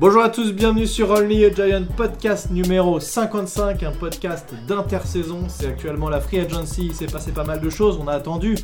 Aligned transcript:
Bonjour 0.00 0.22
à 0.22 0.30
tous, 0.30 0.54
bienvenue 0.54 0.86
sur 0.86 1.10
Only 1.10 1.44
a 1.44 1.52
Giant 1.52 1.84
podcast 1.94 2.50
numéro 2.50 2.98
55, 2.98 3.82
un 3.82 3.92
podcast 3.92 4.54
d'intersaison. 4.66 5.46
C'est 5.50 5.66
actuellement 5.66 6.08
la 6.08 6.22
Free 6.22 6.38
Agency, 6.38 6.86
il 6.86 6.94
s'est 6.94 7.04
passé 7.06 7.32
pas 7.32 7.44
mal 7.44 7.60
de 7.60 7.68
choses. 7.68 7.98
On 8.00 8.08
a 8.08 8.14
attendu 8.14 8.54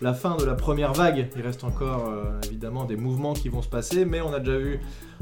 la 0.00 0.14
fin 0.14 0.36
de 0.36 0.44
la 0.44 0.56
première 0.56 0.92
vague. 0.92 1.28
Il 1.36 1.42
reste 1.42 1.62
encore 1.62 2.08
euh, 2.08 2.40
évidemment 2.48 2.86
des 2.86 2.96
mouvements 2.96 3.34
qui 3.34 3.48
vont 3.48 3.62
se 3.62 3.68
passer, 3.68 4.04
mais 4.04 4.20
on 4.20 4.32
a 4.32 4.40
déjà 4.40 4.58
vu 4.58 4.80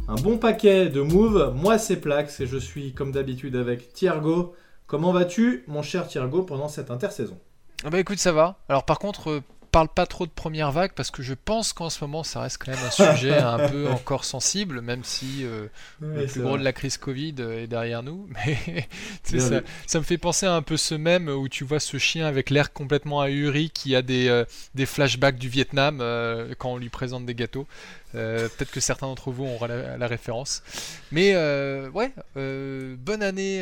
un 0.09 0.15
bon 0.15 0.39
paquet 0.39 0.89
de 0.89 1.02
moves. 1.02 1.52
Moi, 1.55 1.77
c'est 1.77 2.00
Plax 2.00 2.41
et 2.41 2.46
je 2.46 2.57
suis 2.57 2.95
comme 2.95 3.12
d'habitude 3.12 3.55
avec 3.55 3.93
Thiergo. 3.93 4.55
Comment 4.87 5.12
vas-tu, 5.12 5.64
mon 5.69 5.82
cher 5.82 6.09
Thiergo, 6.09 6.45
pendant 6.45 6.69
cette 6.69 6.91
intersaison? 6.91 7.39
Ah 7.84 7.91
Bah 7.91 8.00
écoute, 8.00 8.20
ça 8.20 8.33
va. 8.33 8.56
Alors 8.70 8.84
par 8.84 8.98
contre, 8.98 9.28
euh, 9.28 9.41
parle 9.70 9.88
pas 9.88 10.06
trop 10.06 10.27
de 10.27 10.30
première 10.30 10.72
vague 10.72 10.92
parce 10.92 11.10
que 11.10 11.22
je 11.22 11.34
pense 11.34 11.72
qu'en 11.72 11.90
ce 11.90 12.02
moment 12.02 12.24
ça 12.24 12.40
reste 12.40 12.58
quand 12.58 12.72
même 12.72 12.84
un 12.84 12.90
sujet 12.90 13.36
un 13.36 13.68
peu 13.68 13.88
encore 13.91 14.24
sensible, 14.24 14.80
même 14.80 15.04
si 15.04 15.44
euh, 15.44 15.66
le 16.00 16.27
plus 16.27 16.42
gros 16.42 16.58
de 16.58 16.64
la 16.64 16.72
crise 16.72 16.96
Covid 16.96 17.34
euh, 17.38 17.62
est 17.62 17.66
derrière 17.66 18.02
nous. 18.02 18.28
Mais 18.46 18.88
ça, 19.22 19.60
ça, 19.86 19.98
me 19.98 20.04
fait 20.04 20.18
penser 20.18 20.46
à 20.46 20.54
un 20.54 20.62
peu 20.62 20.77
ce 20.77 20.94
même 20.94 21.28
où 21.28 21.48
tu 21.48 21.64
vois 21.64 21.80
ce 21.80 21.98
chien 21.98 22.27
avec 22.27 22.50
l'air 22.50 22.72
complètement 22.72 23.20
ahuri 23.20 23.70
qui 23.70 23.94
a 23.94 24.02
des, 24.02 24.28
euh, 24.28 24.44
des 24.74 24.86
flashbacks 24.86 25.38
du 25.38 25.48
Vietnam 25.48 25.98
quand 26.58 26.72
on 26.72 26.77
lui 26.77 26.88
présente 26.88 27.27
des 27.27 27.34
gâteaux. 27.34 27.66
Peut-être 28.12 28.70
que 28.70 28.80
certains 28.80 29.06
d'entre 29.06 29.30
vous 29.30 29.44
auront 29.44 29.66
la, 29.66 29.96
la 29.96 30.06
référence. 30.06 30.62
Mais 31.12 31.34
ouais, 31.88 32.12
bonne 32.34 33.22
année 33.22 33.60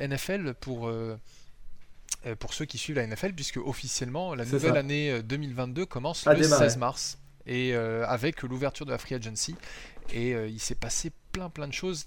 NFL 0.00 0.54
pour 0.60 0.90
pour 2.38 2.52
ceux 2.52 2.64
qui 2.64 2.78
suivent 2.78 2.96
la 2.96 3.06
NFL, 3.06 3.32
puisque 3.32 3.56
officiellement 3.56 4.34
la 4.34 4.44
nouvelle 4.44 4.76
année 4.76 5.22
2022 5.22 5.82
euh, 5.82 5.86
commence 5.86 6.26
le 6.26 6.42
16 6.42 6.76
mars 6.76 7.18
et 7.46 7.74
euh, 7.74 8.04
avec 8.06 8.42
l'ouverture 8.42 8.84
de 8.84 8.90
la 8.90 8.98
free 8.98 9.14
agency. 9.14 9.56
Et 10.12 10.32
il 10.32 10.58
s'est 10.58 10.74
passé 10.74 11.12
plein 11.32 11.48
plein 11.48 11.68
de 11.68 11.72
choses, 11.72 12.06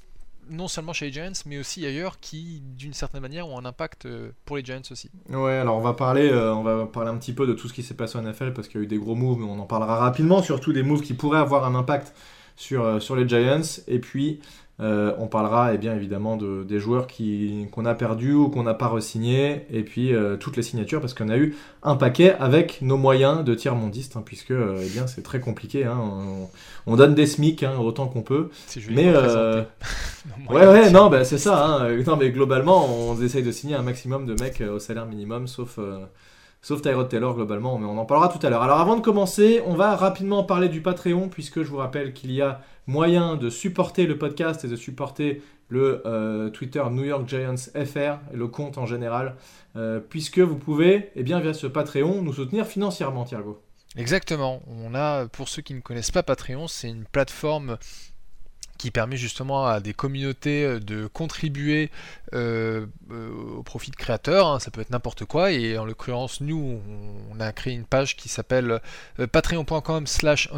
non 0.49 0.67
seulement 0.67 0.91
chez 0.91 1.05
les 1.05 1.13
Giants, 1.13 1.31
mais 1.45 1.57
aussi 1.57 1.85
ailleurs, 1.85 2.19
qui 2.19 2.61
d'une 2.77 2.93
certaine 2.93 3.21
manière 3.21 3.47
ont 3.47 3.57
un 3.57 3.65
impact 3.65 4.07
pour 4.45 4.57
les 4.57 4.63
Giants 4.63 4.81
aussi. 4.91 5.09
Ouais, 5.29 5.53
alors 5.53 5.77
on 5.77 5.81
va 5.81 5.93
parler, 5.93 6.31
on 6.33 6.63
va 6.63 6.85
parler 6.85 7.09
un 7.09 7.17
petit 7.17 7.33
peu 7.33 7.47
de 7.47 7.53
tout 7.53 7.69
ce 7.69 7.73
qui 7.73 7.81
s'est 7.81 7.93
passé 7.93 8.17
en 8.17 8.23
NFL 8.23 8.53
parce 8.53 8.67
qu'il 8.67 8.81
y 8.81 8.83
a 8.83 8.85
eu 8.85 8.87
des 8.87 8.97
gros 8.97 9.15
moves, 9.15 9.39
mais 9.39 9.45
on 9.45 9.59
en 9.59 9.65
parlera 9.65 9.97
rapidement, 9.97 10.43
surtout 10.43 10.73
des 10.73 10.83
moves 10.83 11.01
qui 11.01 11.13
pourraient 11.13 11.39
avoir 11.39 11.65
un 11.65 11.75
impact 11.75 12.13
sur, 12.57 13.01
sur 13.01 13.15
les 13.15 13.27
Giants. 13.27 13.81
Et 13.87 13.99
puis 13.99 14.41
euh, 14.79 15.13
on 15.19 15.27
parlera 15.27 15.75
eh 15.75 15.77
bien 15.77 15.95
évidemment 15.95 16.35
de, 16.35 16.63
des 16.63 16.79
joueurs 16.79 17.05
qu'on 17.07 17.85
a 17.85 17.93
perdus 17.93 18.33
ou 18.33 18.49
qu'on 18.49 18.63
n'a 18.63 18.73
pas 18.73 18.87
re-signés, 18.87 19.67
et 19.71 19.83
puis 19.83 20.15
euh, 20.15 20.35
toutes 20.35 20.57
les 20.57 20.63
signatures, 20.63 20.99
parce 20.99 21.13
qu'on 21.13 21.29
a 21.29 21.37
eu 21.37 21.55
un 21.83 21.95
paquet 21.95 22.35
avec 22.39 22.81
nos 22.81 22.97
moyens 22.97 23.43
de 23.43 23.53
tiers 23.53 23.75
mondiste, 23.75 24.17
hein, 24.17 24.23
puisque 24.25 24.49
euh, 24.49 24.81
eh 24.83 24.89
bien 24.89 25.05
c'est 25.05 25.21
très 25.21 25.39
compliqué. 25.39 25.85
Hein, 25.85 25.99
on, 26.87 26.95
donne 26.95 27.13
des 27.13 27.27
SMIC 27.27 27.61
hein, 27.61 27.77
autant 27.79 28.07
qu'on 28.07 28.23
peut. 28.23 28.49
Mais 28.89 29.13
ouais, 30.49 30.67
ouais, 30.67 30.89
non, 30.89 31.09
bah, 31.09 31.23
c'est 31.23 31.37
ça. 31.37 31.87
non, 32.07 32.17
mais 32.17 32.31
globalement, 32.31 32.87
on 32.87 33.21
essaye 33.21 33.43
de 33.43 33.51
signer 33.51 33.75
un 33.75 33.83
maximum 33.83 34.25
de 34.25 34.33
mecs 34.41 34.61
au 34.61 34.79
salaire 34.79 35.05
minimum, 35.05 35.47
sauf 35.47 35.77
sauf 36.63 36.81
Tyrod 36.81 37.09
Taylor 37.09 37.35
globalement, 37.35 37.77
mais 37.77 37.85
on 37.85 37.99
en 37.99 38.05
parlera 38.05 38.29
tout 38.29 38.43
à 38.43 38.49
l'heure. 38.49 38.63
Alors 38.63 38.79
avant 38.79 38.95
de 38.95 39.01
commencer, 39.01 39.61
on 39.67 39.75
va 39.75 39.95
rapidement 39.95 40.43
parler 40.43 40.69
du 40.69 40.81
Patreon, 40.81 41.29
puisque 41.29 41.61
je 41.61 41.67
vous 41.67 41.77
rappelle 41.77 42.13
qu'il 42.13 42.31
y 42.31 42.41
a 42.41 42.61
moyen 42.87 43.35
de 43.35 43.49
supporter 43.49 44.07
le 44.07 44.17
podcast 44.17 44.65
et 44.65 44.67
de 44.67 44.75
supporter 44.75 45.43
le 45.67 46.01
euh, 46.05 46.49
Twitter 46.49 46.83
New 46.89 47.03
York 47.03 47.27
Giants 47.27 47.55
FR, 47.55 48.17
le 48.33 48.47
compte 48.47 48.77
en 48.77 48.85
général, 48.85 49.35
euh, 49.75 49.99
puisque 49.99 50.39
vous 50.39 50.57
pouvez, 50.57 51.11
eh 51.15 51.23
bien, 51.23 51.39
via 51.39 51.53
ce 51.53 51.67
Patreon, 51.67 52.21
nous 52.21 52.33
soutenir 52.33 52.65
financièrement, 52.65 53.25
Thiergo. 53.25 53.61
Exactement. 53.97 54.61
On 54.67 54.95
a, 54.95 55.27
pour 55.27 55.49
ceux 55.49 55.61
qui 55.61 55.73
ne 55.73 55.81
connaissent 55.81 56.11
pas 56.11 56.23
Patreon, 56.23 56.67
c'est 56.67 56.89
une 56.89 57.05
plateforme 57.05 57.77
qui 58.77 58.91
permet 58.91 59.17
justement 59.17 59.65
à 59.65 59.79
des 59.79 59.93
communautés 59.93 60.65
euh, 60.65 60.79
de 60.79 61.07
contribuer 61.07 61.91
euh, 62.33 62.85
euh, 63.11 63.29
au 63.57 63.63
profit 63.63 63.91
de 63.91 63.95
créateurs, 63.95 64.47
hein. 64.47 64.59
ça 64.59 64.71
peut 64.71 64.81
être 64.81 64.89
n'importe 64.89 65.25
quoi, 65.25 65.51
et 65.51 65.77
en 65.77 65.85
l'occurrence 65.85 66.41
nous 66.41 66.81
on 67.31 67.39
a 67.39 67.51
créé 67.51 67.73
une 67.73 67.85
page 67.85 68.15
qui 68.15 68.27
s'appelle 68.27 68.81
patreon.com 69.31 70.07
slash 70.07 70.49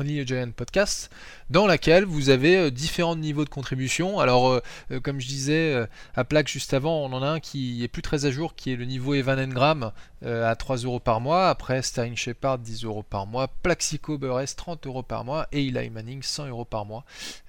podcast 0.56 1.10
dans 1.50 1.68
laquelle 1.68 2.06
vous 2.06 2.30
avez 2.30 2.72
différents 2.72 3.16
niveaux 3.16 3.44
de 3.44 3.50
contribution. 3.50 4.20
Alors 4.20 4.62
comme 5.04 5.20
je 5.20 5.28
disais 5.28 5.88
à 6.16 6.24
plaque 6.24 6.48
juste 6.48 6.74
avant, 6.74 7.04
on 7.04 7.12
en 7.14 7.22
a 7.22 7.28
un 7.28 7.40
qui 7.40 7.84
est 7.84 7.88
plus 7.88 8.02
très 8.02 8.26
à 8.26 8.32
jour, 8.32 8.56
qui 8.56 8.72
est 8.72 8.76
le 8.76 8.86
niveau 8.86 9.14
Evan 9.14 9.40
Engram 9.40 9.92
à 10.26 10.56
3 10.56 10.78
euros 10.78 11.00
par 11.00 11.20
mois, 11.22 11.50
après 11.50 11.82
Sterling 11.82 12.16
Shepard 12.16 12.60
10 12.60 12.86
euros 12.86 13.04
par 13.04 13.28
mois, 13.28 13.48
Plaxico 13.48 14.18
Burress 14.18 14.56
30 14.56 14.88
euros 14.88 15.04
par 15.04 15.26
mois, 15.26 15.48
et 15.52 15.68
Eli 15.68 15.90
Manning 15.90 16.24
100 16.24 16.48
euros 16.48 16.66
par 16.66 16.86
mois. 16.86 17.04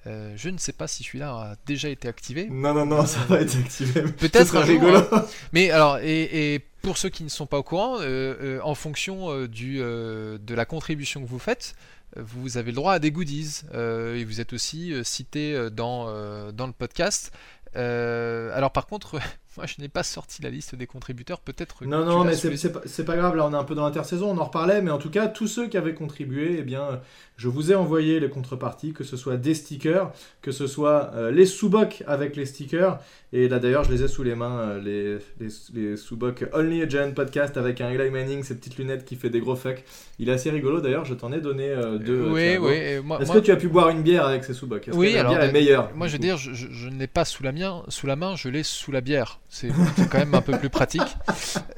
je 0.05 0.49
ne 0.49 0.56
sais 0.57 0.73
pas 0.73 0.87
si 0.87 1.03
celui-là 1.03 1.29
a 1.29 1.55
déjà 1.65 1.89
été 1.89 2.07
activé. 2.07 2.47
Non, 2.49 2.73
non, 2.73 2.85
non, 2.85 3.05
ça 3.05 3.19
va 3.27 3.41
être 3.41 3.57
activé. 3.57 4.01
Peut-être 4.01 4.55
un 4.55 4.61
rigolo. 4.61 4.99
Hein. 5.11 5.25
Mais 5.53 5.71
alors, 5.71 5.99
et, 5.99 6.65
pour 6.81 6.97
ceux 6.97 7.09
qui 7.09 7.23
ne 7.23 7.29
sont 7.29 7.45
pas 7.45 7.57
au 7.57 7.63
courant, 7.63 7.97
euh, 7.99 8.35
euh, 8.41 8.59
en 8.63 8.75
fonction 8.75 9.31
euh, 9.31 9.47
du, 9.47 9.77
de 9.77 10.55
la 10.55 10.65
contribution 10.65 11.21
que 11.21 11.27
vous 11.27 11.39
faites, 11.39 11.75
vous 12.15 12.57
avez 12.57 12.71
le 12.71 12.75
droit 12.75 12.93
à 12.93 12.99
des 12.99 13.11
goodies. 13.11 13.61
et 13.73 14.23
vous 14.23 14.41
êtes 14.41 14.53
aussi 14.53 14.93
cité 15.03 15.69
dans, 15.71 16.51
dans 16.51 16.67
le 16.67 16.73
podcast. 16.73 17.31
alors 17.75 18.71
par 18.71 18.87
contre, 18.87 19.19
moi, 19.57 19.65
je 19.65 19.81
n'ai 19.81 19.89
pas 19.89 20.03
sorti 20.03 20.43
la 20.43 20.51
liste 20.51 20.75
des 20.75 20.85
contributeurs. 20.85 21.39
Peut-être. 21.39 21.83
Non, 21.83 22.05
non, 22.05 22.23
mais 22.23 22.35
c'est 22.35 22.71
pas, 22.71 22.79
pas, 22.79 23.17
grave. 23.17 23.35
Là, 23.35 23.47
on 23.47 23.53
est 23.53 23.57
un 23.57 23.63
peu 23.63 23.73
dans 23.73 23.85
l'intersaison. 23.85 24.29
On 24.29 24.37
en 24.37 24.45
reparlait. 24.45 24.83
Mais 24.83 24.91
en 24.91 24.99
tout 24.99 25.09
cas, 25.09 25.27
tous 25.27 25.47
ceux 25.47 25.67
qui 25.67 25.77
avaient 25.77 25.95
contribué, 25.95 26.57
eh 26.59 26.61
bien, 26.61 27.01
je 27.37 27.47
vous 27.47 27.71
ai 27.71 27.75
envoyé 27.75 28.19
les 28.19 28.29
contreparties, 28.29 28.93
que 28.93 29.03
ce 29.03 29.17
soit 29.17 29.37
des 29.37 29.55
stickers, 29.55 30.11
que 30.43 30.51
ce 30.51 30.67
soit 30.67 31.11
euh, 31.15 31.31
les 31.31 31.47
sous-bocs 31.47 32.03
avec 32.05 32.35
les 32.35 32.45
stickers. 32.45 32.99
Et 33.33 33.47
là, 33.47 33.59
d'ailleurs, 33.59 33.83
je 33.83 33.91
les 33.91 34.03
ai 34.03 34.07
sous 34.07 34.23
les 34.23 34.35
mains, 34.35 34.59
euh, 34.59 34.79
les, 34.79 35.17
les, 35.45 35.53
les 35.73 35.97
sous-bocs 35.97 36.45
Only 36.53 36.83
a 36.83 36.87
Giant 36.87 37.11
Podcast 37.11 37.57
avec 37.57 37.81
un 37.81 37.89
Eli 37.89 38.09
Manning, 38.09 38.43
ces 38.43 38.55
petites 38.55 38.77
lunettes 38.77 39.05
qui 39.05 39.15
fait 39.15 39.29
des 39.29 39.39
gros 39.39 39.55
fucks. 39.55 39.83
Il 40.19 40.29
est 40.29 40.33
assez 40.33 40.49
rigolo. 40.49 40.81
D'ailleurs, 40.81 41.05
je 41.05 41.13
t'en 41.13 41.31
ai 41.31 41.41
donné 41.41 41.69
euh, 41.69 41.97
deux. 41.97 42.29
oui, 42.29 42.57
oui. 42.57 42.75
Est-ce 43.19 43.31
que 43.31 43.39
tu 43.39 43.51
as 43.51 43.57
pu 43.57 43.67
boire 43.67 43.89
une 43.89 44.03
bière 44.03 44.25
avec 44.25 44.43
ces 44.43 44.53
sous-bocs? 44.53 44.89
Oui, 44.93 45.13
la 45.13 45.21
alors. 45.21 45.31
bière 45.33 45.43
est 45.43 45.51
meilleure 45.51 45.91
Moi, 45.95 46.07
je 46.07 46.13
veux 46.13 46.19
dire, 46.19 46.37
je, 46.37 46.53
je 46.53 46.89
ne 46.89 46.97
l'ai 46.97 47.07
pas 47.07 47.25
sous 47.25 47.43
la, 47.43 47.51
main, 47.51 47.83
sous 47.89 48.07
la 48.07 48.15
main, 48.15 48.35
je 48.35 48.49
l'ai 48.49 48.63
sous 48.63 48.91
la 48.91 49.01
bière. 49.01 49.39
C'est 49.49 49.69
quand 50.11 50.17
même 50.17 50.35
un 50.35 50.41
peu 50.41 50.57
plus 50.57 50.69
pratique. 50.69 51.17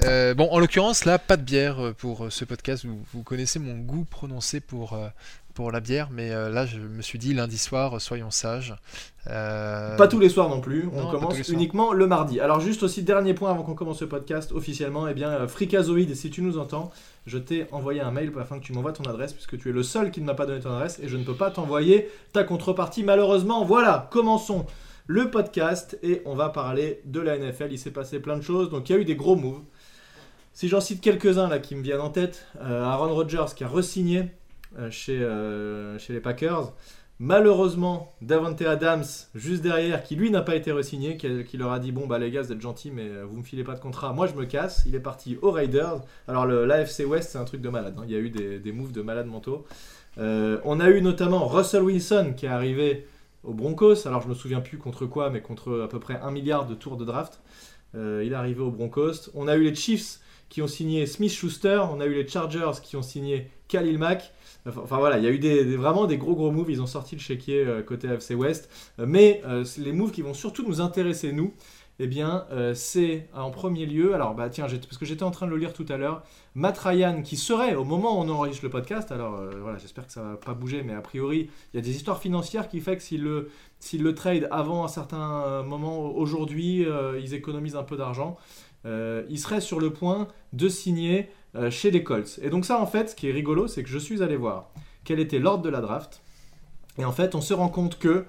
Euh, 0.03 0.33
bon, 0.33 0.49
en 0.51 0.59
l'occurrence, 0.59 1.05
là, 1.05 1.19
pas 1.19 1.37
de 1.37 1.43
bière 1.43 1.79
euh, 1.79 1.93
pour 1.93 2.25
euh, 2.25 2.29
ce 2.29 2.43
podcast. 2.45 2.85
Vous, 2.85 2.99
vous 3.13 3.21
connaissez 3.23 3.59
mon 3.59 3.77
goût 3.77 4.05
prononcé 4.09 4.59
pour, 4.59 4.97
pour 5.53 5.71
la 5.71 5.79
bière, 5.79 6.09
mais 6.11 6.29
là, 6.29 6.65
je 6.65 6.79
me 6.79 7.01
suis 7.01 7.19
dit 7.19 7.33
lundi 7.33 7.57
soir, 7.57 8.01
soyons 8.01 8.31
sages. 8.31 8.75
Pas 9.25 10.07
tous 10.09 10.19
les 10.19 10.29
soirs 10.29 10.49
non 10.49 10.61
plus. 10.61 10.89
On 10.93 11.11
commence 11.11 11.47
uniquement 11.49 11.93
le 11.93 12.07
mardi. 12.07 12.39
Alors, 12.39 12.59
juste 12.59 12.81
aussi, 12.81 13.03
dernier 13.03 13.33
point 13.33 13.51
avant 13.51 13.63
qu'on 13.63 13.75
commence 13.75 13.99
ce 13.99 14.05
podcast 14.05 14.51
officiellement, 14.51 15.07
eh 15.07 15.13
bien, 15.13 15.47
Fricazoïde, 15.47 16.15
si 16.15 16.29
tu 16.31 16.41
nous 16.41 16.57
entends, 16.57 16.91
je 17.27 17.37
t'ai 17.37 17.67
envoyé 17.71 18.01
un 18.01 18.11
mail 18.11 18.31
afin 18.39 18.57
que 18.57 18.63
tu 18.63 18.73
m'envoies 18.73 18.93
ton 18.93 19.03
adresse, 19.03 19.33
puisque 19.33 19.59
tu 19.59 19.69
es 19.69 19.73
le 19.73 19.83
seul 19.83 20.11
qui 20.11 20.21
ne 20.21 20.25
m'a 20.25 20.33
pas 20.33 20.45
donné 20.45 20.61
ton 20.61 20.73
adresse 20.73 20.99
et 21.03 21.07
je 21.07 21.17
ne 21.17 21.23
peux 21.23 21.35
pas 21.35 21.51
t'envoyer 21.51 22.09
ta 22.33 22.43
contrepartie, 22.43 23.03
malheureusement. 23.03 23.63
Voilà, 23.63 24.07
commençons 24.11 24.65
le 25.09 25.31
podcast 25.31 25.97
et 26.03 26.21
on 26.25 26.35
va 26.35 26.49
parler 26.49 27.01
de 27.03 27.19
la 27.19 27.35
NFL. 27.35 27.69
Il 27.71 27.79
s'est 27.79 27.89
passé 27.89 28.19
plein 28.19 28.37
de 28.37 28.43
choses, 28.43 28.69
donc 28.69 28.87
il 28.87 28.93
y 28.93 28.95
a 28.95 29.01
eu 29.01 29.05
des 29.05 29.15
gros 29.15 29.35
moves. 29.35 29.63
Si 30.53 30.67
j'en 30.67 30.79
cite 30.79 31.01
quelques-uns 31.01 31.49
là 31.49 31.57
qui 31.57 31.75
me 31.75 31.81
viennent 31.81 31.99
en 31.99 32.11
tête, 32.11 32.45
euh, 32.61 32.83
Aaron 32.83 33.15
Rodgers 33.15 33.47
qui 33.55 33.63
a 33.63 33.67
re-signé 33.67 34.25
euh, 34.77 34.91
chez, 34.91 35.19
euh, 35.19 35.97
chez 35.97 36.13
les 36.13 36.19
Packers. 36.19 36.73
Malheureusement, 37.17 38.13
Davante 38.21 38.61
Adams 38.61 39.03
juste 39.33 39.63
derrière, 39.63 40.03
qui 40.03 40.15
lui 40.15 40.29
n'a 40.29 40.43
pas 40.43 40.55
été 40.55 40.71
re-signé, 40.71 41.17
qui, 41.17 41.57
leur 41.57 41.71
a 41.71 41.79
dit 41.79 41.91
bon 41.91 42.05
bah 42.05 42.19
les 42.19 42.29
gars 42.29 42.43
vous 42.43 42.51
êtes 42.51 42.61
gentils 42.61 42.91
mais 42.91 43.09
vous 43.23 43.37
me 43.37 43.43
filez 43.43 43.63
pas 43.63 43.73
de 43.73 43.79
contrat, 43.79 44.13
moi 44.13 44.27
je 44.27 44.35
me 44.35 44.45
casse. 44.45 44.83
Il 44.85 44.93
est 44.93 44.99
parti 44.99 45.39
aux 45.41 45.49
Raiders. 45.49 46.03
Alors 46.27 46.45
l'AFC 46.45 47.03
West 47.07 47.31
c'est 47.31 47.39
un 47.39 47.45
truc 47.45 47.61
de 47.61 47.69
malade. 47.69 47.95
Hein. 47.97 48.03
Il 48.05 48.11
y 48.13 48.15
a 48.15 48.19
eu 48.19 48.29
des, 48.29 48.59
des 48.59 48.71
moves 48.71 48.91
de 48.91 49.01
malades 49.01 49.27
mentaux. 49.27 49.65
on 50.17 50.79
a 50.79 50.89
eu 50.91 51.01
notamment 51.01 51.47
Russell 51.47 51.81
Wilson 51.81 52.35
qui 52.37 52.45
est 52.45 52.49
arrivé 52.49 53.07
aux 53.43 53.53
Broncos. 53.53 54.07
Alors 54.07 54.21
je 54.21 54.27
me 54.27 54.33
souviens 54.33 54.61
plus 54.61 54.77
contre 54.77 55.05
quoi, 55.05 55.29
mais 55.29 55.41
contre 55.41 55.81
à 55.81 55.87
peu 55.87 55.99
près 55.99 56.19
un 56.21 56.31
milliard 56.31 56.65
de 56.65 56.75
tours 56.75 56.97
de 56.97 57.05
draft. 57.05 57.41
Euh, 57.95 58.23
il 58.25 58.31
est 58.31 58.35
arrivé 58.35 58.61
aux 58.61 58.71
Broncos. 58.71 59.29
On 59.33 59.47
a 59.47 59.55
eu 59.55 59.63
les 59.63 59.75
Chiefs 59.75 60.19
qui 60.49 60.61
ont 60.61 60.67
signé 60.67 61.05
Smith 61.05 61.31
Schuster. 61.31 61.81
On 61.91 61.99
a 61.99 62.05
eu 62.05 62.13
les 62.13 62.27
Chargers 62.27 62.81
qui 62.81 62.95
ont 62.95 63.01
signé 63.01 63.49
Khalil 63.67 63.97
Mack. 63.97 64.33
Enfin, 64.67 64.97
voilà, 64.97 65.17
il 65.17 65.23
y 65.23 65.27
a 65.27 65.31
eu 65.31 65.39
des, 65.39 65.75
vraiment 65.75 66.05
des 66.05 66.17
gros 66.17 66.35
gros 66.35 66.51
moves. 66.51 66.69
Ils 66.69 66.81
ont 66.81 66.87
sorti 66.87 67.15
le 67.15 67.21
chéquier 67.21 67.65
euh, 67.65 67.81
côté 67.81 68.07
FC 68.07 68.35
West. 68.35 68.69
Euh, 68.99 69.05
mais 69.07 69.41
les 69.77 69.91
moves 69.93 70.11
qui 70.11 70.21
vont 70.21 70.33
surtout 70.33 70.67
nous 70.67 70.81
intéresser, 70.81 71.31
nous, 71.31 71.53
eh 72.01 72.07
bien, 72.07 72.45
euh, 72.51 72.73
c'est 72.73 73.27
en 73.35 73.51
premier 73.51 73.85
lieu, 73.85 74.13
alors 74.13 74.33
bah 74.33 74.49
tiens, 74.49 74.67
parce 74.67 74.97
que 74.97 75.05
j'étais 75.05 75.23
en 75.23 75.31
train 75.31 75.45
de 75.47 75.51
le 75.51 75.57
lire 75.57 75.73
tout 75.73 75.85
à 75.89 75.97
l'heure, 75.97 76.23
Matt 76.55 76.77
Ryan, 76.77 77.21
qui 77.21 77.35
serait, 77.35 77.75
au 77.75 77.83
moment 77.83 78.17
où 78.17 78.23
on 78.23 78.29
enregistre 78.29 78.63
le 78.63 78.69
podcast, 78.69 79.11
alors 79.11 79.35
euh, 79.35 79.51
voilà, 79.61 79.77
j'espère 79.77 80.07
que 80.07 80.13
ça 80.13 80.23
va 80.23 80.37
pas 80.37 80.53
bouger, 80.53 80.81
mais 80.81 80.93
a 80.93 81.01
priori, 81.01 81.49
il 81.73 81.77
y 81.77 81.79
a 81.79 81.81
des 81.81 81.93
histoires 81.93 82.19
financières 82.19 82.69
qui 82.69 82.79
fait 82.79 82.95
que 82.95 83.03
s'il 83.03 83.23
le, 83.23 83.49
le 83.93 84.15
trade 84.15 84.47
avant 84.49 84.85
un 84.85 84.87
certain 84.87 85.61
moment, 85.63 86.15
aujourd'hui, 86.15 86.85
euh, 86.85 87.19
ils 87.19 87.33
économisent 87.33 87.75
un 87.75 87.83
peu 87.83 87.97
d'argent, 87.97 88.37
il 88.85 89.37
serait 89.37 89.59
sur 89.59 89.81
le 89.81 89.91
point 89.91 90.29
de 90.53 90.69
signer 90.69 91.29
chez 91.69 91.91
les 91.91 92.01
Colts. 92.01 92.39
Et 92.41 92.49
donc 92.49 92.63
ça, 92.63 92.79
en 92.79 92.87
fait, 92.87 93.09
ce 93.09 93.15
qui 93.15 93.27
est 93.27 93.33
rigolo, 93.33 93.67
c'est 93.67 93.83
que 93.83 93.89
je 93.89 93.97
suis 93.97 94.23
allé 94.23 94.37
voir 94.37 94.71
quel 95.03 95.19
était 95.19 95.39
l'ordre 95.39 95.63
de 95.63 95.69
la 95.69 95.81
draft, 95.81 96.21
et 96.97 97.03
en 97.03 97.11
fait, 97.11 97.35
on 97.35 97.41
se 97.41 97.53
rend 97.53 97.67
compte 97.67 97.99
que 97.99 98.25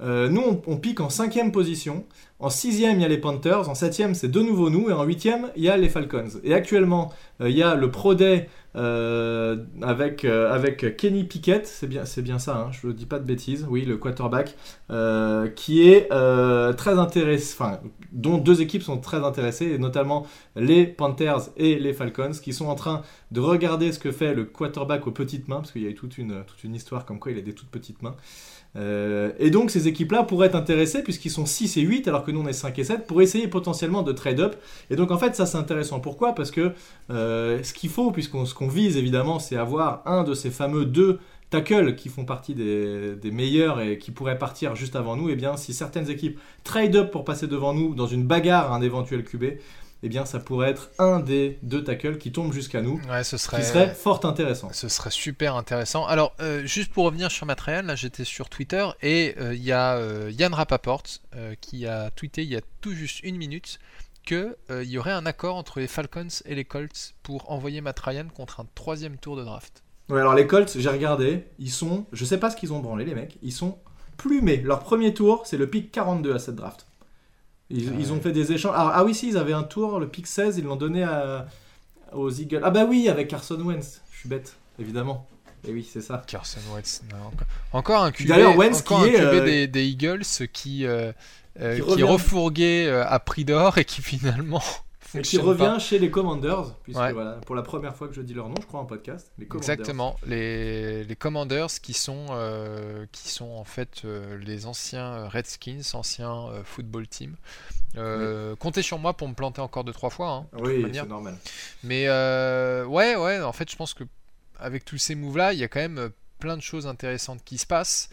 nous, 0.00 0.62
on, 0.66 0.76
pique 0.76 1.00
en 1.00 1.10
cinquième 1.10 1.52
position. 1.52 2.04
En 2.40 2.50
sixième, 2.50 2.98
il 2.98 3.02
y 3.02 3.04
a 3.04 3.08
les 3.08 3.18
Panthers. 3.18 3.68
En 3.68 3.74
septième, 3.74 4.14
c'est 4.14 4.28
de 4.28 4.40
nouveau 4.40 4.70
nous. 4.70 4.90
Et 4.90 4.92
en 4.92 5.02
huitième, 5.02 5.50
il 5.56 5.64
y 5.64 5.68
a 5.68 5.76
les 5.76 5.88
Falcons. 5.88 6.38
Et 6.44 6.54
actuellement, 6.54 7.12
il 7.40 7.50
y 7.50 7.64
a 7.64 7.74
le 7.74 7.90
Pro 7.90 8.14
Day 8.14 8.48
avec, 8.74 10.24
avec 10.24 10.96
Kenny 10.96 11.24
Pickett. 11.24 11.66
C'est 11.66 11.88
bien, 11.88 12.04
c'est 12.04 12.22
bien 12.22 12.38
ça, 12.38 12.56
hein, 12.56 12.70
je 12.70 12.86
ne 12.86 12.92
dis 12.92 13.06
pas 13.06 13.18
de 13.18 13.24
bêtises. 13.24 13.66
Oui, 13.68 13.84
le 13.84 13.96
quarterback. 13.96 14.54
qui 15.56 15.88
est 15.88 16.08
très 16.76 16.98
intéressant. 16.98 17.64
Enfin, 17.64 17.80
dont 18.12 18.38
deux 18.38 18.62
équipes 18.62 18.84
sont 18.84 18.98
très 18.98 19.24
intéressées. 19.24 19.66
Et 19.66 19.78
notamment 19.78 20.24
les 20.54 20.86
Panthers 20.86 21.50
et 21.56 21.76
les 21.80 21.92
Falcons. 21.92 22.30
Qui 22.40 22.52
sont 22.52 22.66
en 22.66 22.76
train 22.76 23.02
de 23.32 23.40
regarder 23.40 23.90
ce 23.90 23.98
que 23.98 24.12
fait 24.12 24.32
le 24.32 24.44
quarterback 24.44 25.08
aux 25.08 25.12
petites 25.12 25.48
mains. 25.48 25.56
Parce 25.56 25.72
qu'il 25.72 25.82
y 25.82 25.86
a 25.86 25.90
eu 25.90 25.94
toute 25.96 26.18
une, 26.18 26.44
toute 26.44 26.62
une 26.62 26.76
histoire 26.76 27.04
comme 27.04 27.18
quoi 27.18 27.32
il 27.32 27.38
a 27.38 27.42
des 27.42 27.52
toutes 27.52 27.70
petites 27.70 28.00
mains. 28.02 28.14
Euh, 28.76 29.32
et 29.38 29.50
donc 29.50 29.70
ces 29.70 29.88
équipes-là 29.88 30.22
pourraient 30.24 30.48
être 30.48 30.54
intéressées 30.54 31.02
puisqu'ils 31.02 31.30
sont 31.30 31.46
6 31.46 31.78
et 31.78 31.80
8 31.80 32.06
alors 32.06 32.22
que 32.22 32.30
nous 32.30 32.40
on 32.40 32.46
est 32.46 32.52
5 32.52 32.78
et 32.78 32.84
7 32.84 33.06
pour 33.06 33.22
essayer 33.22 33.48
potentiellement 33.48 34.02
de 34.02 34.12
trade 34.12 34.40
up. 34.40 34.56
Et 34.90 34.96
donc 34.96 35.10
en 35.10 35.18
fait 35.18 35.34
ça 35.34 35.46
c'est 35.46 35.58
intéressant. 35.58 36.00
Pourquoi? 36.00 36.34
Parce 36.34 36.50
que 36.50 36.72
euh, 37.10 37.62
ce 37.62 37.72
qu'il 37.72 37.90
faut, 37.90 38.10
puisqu'on 38.10 38.44
ce 38.44 38.54
qu'on 38.54 38.68
vise 38.68 38.96
évidemment 38.96 39.38
c'est 39.38 39.56
avoir 39.56 40.02
un 40.06 40.22
de 40.22 40.34
ces 40.34 40.50
fameux 40.50 40.84
deux 40.84 41.18
tackles 41.50 41.94
qui 41.94 42.10
font 42.10 42.26
partie 42.26 42.54
des, 42.54 43.30
meilleurs 43.32 43.80
et 43.80 43.98
qui 43.98 44.10
pourraient 44.10 44.38
partir 44.38 44.76
juste 44.76 44.96
avant 44.96 45.16
nous, 45.16 45.30
et 45.30 45.32
eh 45.32 45.36
bien 45.36 45.56
si 45.56 45.72
certaines 45.72 46.10
équipes 46.10 46.38
trade 46.62 46.94
up 46.96 47.10
pour 47.10 47.24
passer 47.24 47.46
devant 47.46 47.72
nous 47.72 47.94
dans 47.94 48.06
une 48.06 48.24
bagarre 48.24 48.72
un 48.72 48.82
éventuel 48.82 49.24
QB, 49.24 49.44
eh 50.02 50.08
bien 50.08 50.24
ça 50.24 50.38
pourrait 50.38 50.70
être 50.70 50.90
un 50.98 51.20
des 51.20 51.58
deux 51.62 51.82
tackles 51.82 52.18
qui 52.18 52.32
tombe 52.32 52.52
jusqu'à 52.52 52.82
nous. 52.82 53.00
Ouais, 53.10 53.24
ce 53.24 53.36
serait, 53.36 53.60
qui 53.60 53.66
serait 53.66 53.94
fort 53.94 54.24
intéressant. 54.24 54.68
Ce 54.72 54.88
serait 54.88 55.10
super 55.10 55.56
intéressant. 55.56 56.06
Alors, 56.06 56.34
euh, 56.40 56.64
juste 56.64 56.92
pour 56.92 57.04
revenir 57.04 57.30
sur 57.30 57.46
Matériel, 57.46 57.86
là 57.86 57.94
j'étais 57.94 58.24
sur 58.24 58.48
Twitter 58.48 58.86
et 59.02 59.34
euh, 59.38 59.54
il 59.54 59.62
y 59.62 59.72
a 59.72 59.96
euh, 59.96 60.30
Yann 60.32 60.54
Rapaport 60.54 61.02
qui 61.60 61.86
a 61.86 62.10
tweeté 62.10 62.42
il 62.42 62.48
y 62.48 62.56
a 62.56 62.60
tout 62.80 62.92
juste 62.92 63.20
une 63.22 63.36
minute 63.36 63.78
qu'il 64.24 64.56
y 64.82 64.98
aurait 64.98 65.12
un 65.12 65.24
accord 65.24 65.56
entre 65.56 65.80
les 65.80 65.86
Falcons 65.86 66.28
et 66.44 66.54
les 66.54 66.64
Colts 66.64 67.14
pour 67.22 67.50
envoyer 67.50 67.80
Matt 67.80 67.98
Ryan 68.00 68.26
contre 68.34 68.60
un 68.60 68.66
troisième 68.74 69.16
tour 69.16 69.36
de 69.36 69.44
draft. 69.44 69.82
Ouais, 70.10 70.20
alors 70.20 70.34
les 70.34 70.46
Colts, 70.46 70.76
j'ai 70.76 70.88
regardé, 70.88 71.44
ils 71.58 71.70
sont, 71.70 72.06
je 72.12 72.24
sais 72.24 72.38
pas 72.38 72.50
ce 72.50 72.56
qu'ils 72.56 72.72
ont 72.72 72.80
branlé 72.80 73.04
les 73.04 73.14
mecs, 73.14 73.38
ils 73.42 73.52
sont 73.52 73.78
plumés. 74.16 74.58
Leur 74.58 74.80
premier 74.80 75.14
tour, 75.14 75.42
c'est 75.46 75.56
le 75.56 75.68
pick 75.68 75.90
42 75.92 76.34
à 76.34 76.38
cette 76.38 76.56
draft. 76.56 76.87
Ils, 77.70 78.12
ont 78.12 78.20
fait 78.20 78.32
des 78.32 78.52
échanges. 78.52 78.72
Ah, 78.74 79.04
oui, 79.04 79.14
si, 79.14 79.28
ils 79.28 79.36
avaient 79.36 79.52
un 79.52 79.62
tour, 79.62 80.00
le 80.00 80.08
pick 80.08 80.26
16, 80.26 80.56
ils 80.58 80.64
l'ont 80.64 80.76
donné 80.76 81.06
aux 82.12 82.30
Eagles. 82.30 82.62
Ah 82.64 82.70
bah 82.70 82.86
oui, 82.88 83.08
avec 83.08 83.28
Carson 83.28 83.60
Wentz. 83.60 84.00
Je 84.10 84.18
suis 84.20 84.28
bête, 84.28 84.56
évidemment. 84.78 85.26
Et 85.66 85.72
oui, 85.72 85.88
c'est 85.90 86.00
ça. 86.00 86.22
Carson 86.26 86.60
Wentz. 86.72 87.02
encore 87.72 88.04
un 88.04 88.12
QB, 88.12 88.28
D'ailleurs, 88.28 88.56
Wentz 88.56 88.82
qui 88.82 88.94
est, 88.94 89.20
euh, 89.20 89.66
des, 89.66 89.86
Eagles 89.86 90.22
qui, 90.52 90.86
euh, 90.86 91.12
euh, 91.60 91.78
qui, 91.78 91.96
qui 91.96 92.02
refourguait 92.02 92.88
à 92.88 93.18
prix 93.18 93.44
d'or 93.44 93.78
et 93.78 93.84
qui 93.84 94.02
finalement 94.02 94.62
et 95.14 95.22
qui 95.22 95.38
revient 95.38 95.76
chez 95.80 95.98
les 95.98 96.10
Commanders, 96.10 96.74
puisque 96.82 96.98
voilà, 96.98 97.40
pour 97.46 97.54
la 97.54 97.62
première 97.62 97.94
fois 97.94 98.08
que 98.08 98.14
je 98.14 98.20
dis 98.20 98.34
leur 98.34 98.48
nom, 98.48 98.54
je 98.60 98.66
crois 98.66 98.80
en 98.80 98.84
podcast. 98.84 99.32
Les 99.38 99.46
Exactement, 99.46 100.16
les, 100.26 101.04
les 101.04 101.16
Commanders 101.16 101.80
qui 101.82 101.94
sont, 101.94 102.26
euh, 102.30 103.06
qui 103.12 103.28
sont 103.28 103.50
en 103.50 103.64
fait 103.64 104.02
euh, 104.04 104.38
les 104.38 104.66
anciens 104.66 105.28
Redskins, 105.28 105.82
anciens 105.94 106.48
euh, 106.48 106.62
football 106.64 107.08
team. 107.08 107.36
Comptez 108.58 108.82
sur 108.82 108.98
moi 108.98 109.14
pour 109.14 109.28
me 109.28 109.34
planter 109.34 109.60
encore 109.60 109.84
deux 109.84 109.92
trois 109.92 110.10
fois. 110.10 110.30
Hein, 110.30 110.46
oui, 110.60 110.84
c'est 110.92 111.06
normal. 111.06 111.36
Mais 111.82 112.08
ouais, 112.08 113.16
ouais, 113.16 113.40
en 113.40 113.52
fait, 113.52 113.70
je 113.70 113.76
pense 113.76 113.94
que 113.94 114.04
avec 114.58 114.84
tous 114.84 114.98
ces 114.98 115.14
moves 115.14 115.38
là, 115.38 115.52
il 115.52 115.58
y 115.58 115.64
a 115.64 115.68
quand 115.68 115.80
même 115.80 116.10
plein 116.38 116.56
de 116.56 116.62
choses 116.62 116.86
intéressantes 116.86 117.42
qui 117.44 117.58
se 117.58 117.66
passent. 117.66 118.10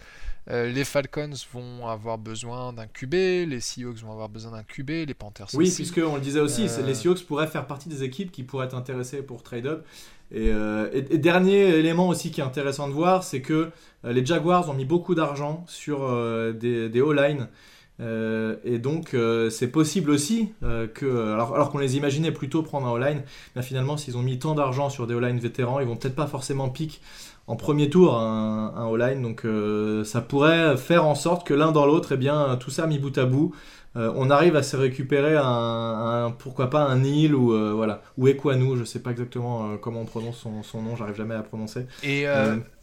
Euh, 0.52 0.72
les 0.72 0.84
Falcons 0.84 1.32
vont 1.54 1.88
avoir 1.88 2.18
besoin 2.18 2.72
d'un 2.72 2.86
QB, 2.86 3.14
les 3.14 3.60
Seahawks 3.60 3.98
vont 3.98 4.12
avoir 4.12 4.30
besoin 4.30 4.52
d'un 4.52 4.64
QB, 4.64 4.90
les 5.08 5.14
Panthers 5.14 5.48
oui, 5.54 5.66
aussi. 5.66 5.72
Oui, 5.72 5.76
puisque 5.76 6.08
on 6.08 6.16
le 6.16 6.22
disait 6.22 6.40
aussi, 6.40 6.68
euh, 6.68 6.86
les 6.86 6.94
Seahawks 6.94 7.26
pourraient 7.26 7.48
faire 7.48 7.66
partie 7.66 7.90
des 7.90 8.04
équipes 8.04 8.32
qui 8.32 8.44
pourraient 8.44 8.68
être 8.68 8.76
intéressées 8.76 9.24
pour 9.24 9.42
trade-up. 9.42 9.86
Et, 10.32 10.50
euh, 10.52 11.02
dernier 11.14 11.70
élément 11.80 12.08
aussi 12.08 12.32
qui 12.32 12.42
est 12.42 12.44
intéressant 12.44 12.88
de 12.88 12.94
voir, 12.94 13.24
c'est 13.24 13.42
que 13.42 13.72
les 14.04 14.26
Jaguars 14.26 14.70
ont 14.70 14.74
mis 14.74 14.86
beaucoup 14.86 15.16
d'argent 15.16 15.64
sur 15.68 16.00
des, 16.54 16.90
des 16.90 17.02
O-line. 17.02 17.48
et 18.00 18.80
donc 18.80 19.16
c'est 19.52 19.68
possible 19.68 20.10
aussi 20.10 20.52
que, 20.62 21.34
alors, 21.34 21.56
alors 21.56 21.72
qu'on 21.72 21.78
les 21.78 21.96
imaginait 21.96 22.32
plutôt 22.32 22.64
prendre 22.64 22.88
un 22.88 22.92
O-line, 22.92 23.22
mais 23.56 23.62
finalement 23.62 23.98
s'ils 23.98 24.18
ont 24.18 24.24
mis 24.24 24.40
tant 24.40 24.56
d'argent 24.56 24.90
sur 24.90 25.06
des 25.06 25.14
O-line 25.14 25.40
vétérans, 25.40 25.80
ils 25.80 25.88
vont 25.88 25.96
peut-être 25.96 26.16
pas 26.16 26.28
forcément 26.28 26.70
pick 26.70 27.02
en 27.48 27.56
premier 27.56 27.90
tour 27.90 28.18
un, 28.18 28.74
un 28.76 28.94
all-line. 28.94 29.22
Donc 29.22 29.46
euh, 29.46 30.04
ça 30.04 30.22
pourrait 30.22 30.78
faire 30.78 31.06
en 31.06 31.16
sorte 31.16 31.46
que 31.46 31.54
l'un 31.54 31.72
dans 31.72 31.86
l'autre, 31.86 32.12
et 32.12 32.16
eh 32.16 32.18
bien, 32.18 32.58
tout 32.60 32.72
ça 32.72 32.88
mis 32.88 33.00
bout 33.00 33.18
à 33.18 33.26
bout, 33.26 33.54
euh, 33.96 34.12
on 34.16 34.30
arrive 34.30 34.56
à 34.56 34.64
se 34.64 34.76
récupérer 34.76 35.36
un, 35.38 36.36
pourquoi 36.38 36.70
pas 36.70 36.84
un 36.84 36.98
Nil 36.98 37.34
ou 37.36 37.54
euh, 37.54 37.74
voilà 37.74 38.02
ou 38.18 38.28
Equanu, 38.28 38.78
je 38.78 38.84
sais 38.84 39.00
pas 39.00 39.12
exactement 39.12 39.78
comment 39.78 40.02
on 40.02 40.06
prononce 40.06 40.38
son, 40.38 40.64
son 40.64 40.82
nom, 40.82 40.96
j'arrive 40.96 41.16
jamais 41.16 41.36
à 41.36 41.44
prononcer. 41.44 41.86
Et, 42.04 42.26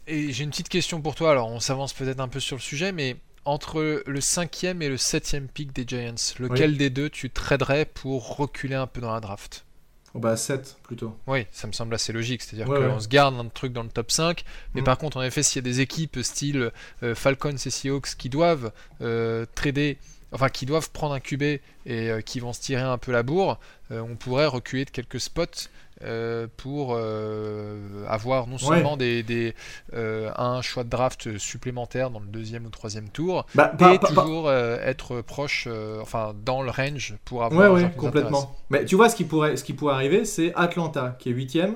et 0.07 0.31
j'ai 0.31 0.43
une 0.43 0.49
petite 0.49 0.69
question 0.69 1.01
pour 1.01 1.15
toi. 1.15 1.31
Alors 1.31 1.49
on 1.49 1.59
s'avance 1.59 1.93
peut-être 1.93 2.19
un 2.19 2.27
peu 2.27 2.39
sur 2.39 2.55
le 2.55 2.61
sujet, 2.61 2.91
mais 2.91 3.17
entre 3.45 4.03
le 4.05 4.21
cinquième 4.21 4.81
et 4.81 4.87
le 4.87 4.97
septième 4.97 5.47
pick 5.47 5.73
des 5.73 5.85
Giants, 5.85 6.15
lequel 6.39 6.77
des 6.77 6.89
deux 6.89 7.09
tu 7.09 7.29
traderais 7.29 7.85
pour 7.85 8.37
reculer 8.37 8.75
un 8.75 8.87
peu 8.87 9.01
dans 9.01 9.13
la 9.13 9.19
draft? 9.19 9.65
Oh 10.15 10.19
bah 10.19 10.37
7 10.37 10.77
plutôt. 10.83 11.17
Oui, 11.25 11.47
ça 11.51 11.65
me 11.67 11.71
semble 11.71 11.95
assez 11.95 12.13
logique. 12.13 12.43
C'est-à-dire 12.43 12.67
qu'on 12.67 12.99
se 12.99 13.07
garde 13.07 13.35
un 13.35 13.47
truc 13.47 13.73
dans 13.73 13.83
le 13.83 13.89
top 13.89 14.11
5. 14.11 14.43
Mais 14.75 14.81
mm. 14.81 14.83
par 14.83 14.97
contre, 14.97 15.17
en 15.17 15.23
effet, 15.23 15.41
s'il 15.41 15.57
y 15.57 15.67
a 15.67 15.69
des 15.69 15.79
équipes 15.79 16.19
style 16.21 16.71
euh, 17.01 17.15
Falcons 17.15 17.55
et 17.55 17.69
Seahawks 17.69 18.15
qui 18.15 18.29
doivent 18.29 18.71
euh, 19.01 19.45
trader, 19.55 19.97
enfin 20.31 20.49
qui 20.49 20.67
doivent 20.67 20.91
prendre 20.91 21.15
un 21.15 21.19
QB 21.19 21.41
et 21.41 21.61
euh, 21.87 22.21
qui 22.21 22.39
vont 22.39 22.53
se 22.53 22.61
tirer 22.61 22.83
un 22.83 22.99
peu 22.99 23.11
la 23.11 23.23
bourre, 23.23 23.59
on 23.89 24.15
pourrait 24.15 24.47
reculer 24.47 24.85
de 24.85 24.89
quelques 24.89 25.19
spots 25.19 25.69
euh, 26.01 26.47
pour 26.57 26.95
euh, 26.97 28.05
avoir 28.09 28.47
non 28.47 28.57
seulement 28.57 28.97
des, 28.97 29.53
euh, 29.93 30.31
un 30.35 30.61
choix 30.61 30.83
de 30.83 30.89
draft 30.89 31.37
supplémentaire 31.37 32.09
dans 32.09 32.19
le 32.19 32.25
deuxième 32.25 32.65
ou 32.65 32.69
troisième 32.69 33.09
tour, 33.09 33.45
bah, 33.55 33.73
et 33.79 33.99
toujours 33.99 34.51
être 34.51 35.21
proche, 35.21 35.67
enfin 36.01 36.33
dans 36.45 36.61
le 36.61 36.71
range 36.71 37.15
pour 37.25 37.43
avoir. 37.43 37.71
Ouais, 37.71 37.83
ouais, 37.83 37.91
complètement. 37.95 38.55
Mais 38.69 38.85
tu 38.85 38.95
vois, 38.95 39.09
ce 39.09 39.15
qui 39.15 39.23
pourrait, 39.23 39.55
ce 39.55 39.63
qui 39.63 39.73
pourrait 39.73 39.93
arriver, 39.93 40.25
c'est 40.25 40.51
Atlanta 40.55 41.15
qui 41.19 41.29
est 41.29 41.33
huitième. 41.33 41.75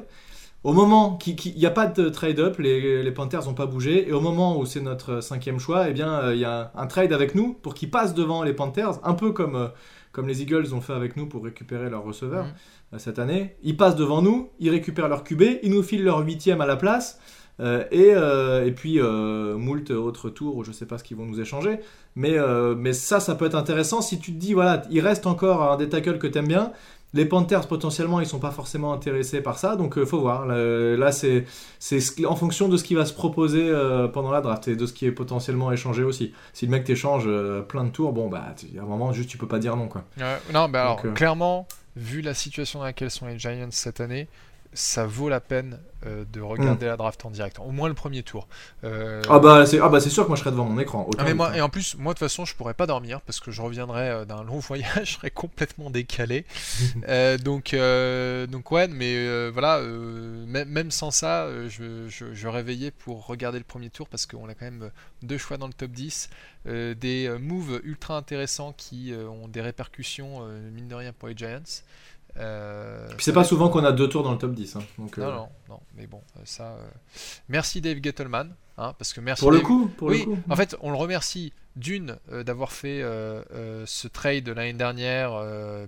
Au 0.64 0.74
moment 0.74 1.18
il 1.26 1.56
n'y 1.56 1.66
a 1.66 1.72
pas 1.72 1.86
de 1.86 2.10
trade-up, 2.10 2.58
les, 2.58 3.04
les, 3.04 3.12
Panthers 3.12 3.46
n'ont 3.46 3.54
pas 3.54 3.68
bougé, 3.68 4.10
et 4.10 4.12
au 4.12 4.20
moment 4.20 4.58
où 4.58 4.66
c'est 4.66 4.82
notre 4.82 5.22
cinquième 5.22 5.60
choix, 5.60 5.88
eh 5.88 5.94
bien 5.94 6.34
il 6.34 6.40
y 6.40 6.46
a 6.46 6.72
un 6.76 6.88
trade 6.88 7.14
avec 7.14 7.36
nous 7.36 7.54
pour 7.54 7.76
qu'ils 7.76 7.92
passent 7.92 8.16
devant 8.16 8.44
les 8.44 8.54
Panthers, 8.54 9.00
un 9.04 9.14
peu 9.14 9.32
comme, 9.32 9.72
comme 10.18 10.28
les 10.28 10.42
Eagles 10.42 10.74
ont 10.74 10.82
fait 10.82 10.94
avec 10.94 11.16
nous 11.16 11.28
pour 11.28 11.44
récupérer 11.44 11.92
leur 11.92 12.02
receveur. 12.04 12.46
Mm. 12.46 12.54
Euh, 12.94 13.00
cette 13.00 13.20
année. 13.20 13.58
Ils 13.64 13.76
passent 13.76 13.98
devant 13.98 14.22
nous, 14.22 14.50
ils 14.60 14.70
récupèrent 14.70 15.10
leur 15.10 15.26
QB, 15.26 15.44
ils 15.62 15.72
nous 15.72 15.84
filent 15.84 16.06
leur 16.06 16.20
huitième 16.20 16.62
à 16.62 16.66
la 16.66 16.78
place. 16.78 17.20
Euh, 17.60 17.84
et, 17.92 18.14
euh, 18.16 18.66
et, 18.66 18.72
puis 18.72 19.00
moult 19.00 19.90
autres 19.90 20.30
tours 20.30 20.64
je 20.64 20.72
sais 20.72 20.86
pas 20.86 21.00
ce 21.00 21.04
qu'ils 21.04 21.18
vont 21.18 21.26
nous 21.26 21.42
échanger. 21.42 21.80
Mais, 22.16 22.38
mais 22.78 22.94
ça, 22.94 23.20
ça 23.20 23.36
peut 23.36 23.46
être 23.46 23.56
intéressant 23.56 24.02
si 24.02 24.20
tu 24.20 24.32
te 24.32 24.38
dis, 24.38 24.54
voilà, 24.54 24.84
il 24.90 25.02
reste 25.02 25.28
encore 25.28 25.62
un 25.64 25.76
des 25.76 25.90
tackles 25.90 26.18
que 26.18 26.28
tu 26.28 26.38
aimes 26.38 26.48
bien. 26.48 26.72
Les 27.14 27.26
Panthers, 27.26 27.68
potentiellement, 27.68 28.20
ils 28.20 28.26
sont 28.26 28.40
pas 28.40 28.52
forcément 28.52 28.94
intéressés 28.94 29.42
par 29.42 29.58
ça, 29.58 29.76
donc 29.76 30.04
faut 30.04 30.20
voir. 30.20 30.46
Là, 30.46 31.12
c'est 31.12 31.46
en 32.26 32.36
fonction 32.36 32.68
de 32.68 32.78
ce 32.78 32.84
qui 32.84 32.96
va 32.96 33.06
se 33.06 33.14
proposer 33.14 33.72
pendant 34.14 34.32
la 34.32 34.42
draft 34.42 34.68
et 34.68 34.76
de 34.76 34.86
ce 34.86 34.94
qui 34.94 35.06
est 35.06 35.12
potentiellement 35.12 35.72
échangé 35.72 36.04
aussi. 36.04 36.34
Si 36.54 36.66
le 36.66 36.72
mec 36.72 36.84
t'échange 36.84 37.28
plein 37.68 37.86
de 37.86 37.90
tours, 37.90 38.12
bon, 38.12 38.28
bah, 38.28 38.44
à 38.48 38.82
un 38.82 38.86
moment, 38.86 39.14
juste, 39.14 39.30
tu 39.30 39.38
peux 39.38 39.48
pas 39.48 39.60
dire 39.60 39.76
non, 39.78 39.88
quoi. 39.88 40.04
non, 40.54 40.68
mais 40.68 40.78
alors, 40.78 41.02
clairement, 41.14 41.66
vu 41.96 42.22
la 42.22 42.34
situation 42.34 42.80
dans 42.80 42.86
laquelle 42.86 43.10
sont 43.10 43.26
les 43.26 43.40
Giants 43.40 43.70
cette 43.72 44.02
année, 44.02 44.28
ça 44.78 45.06
vaut 45.06 45.28
la 45.28 45.42
peine 45.42 45.80
euh, 46.06 46.26
de 46.32 46.42
regarder 46.42 46.86
hmm. 46.86 46.90
la 46.90 46.98
draft 46.98 47.26
en 47.26 47.32
direct, 47.32 47.58
au 47.60 47.72
moins 47.72 47.88
le 47.88 47.96
premier 47.96 48.22
tour. 48.22 48.48
Euh, 48.84 49.24
ah 49.30 49.40
bah 49.40 49.66
c'est 49.66 49.80
ah 49.80 49.90
bah 49.90 50.00
sûr 50.00 50.24
que 50.24 50.28
moi 50.28 50.36
je 50.36 50.42
serais 50.42 50.52
devant 50.52 50.66
mon 50.66 50.80
écran. 50.80 51.10
Ah, 51.18 51.24
mais 51.24 51.34
moi, 51.34 51.58
et 51.58 51.62
en 51.62 51.70
plus, 51.70 51.96
moi 51.98 52.14
de 52.14 52.20
toute 52.20 52.28
façon, 52.28 52.46
je 52.46 52.56
pourrais 52.56 52.76
pas 52.76 52.86
dormir 52.86 53.22
parce 53.22 53.40
que 53.40 53.50
je 53.50 53.62
reviendrai 53.64 54.10
euh, 54.10 54.26
d'un 54.26 54.44
long 54.44 54.60
voyage, 54.60 55.10
je 55.10 55.14
serais 55.14 55.32
complètement 55.32 55.90
décalé. 55.90 56.46
donc 57.44 57.76
donc 58.52 58.72
ouais, 58.72 58.88
mais 58.88 59.50
voilà, 59.50 59.82
même 59.82 60.92
sans 60.92 61.10
ça, 61.10 61.48
je, 61.68 62.08
je, 62.08 62.34
je, 62.34 62.48
réveillais 62.48 62.92
pour 62.92 63.26
regarder 63.26 63.58
le 63.58 63.64
premier 63.66 63.90
tour 63.90 64.08
parce 64.08 64.28
qu'on 64.28 64.48
a 64.48 64.54
quand 64.54 64.66
même 64.66 64.92
deux 65.24 65.40
choix 65.40 65.58
dans 65.58 65.68
le 65.68 65.74
top 65.74 65.92
10, 65.92 66.30
des 66.66 67.36
moves 67.40 67.82
ultra 67.84 68.16
intéressants 68.18 68.74
qui 68.78 69.14
ont 69.16 69.48
des 69.48 69.62
répercussions 69.62 70.46
mine 70.72 70.88
de 70.88 70.96
rien 70.96 71.12
pour 71.12 71.28
les 71.28 71.36
Giants. 71.36 71.82
Euh, 72.40 73.08
Puis 73.16 73.24
c'est 73.24 73.34
pas 73.34 73.44
souvent 73.44 73.70
qu'on 73.70 73.84
a 73.84 73.92
deux 73.92 74.08
tours 74.10 74.24
dans 74.24 74.32
le 74.32 74.38
top 74.38 74.54
10. 74.54 74.76
Hein, 74.76 74.80
donc, 74.98 75.18
non, 75.18 75.26
euh, 75.26 75.36
non, 75.36 75.50
non, 75.70 75.80
mais 75.96 76.08
bon, 76.08 76.22
euh, 76.38 76.42
ça. 76.46 76.76
Merci 77.50 77.82
Dave 77.82 77.98
Gettleman, 78.02 78.56
hein, 78.78 78.94
parce 78.98 79.14
que 79.14 79.22
merci. 79.22 79.42
Pour 79.42 79.52
le 79.52 79.60
coup, 79.60 79.90
pour 79.98 80.10
oui, 80.10 80.20
le 80.20 80.26
coup. 80.26 80.40
En 80.50 80.56
fait, 80.56 80.76
on 80.82 80.92
le 80.92 80.98
remercie 80.98 81.54
d'une 81.78 82.18
d'avoir 82.32 82.72
fait 82.72 83.02
ce 83.02 84.08
trade 84.08 84.50
l'année 84.50 84.74
dernière 84.74 85.42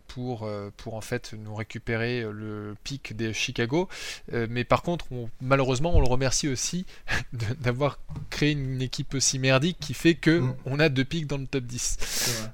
pour, 0.08 0.50
pour 0.78 0.94
en 0.96 1.02
fait 1.02 1.34
nous 1.38 1.56
récupérer 1.56 2.22
le 2.22 2.76
pic 2.84 3.16
des 3.16 3.34
Chicago, 3.34 3.88
mais 4.32 4.64
par 4.64 4.82
contre 4.82 5.06
malheureusement 5.42 5.96
on 5.96 6.02
le 6.02 6.08
remercie 6.08 6.48
aussi 6.48 6.86
d'avoir 7.62 8.00
créé 8.30 8.52
une 8.52 8.82
équipe 8.82 9.14
aussi 9.14 9.40
merdique 9.40 9.78
qui 9.80 9.94
fait 9.94 10.16
que 10.16 10.40
mm. 10.40 10.56
on 10.66 10.80
a 10.80 10.90
deux 10.90 11.06
pics 11.06 11.28
dans 11.28 11.38
le 11.38 11.48
top 11.48 11.64
10. 11.64 11.98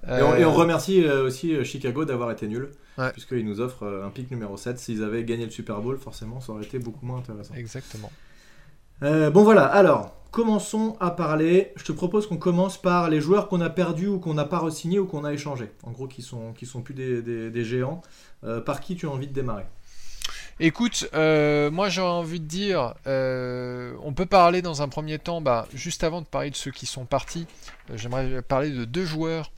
Et 0.08 0.22
on, 0.22 0.36
et, 0.36 0.46
on, 0.46 0.54
remercie 0.54 1.06
aussi 1.06 1.63
Chicago 1.65 2.06
d'avoir 2.06 2.32
été 2.32 2.48
nul 2.48 2.70
puisqu'ils 3.12 3.46
nous 3.46 3.60
offrent 3.60 3.84
euh, 3.84 4.06
un 4.06 4.10
pic 4.10 4.32
numéro 4.32 4.58
7. 4.58 4.80
S'ils 4.80 5.04
avaient 5.04 5.24
gagné 5.24 5.46
le 5.46 5.51
Super 5.51 5.82
Bowl, 5.82 5.98
forcément, 5.98 6.39
ça 6.39 6.54
aurait 6.54 6.63
été 6.63 6.80
beaucoup 6.80 7.06
moins 7.06 7.20
intéressant. 7.20 7.54
Exactement. 7.56 8.12
Euh, 9.04 9.30
bon 9.30 9.44
voilà, 9.44 9.66
alors, 9.66 10.16
commençons 10.32 10.96
à 11.00 11.12
parler. 11.12 11.74
Je 11.75 11.84
te 11.84 11.92
propose 11.92 12.28
qu'on 12.28 12.38
commence 12.38 12.82
par 12.82 13.10
les 13.10 13.22
joueurs 13.22 13.48
qu'on 13.48 13.62
a 13.62 13.70
perdus 13.70 14.08
ou 14.08 14.20
qu'on 14.20 14.34
n'a 14.34 14.46
pas 14.46 14.60
re-signés 14.60 15.00
ou 15.00 15.06
qu'on 15.06 15.24
a 15.24 15.34
échangés. 15.34 15.72
En 15.84 15.92
gros, 15.92 16.08
qui 16.08 16.22
sont, 16.22 16.54
qui 16.54 16.66
sont 16.66 16.82
plus 16.82 16.94
des, 16.94 17.64
géants. 17.64 18.02
Euh, 18.44 18.62
par 18.62 18.80
qui 18.80 18.96
tu 18.96 19.08
as 19.08 19.10
envie 19.10 19.28
de 19.28 19.34
démarrer? 19.34 19.66
Écoute, 20.60 21.10
moi 21.14 21.90
j'ai 21.90 22.02
envie 22.02 22.40
de 22.40 22.46
dire, 22.46 22.94
on 23.06 24.14
peut 24.16 24.25
parler 24.25 24.62
dans 24.62 24.82
un 24.82 24.88
premier 24.88 25.20
temps, 25.20 25.42
bah, 25.42 25.68
juste 25.74 26.04
avant 26.04 26.22
de 26.22 26.28
parler 26.28 26.50
de 26.50 26.56
ceux 26.56 26.72
qui 26.72 26.86
sont 26.86 27.06
partis, 27.06 27.46
j'aimerais 27.94 28.42
parler 28.42 28.70
de 28.70 28.86
deux 28.86 29.06
joueurs 29.06 29.52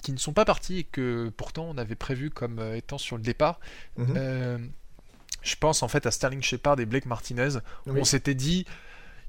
qui 0.00 0.12
ne 0.12 0.18
sont 0.18 0.32
pas 0.32 0.44
partis 0.44 0.80
et 0.80 0.84
que 0.84 1.30
pourtant 1.36 1.68
on 1.70 1.78
avait 1.78 1.94
prévu 1.94 2.30
comme 2.30 2.58
euh, 2.58 2.76
étant 2.76 2.98
sur 2.98 3.16
le 3.16 3.22
départ. 3.22 3.60
Mhm. 3.96 4.72
Euh, 5.40 5.42
je 5.42 5.56
pense 5.56 5.82
en 5.82 5.88
fait 5.88 6.06
à 6.06 6.10
Sterling 6.10 6.42
Shepard 6.42 6.78
et 6.80 6.86
Blake 6.86 7.06
Martinez. 7.06 7.58
On 7.86 8.04
s'était 8.04 8.34
dit, 8.34 8.66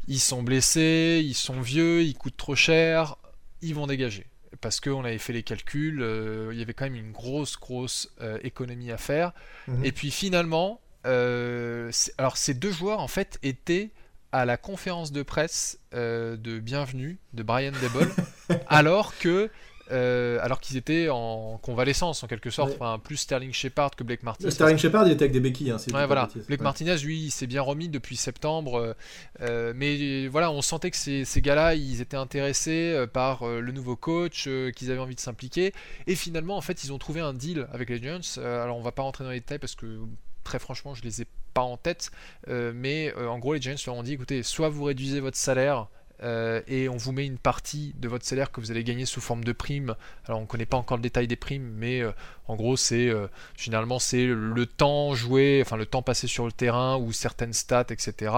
ils 0.07 0.19
sont 0.19 0.43
blessés, 0.43 1.21
ils 1.23 1.35
sont 1.35 1.61
vieux, 1.61 2.03
ils 2.03 2.15
coûtent 2.15 2.37
trop 2.37 2.55
cher, 2.55 3.15
ils 3.61 3.75
vont 3.75 3.87
dégager. 3.87 4.27
Parce 4.59 4.79
qu'on 4.79 5.05
avait 5.05 5.17
fait 5.17 5.33
les 5.33 5.43
calculs, 5.43 6.01
euh, 6.01 6.49
il 6.51 6.59
y 6.59 6.61
avait 6.61 6.73
quand 6.73 6.83
même 6.85 6.95
une 6.95 7.11
grosse, 7.11 7.57
grosse 7.57 8.13
économie 8.43 8.91
à 8.91 8.97
faire. 8.97 9.31
Mhm. 9.67 9.85
Et 9.85 9.91
puis 9.91 10.11
finalement, 10.11 10.81
alors 11.03 12.37
ces 12.37 12.53
deux 12.53 12.71
joueurs 12.71 12.99
en 12.99 13.07
fait 13.07 13.39
étaient 13.43 13.91
à 14.31 14.45
la 14.45 14.55
conférence 14.55 15.11
de 15.11 15.23
presse 15.23 15.79
de 15.93 16.59
bienvenue 16.59 17.19
de 17.33 17.43
Brian 17.43 17.73
Debol, 17.81 18.09
alors 18.67 19.17
que 19.17 19.49
euh, 19.91 20.39
alors 20.41 20.59
qu'ils 20.59 20.77
étaient 20.77 21.09
en 21.09 21.59
convalescence 21.61 22.23
en 22.23 22.27
quelque 22.27 22.49
sorte, 22.49 22.77
plus 23.03 23.17
Sterling 23.17 23.51
Shepard 23.51 23.91
que 23.91 24.03
Blake 24.03 24.23
Martinez. 24.23 24.51
Sterling 24.51 24.77
Shepard 24.77 25.07
il 25.07 25.13
était 25.13 25.23
avec 25.23 25.33
des 25.33 25.39
béquilles. 25.39 25.71
Hein, 25.71 26.05
voilà. 26.05 26.29
Blake 26.47 26.61
Martinez 26.61 26.97
lui 26.97 27.19
il 27.19 27.31
s'est 27.31 27.47
bien 27.47 27.61
remis 27.61 27.89
depuis 27.89 28.15
septembre, 28.15 28.79
euh, 28.79 28.93
euh, 29.41 29.73
mais 29.75 30.27
voilà 30.27 30.51
on 30.51 30.61
sentait 30.61 30.91
que 30.91 30.97
ces, 30.97 31.25
gars-là 31.41 31.75
ils 31.75 32.01
étaient 32.01 32.17
intéressés 32.17 33.05
par 33.13 33.45
le 33.45 33.71
nouveau 33.71 33.95
coach, 33.95 34.47
qu'ils 34.75 34.91
avaient 34.91 34.99
envie 34.99 35.15
de 35.15 35.19
s'impliquer, 35.19 35.73
et 36.07 36.15
finalement 36.15 36.57
en 36.57 36.61
fait 36.61 36.83
ils 36.83 36.93
ont 36.93 36.97
trouvé 36.97 37.21
un 37.21 37.33
deal 37.33 37.67
avec 37.73 37.89
les 37.89 37.97
Giants. 37.97 38.37
alors 38.37 38.77
on 38.77 38.81
va 38.81 38.91
pas 38.91 39.03
rentrer 39.03 39.23
dans 39.23 39.31
les 39.31 39.39
détails 39.39 39.59
parce 39.59 39.75
que 39.75 39.99
très 40.43 40.59
franchement 40.59 40.95
je 40.95 41.03
les 41.03 41.21
ai 41.21 41.25
pas 41.53 41.61
en 41.61 41.77
tête, 41.77 42.11
mais 42.47 43.13
en 43.15 43.39
gros 43.39 43.53
les 43.53 43.61
Giants 43.61 43.75
leur 43.85 43.95
ont 43.95 44.03
dit 44.03 44.13
écoutez 44.13 44.43
soit 44.43 44.69
vous 44.69 44.85
réduisez 44.85 45.19
votre 45.19 45.37
salaire 45.37 45.87
euh, 46.23 46.61
et 46.67 46.87
on 46.87 46.97
vous 46.97 47.11
met 47.11 47.25
une 47.25 47.37
partie 47.37 47.93
de 47.97 48.07
votre 48.07 48.25
salaire 48.25 48.51
que 48.51 48.61
vous 48.61 48.71
allez 48.71 48.83
gagner 48.83 49.05
sous 49.05 49.21
forme 49.21 49.43
de 49.43 49.51
prime. 49.51 49.95
Alors 50.25 50.39
on 50.39 50.43
ne 50.43 50.47
connaît 50.47 50.65
pas 50.65 50.77
encore 50.77 50.97
le 50.97 51.03
détail 51.03 51.27
des 51.27 51.35
primes, 51.35 51.71
mais 51.75 52.01
euh, 52.01 52.11
en 52.47 52.55
gros 52.55 52.77
c'est 52.77 53.09
euh, 53.09 53.27
généralement 53.57 53.99
c'est 53.99 54.25
le 54.25 54.65
temps 54.65 55.13
joué, 55.13 55.61
enfin 55.65 55.77
le 55.77 55.85
temps 55.85 56.01
passé 56.01 56.27
sur 56.27 56.45
le 56.45 56.51
terrain 56.51 56.97
ou 56.97 57.11
certaines 57.11 57.53
stats, 57.53 57.87
etc. 57.89 58.33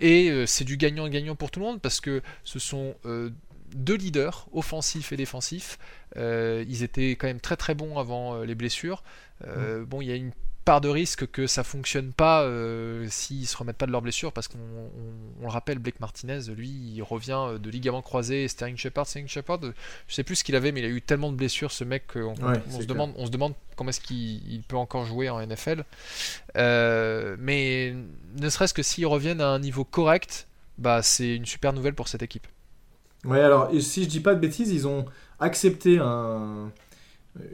et 0.00 0.44
c'est 0.46 0.64
du 0.64 0.76
gagnant-gagnant 0.76 1.36
pour 1.36 1.50
tout 1.50 1.60
le 1.60 1.66
monde 1.66 1.80
parce 1.80 2.00
que 2.00 2.22
ce 2.44 2.58
sont 2.58 2.96
deux 3.74 3.96
leaders, 3.96 4.48
offensifs 4.52 5.12
et 5.12 5.16
défensifs. 5.16 5.78
ils 6.16 6.82
étaient 6.82 7.10
quand 7.12 7.26
même 7.26 7.40
très 7.40 7.56
très 7.56 7.74
bons 7.74 7.98
avant 7.98 8.42
les 8.42 8.54
blessures. 8.54 9.02
Mmh. 9.46 9.84
Bon, 9.84 10.00
il 10.00 10.08
y 10.08 10.12
a 10.12 10.16
une 10.16 10.32
de 10.68 10.88
risque 10.88 11.26
que 11.30 11.46
ça 11.46 11.64
fonctionne 11.64 12.12
pas 12.12 12.42
euh, 12.42 13.06
s'ils 13.08 13.46
se 13.46 13.56
remettent 13.56 13.78
pas 13.78 13.86
de 13.86 13.90
leur 13.90 14.02
blessure 14.02 14.32
parce 14.32 14.48
qu'on 14.48 14.58
le 15.40 15.48
rappelle 15.48 15.78
Blake 15.78 15.98
Martinez 15.98 16.40
lui 16.54 16.68
il 16.68 17.02
revient 17.02 17.40
euh, 17.48 17.58
de 17.58 17.70
ligament 17.70 18.02
croisé 18.02 18.46
Sterling 18.48 18.76
Shepard 18.76 19.06
Sterling 19.06 19.28
Shepard 19.28 19.60
je 20.06 20.14
sais 20.14 20.24
plus 20.24 20.36
ce 20.36 20.44
qu'il 20.44 20.54
avait 20.56 20.70
mais 20.70 20.80
il 20.80 20.86
a 20.86 20.90
eu 20.90 21.00
tellement 21.00 21.32
de 21.32 21.36
blessures 21.36 21.72
ce 21.72 21.84
mec 21.84 22.06
qu'on 22.12 22.34
on 22.70 22.80
se 22.80 22.86
demande 22.86 23.14
on 23.16 23.26
se 23.26 23.30
demande 23.30 23.54
comment 23.76 23.88
est-ce 23.88 24.00
qu'il 24.00 24.62
peut 24.68 24.76
encore 24.76 25.06
jouer 25.06 25.30
en 25.30 25.44
NFL 25.44 25.84
euh, 26.56 27.36
mais 27.38 27.94
ne 28.36 28.48
serait-ce 28.50 28.74
que 28.74 28.82
s'ils 28.82 29.06
reviennent 29.06 29.40
à 29.40 29.48
un 29.48 29.58
niveau 29.58 29.84
correct 29.84 30.46
bah 30.76 31.02
c'est 31.02 31.34
une 31.34 31.46
super 31.46 31.72
nouvelle 31.72 31.94
pour 31.94 32.06
cette 32.06 32.22
équipe. 32.22 32.46
Ouais 33.24 33.40
alors 33.40 33.70
si 33.80 34.04
je 34.04 34.08
dis 34.08 34.20
pas 34.20 34.34
de 34.34 34.40
bêtises 34.40 34.70
ils 34.70 34.86
ont 34.86 35.06
accepté 35.40 35.98
un 35.98 36.70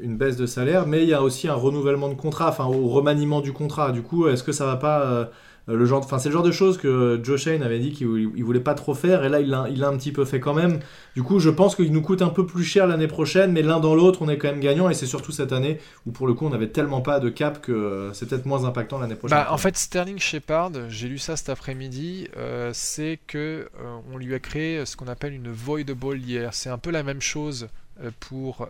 une 0.01 0.17
baisse 0.17 0.37
de 0.37 0.47
salaire, 0.47 0.87
mais 0.87 1.03
il 1.03 1.09
y 1.09 1.15
a 1.15 1.23
aussi 1.23 1.49
un 1.49 1.55
renouvellement 1.55 2.09
de 2.09 2.15
contrat, 2.15 2.49
enfin 2.49 2.65
au 2.65 2.89
remaniement 2.89 3.41
du 3.41 3.53
contrat. 3.53 3.93
Du 3.93 4.03
coup, 4.03 4.29
est-ce 4.29 4.43
que 4.43 4.53
ça 4.53 4.67
va 4.67 4.77
pas 4.77 5.03
euh, 5.03 5.77
le 5.77 5.87
genre, 5.87 6.05
enfin 6.05 6.19
c'est 6.19 6.29
le 6.29 6.35
genre 6.35 6.43
de 6.43 6.53
choses 6.53 6.77
que 6.77 7.19
Joe 7.23 7.41
Shane 7.41 7.63
avait 7.63 7.79
dit 7.79 7.93
qu'il 7.93 8.45
voulait 8.45 8.61
pas 8.61 8.75
trop 8.75 8.95
faire, 8.95 9.25
et 9.25 9.29
là 9.29 9.41
il 9.41 9.49
l'a 9.49 9.67
il 9.71 9.83
a 9.83 9.89
un 9.89 9.97
petit 9.97 10.13
peu 10.13 10.25
fait 10.25 10.41
quand 10.41 10.53
même. 10.53 10.81
Du 11.15 11.23
coup, 11.23 11.39
je 11.39 11.49
pense 11.49 11.75
qu'il 11.75 11.91
nous 11.91 12.03
coûte 12.03 12.21
un 12.21 12.29
peu 12.29 12.45
plus 12.45 12.65
cher 12.65 12.87
l'année 12.87 13.07
prochaine, 13.07 13.53
mais 13.53 13.63
l'un 13.63 13.81
dans 13.81 13.95
l'autre, 13.95 14.21
on 14.23 14.29
est 14.29 14.37
quand 14.37 14.49
même 14.49 14.61
gagnant, 14.61 14.91
et 14.91 14.95
c'est 14.95 15.07
surtout 15.07 15.33
cette 15.33 15.53
année 15.53 15.79
où 16.07 16.13
pour 16.13 16.27
le 16.27 16.35
coup 16.35 16.47
on 16.47 16.53
avait 16.53 16.69
tellement 16.69 17.01
pas 17.01 17.19
de 17.19 17.31
cap 17.31 17.63
que 17.63 17.73
euh, 17.73 18.13
c'est 18.13 18.29
peut-être 18.29 18.47
moins 18.47 18.65
impactant 18.65 18.99
l'année 18.99 19.15
prochaine. 19.15 19.39
Bah, 19.39 19.49
en 19.51 19.57
fait, 19.57 19.77
Sterling 19.77 20.19
Shepard, 20.19 20.73
j'ai 20.89 21.09
lu 21.09 21.19
ça 21.19 21.37
cet 21.37 21.49
après-midi, 21.49 22.29
euh, 22.37 22.71
c'est 22.75 23.19
que 23.27 23.69
on 24.13 24.19
lui 24.19 24.35
a 24.35 24.39
créé 24.39 24.85
ce 24.85 24.97
qu'on 24.97 25.09
appelle 25.09 25.33
une 25.33 25.51
voidable 25.51 26.19
year. 26.19 26.53
C'est 26.53 26.71
un 26.71 26.79
peu 26.79 26.91
la 26.91 27.03
même 27.03 27.21
chose 27.21 27.69
pour 28.21 28.69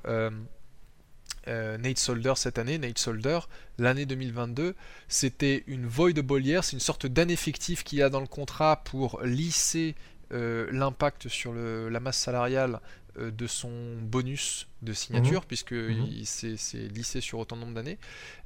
Nate 1.47 1.99
Solder 1.99 2.35
cette 2.37 2.59
année. 2.59 2.79
Nate 2.79 2.99
Solder, 2.99 3.41
l'année 3.79 4.07
2022, 4.07 4.75
c'était 5.09 5.65
une 5.67 5.87
voidable 5.87 6.45
year, 6.45 6.65
c'est 6.65 6.75
une 6.75 6.81
sorte 6.81 7.07
d'aneffectif 7.07 7.85
qu'il 7.85 7.99
y 7.99 8.03
a 8.03 8.09
dans 8.09 8.21
le 8.21 8.27
contrat 8.27 8.83
pour 8.85 9.21
lisser 9.23 9.95
euh, 10.33 10.69
l'impact 10.73 11.29
sur 11.29 11.53
la 11.53 12.01
masse 12.01 12.19
salariale 12.19 12.81
euh, 13.19 13.31
de 13.31 13.47
son 13.47 13.71
bonus 14.01 14.67
de 14.83 14.93
signature, 14.93 15.41
mhm. 15.41 15.47
puisque 15.47 15.73
mhm. 15.73 16.25
c'est 16.25 16.89
lissé 16.89 17.21
sur 17.21 17.39
autant 17.39 17.57
de 17.57 17.61
nombre 17.61 17.75
d'années. 17.75 17.99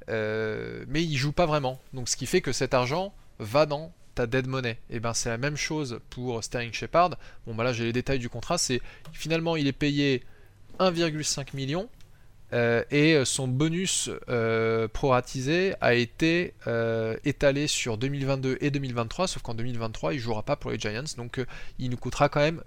mais 0.07 1.03
il 1.03 1.17
joue 1.17 1.31
pas 1.31 1.45
vraiment. 1.45 1.79
Donc 1.93 2.09
ce 2.09 2.17
qui 2.17 2.25
fait 2.25 2.41
que 2.41 2.51
cet 2.51 2.73
argent 2.73 3.13
va 3.39 3.65
dans 3.65 3.93
ta 4.15 4.27
dead 4.27 4.47
money. 4.47 4.77
Et 4.89 4.99
ben 4.99 5.13
c'est 5.13 5.29
la 5.29 5.37
même 5.37 5.55
chose 5.55 5.99
pour 6.09 6.43
Sterling 6.43 6.73
Shepard. 6.73 7.11
Bon 7.47 7.55
bah 7.55 7.63
là 7.63 7.71
j'ai 7.71 7.85
les 7.85 7.93
détails 7.93 8.19
du 8.19 8.29
contrat, 8.29 8.57
c'est 8.57 8.81
finalement 9.13 9.55
il 9.55 9.67
est 9.67 9.71
payé 9.71 10.23
1,5 10.79 11.55
million 11.55 11.89
euh, 12.53 12.83
et 12.89 13.13
euh, 13.13 13.25
son 13.25 13.47
bonus 13.47 14.09
euh, 14.29 14.87
proratisé 14.87 15.75
a 15.81 15.93
été 15.93 16.53
étalé 17.23 17.67
sur 17.67 17.97
2022 17.97 18.57
et 18.61 18.71
2023, 18.71 19.27
sauf 19.27 19.41
qu'en 19.41 19.53
2023 19.53 20.13
il 20.13 20.19
jouera 20.19 20.43
pas 20.43 20.55
pour 20.55 20.71
les 20.71 20.79
Giants, 20.79 21.03
donc 21.17 21.43
il 21.77 21.89
nous 21.89 21.97
coûtera 21.97 22.29
quand 22.29 22.39
même 22.39 22.61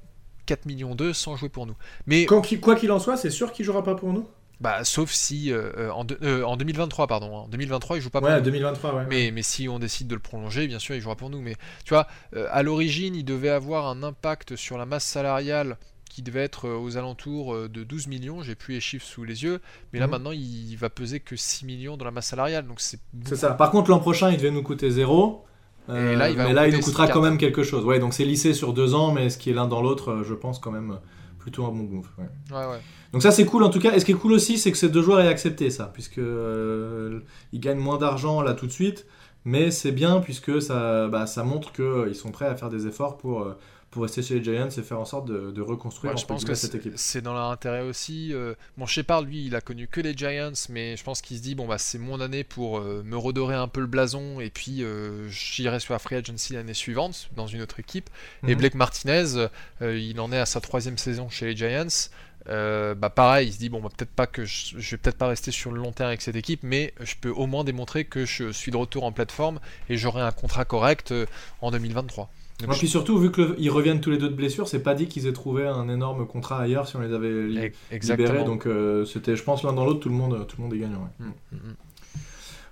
4 0.46 0.66
millions 0.66 0.94
2 0.94 1.12
sans 1.12 1.36
jouer 1.36 1.48
pour 1.48 1.66
nous. 1.66 1.74
Mais 2.06 2.26
quoi 2.26 2.42
qu'il 2.76 2.92
en 2.92 2.98
soit, 2.98 3.16
c'est 3.16 3.30
sûr 3.30 3.52
qu'il 3.52 3.64
jouera 3.64 3.82
pas 3.82 3.94
pour 3.94 4.12
nous? 4.12 4.26
Bah, 4.60 4.84
sauf 4.84 5.10
si 5.10 5.52
en, 5.52 6.06
en, 6.06 6.56
2023 6.56 7.08
pardon, 7.08 7.34
en 7.34 7.48
2023 7.48 7.96
il 7.96 8.00
joue 8.00 8.10
pas 8.10 8.20
pour 8.20 8.28
ouais, 8.28 8.40
2023 8.40 8.94
ouais. 8.94 9.06
Mais 9.08 9.32
mais 9.32 9.42
si 9.42 9.68
on 9.68 9.80
décide 9.80 10.06
de 10.06 10.14
le 10.14 10.20
prolonger, 10.20 10.68
bien 10.68 10.78
sûr 10.78 10.94
il 10.94 11.00
jouera 11.00 11.16
pour 11.16 11.30
nous. 11.30 11.40
Mais 11.40 11.56
tu 11.84 11.94
vois, 11.94 12.06
à 12.50 12.62
l'origine 12.62 13.16
il 13.16 13.24
devait 13.24 13.48
avoir 13.48 13.88
un 13.88 14.04
impact 14.04 14.54
sur 14.54 14.78
la 14.78 14.86
masse 14.86 15.04
salariale 15.04 15.78
qui 16.12 16.20
devait 16.20 16.42
être 16.42 16.68
euh, 16.68 16.76
aux 16.76 16.98
alentours 16.98 17.54
euh, 17.54 17.68
de 17.68 17.84
12 17.84 18.06
millions, 18.06 18.42
j'ai 18.42 18.54
plus 18.54 18.74
les 18.74 18.80
chiffres 18.80 19.06
sous 19.06 19.24
les 19.24 19.44
yeux, 19.44 19.60
mais 19.92 19.98
là 19.98 20.06
mhm. 20.06 20.10
maintenant 20.10 20.32
il 20.32 20.74
va 20.76 20.90
peser 20.90 21.20
que 21.20 21.36
6 21.36 21.64
millions 21.64 21.96
dans 21.96 22.04
la 22.04 22.10
masse 22.10 22.26
salariale, 22.26 22.66
donc 22.66 22.80
c'est 22.80 23.00
ça. 23.34 23.52
Par 23.52 23.70
contre 23.70 23.90
l'an 23.90 23.98
prochain 23.98 24.30
il 24.30 24.36
devait 24.36 24.50
nous 24.50 24.62
coûter 24.62 24.90
0. 24.90 25.44
Euh, 25.88 26.14
là, 26.14 26.30
il 26.30 26.36
va 26.36 26.46
mais 26.46 26.52
là, 26.52 26.68
il 26.68 26.76
nous 26.76 26.80
coûtera 26.80 27.08
quand 27.08 27.22
même 27.22 27.38
quelque 27.38 27.64
chose. 27.64 27.84
Ouais, 27.84 27.98
donc 27.98 28.14
c'est 28.14 28.24
lissé 28.24 28.54
sur 28.54 28.72
deux 28.72 28.94
ans, 28.94 29.10
mais 29.10 29.30
ce 29.30 29.38
qui 29.38 29.50
est 29.50 29.52
l'un 29.52 29.66
dans 29.66 29.82
l'autre, 29.82 30.22
je 30.22 30.32
pense 30.32 30.60
quand 30.60 30.70
même 30.70 30.98
plutôt 31.40 31.64
un 31.64 31.70
bon 31.70 31.82
move. 31.82 32.08
Ouais. 32.18 32.56
Ouais, 32.56 32.78
donc 33.12 33.20
ça 33.22 33.32
c'est 33.32 33.44
cool 33.44 33.64
en 33.64 33.70
tout 33.70 33.80
cas. 33.80 33.92
Et 33.92 33.98
ce 33.98 34.04
qui 34.04 34.12
est 34.12 34.16
cool 34.16 34.32
aussi, 34.32 34.58
c'est 34.58 34.70
que 34.70 34.78
ces 34.78 34.90
deux 34.90 35.02
joueurs 35.02 35.20
aient 35.20 35.28
accepté 35.28 35.70
ça, 35.70 35.90
puisque 35.92 36.20
ils 36.20 37.60
gagnent 37.60 37.80
moins 37.80 37.98
d'argent 37.98 38.42
là 38.42 38.52
tout 38.52 38.66
de 38.66 38.72
suite, 38.72 39.06
mais 39.44 39.70
c'est 39.70 39.92
bien 39.92 40.20
puisque 40.20 40.60
ça, 40.60 41.08
bah, 41.08 41.26
ça 41.26 41.42
montre 41.42 41.72
qu'ils 41.72 42.14
sont 42.14 42.30
prêts 42.30 42.46
à 42.46 42.54
faire 42.54 42.68
des 42.68 42.86
efforts 42.86 43.16
pour 43.16 43.44
pour 43.92 44.02
rester 44.02 44.22
chez 44.22 44.40
les 44.40 44.42
Giants 44.42 44.70
et 44.70 44.82
faire 44.82 44.98
en 44.98 45.04
sorte 45.04 45.26
de, 45.26 45.60
reconstruire 45.60 46.16
je 46.16 46.24
pense 46.26 46.44
que 46.44 46.54
cette 46.54 46.74
équipe. 46.74 46.94
C'est 46.96 47.20
dans 47.20 47.34
leur 47.34 47.50
intérêt 47.50 47.82
aussi. 47.82 48.32
Euh, 48.32 48.54
bon, 48.78 48.86
Shepard, 48.86 49.22
lui, 49.22 49.46
il 49.46 49.54
a 49.54 49.60
connu 49.60 49.86
que 49.86 50.00
les 50.00 50.14
Giants, 50.14 50.52
mais 50.70 50.96
je 50.96 51.04
pense 51.04 51.20
qu'il 51.20 51.36
se 51.36 51.42
dit 51.42 51.54
bon 51.54 51.68
bah 51.68 51.76
c'est 51.76 51.98
mon 51.98 52.20
année 52.20 52.42
pour 52.42 52.78
euh, 52.78 53.02
me 53.04 53.16
redorer 53.16 53.54
un 53.54 53.68
peu 53.68 53.80
le 53.80 53.86
blason 53.86 54.40
et 54.40 54.48
puis 54.48 54.82
euh, 54.82 55.28
j'irai 55.28 55.78
sur 55.78 55.92
la 55.92 55.98
free 55.98 56.16
agency 56.16 56.54
l'année 56.54 56.74
suivante 56.74 57.28
dans 57.36 57.46
une 57.46 57.60
autre 57.60 57.78
équipe. 57.80 58.08
Et 58.44 58.54
mhm. 58.54 58.58
Blake 58.58 58.74
Martinez, 58.74 59.48
il 59.82 60.18
en 60.20 60.32
est 60.32 60.38
à 60.38 60.46
sa 60.46 60.60
troisième 60.60 60.96
saison 60.96 61.28
chez 61.28 61.44
les 61.44 61.56
Giants. 61.56 62.08
bah 62.46 63.10
pareil, 63.10 63.48
il 63.48 63.52
se 63.52 63.58
dit 63.58 63.68
bon 63.68 63.80
bah, 63.80 63.90
peut-être 63.94 64.12
pas 64.12 64.26
que 64.26 64.46
je, 64.46 64.78
je 64.78 64.90
vais 64.92 64.96
peut-être 64.96 65.18
pas 65.18 65.28
rester 65.28 65.50
sur 65.50 65.70
le 65.70 65.78
long 65.78 65.92
terme 65.92 66.08
avec 66.08 66.22
cette 66.22 66.36
équipe, 66.36 66.62
mais 66.62 66.94
je 67.00 67.14
peux 67.20 67.30
au 67.30 67.46
moins 67.46 67.62
démontrer 67.62 68.06
que 68.06 68.24
je 68.24 68.52
suis 68.52 68.72
de 68.72 68.76
retour 68.78 69.04
en 69.04 69.12
plateforme 69.12 69.60
et 69.90 69.98
j'aurai 69.98 70.22
un 70.22 70.32
contrat 70.32 70.64
correct 70.64 71.12
en 71.60 71.70
2023. 71.70 72.30
Et 72.62 72.66
puis 72.66 72.88
surtout, 72.88 73.18
vu 73.18 73.32
qu'ils 73.32 73.70
reviennent 73.70 74.00
tous 74.00 74.10
les 74.10 74.18
deux 74.18 74.28
de 74.28 74.34
blessure, 74.34 74.68
c'est 74.68 74.82
pas 74.82 74.94
dit 74.94 75.06
qu'ils 75.08 75.26
aient 75.26 75.32
trouvé 75.32 75.66
un 75.66 75.88
énorme 75.88 76.26
contrat 76.26 76.60
ailleurs 76.60 76.86
si 76.86 76.96
on 76.96 77.00
les 77.00 77.12
avait 77.12 77.48
libérés. 77.90 78.44
Donc 78.44 78.66
c'était, 79.06 79.36
je 79.36 79.42
pense, 79.42 79.62
l'un 79.62 79.72
dans 79.72 79.84
l'autre, 79.84 80.00
tout 80.00 80.08
le 80.08 80.14
monde, 80.14 80.46
tout 80.46 80.56
le 80.58 80.64
monde 80.64 80.74
est 80.74 80.78
gagnant. 80.78 81.08
Mm, 81.18 81.24
mm, 81.24 81.56
mm. 81.56 81.74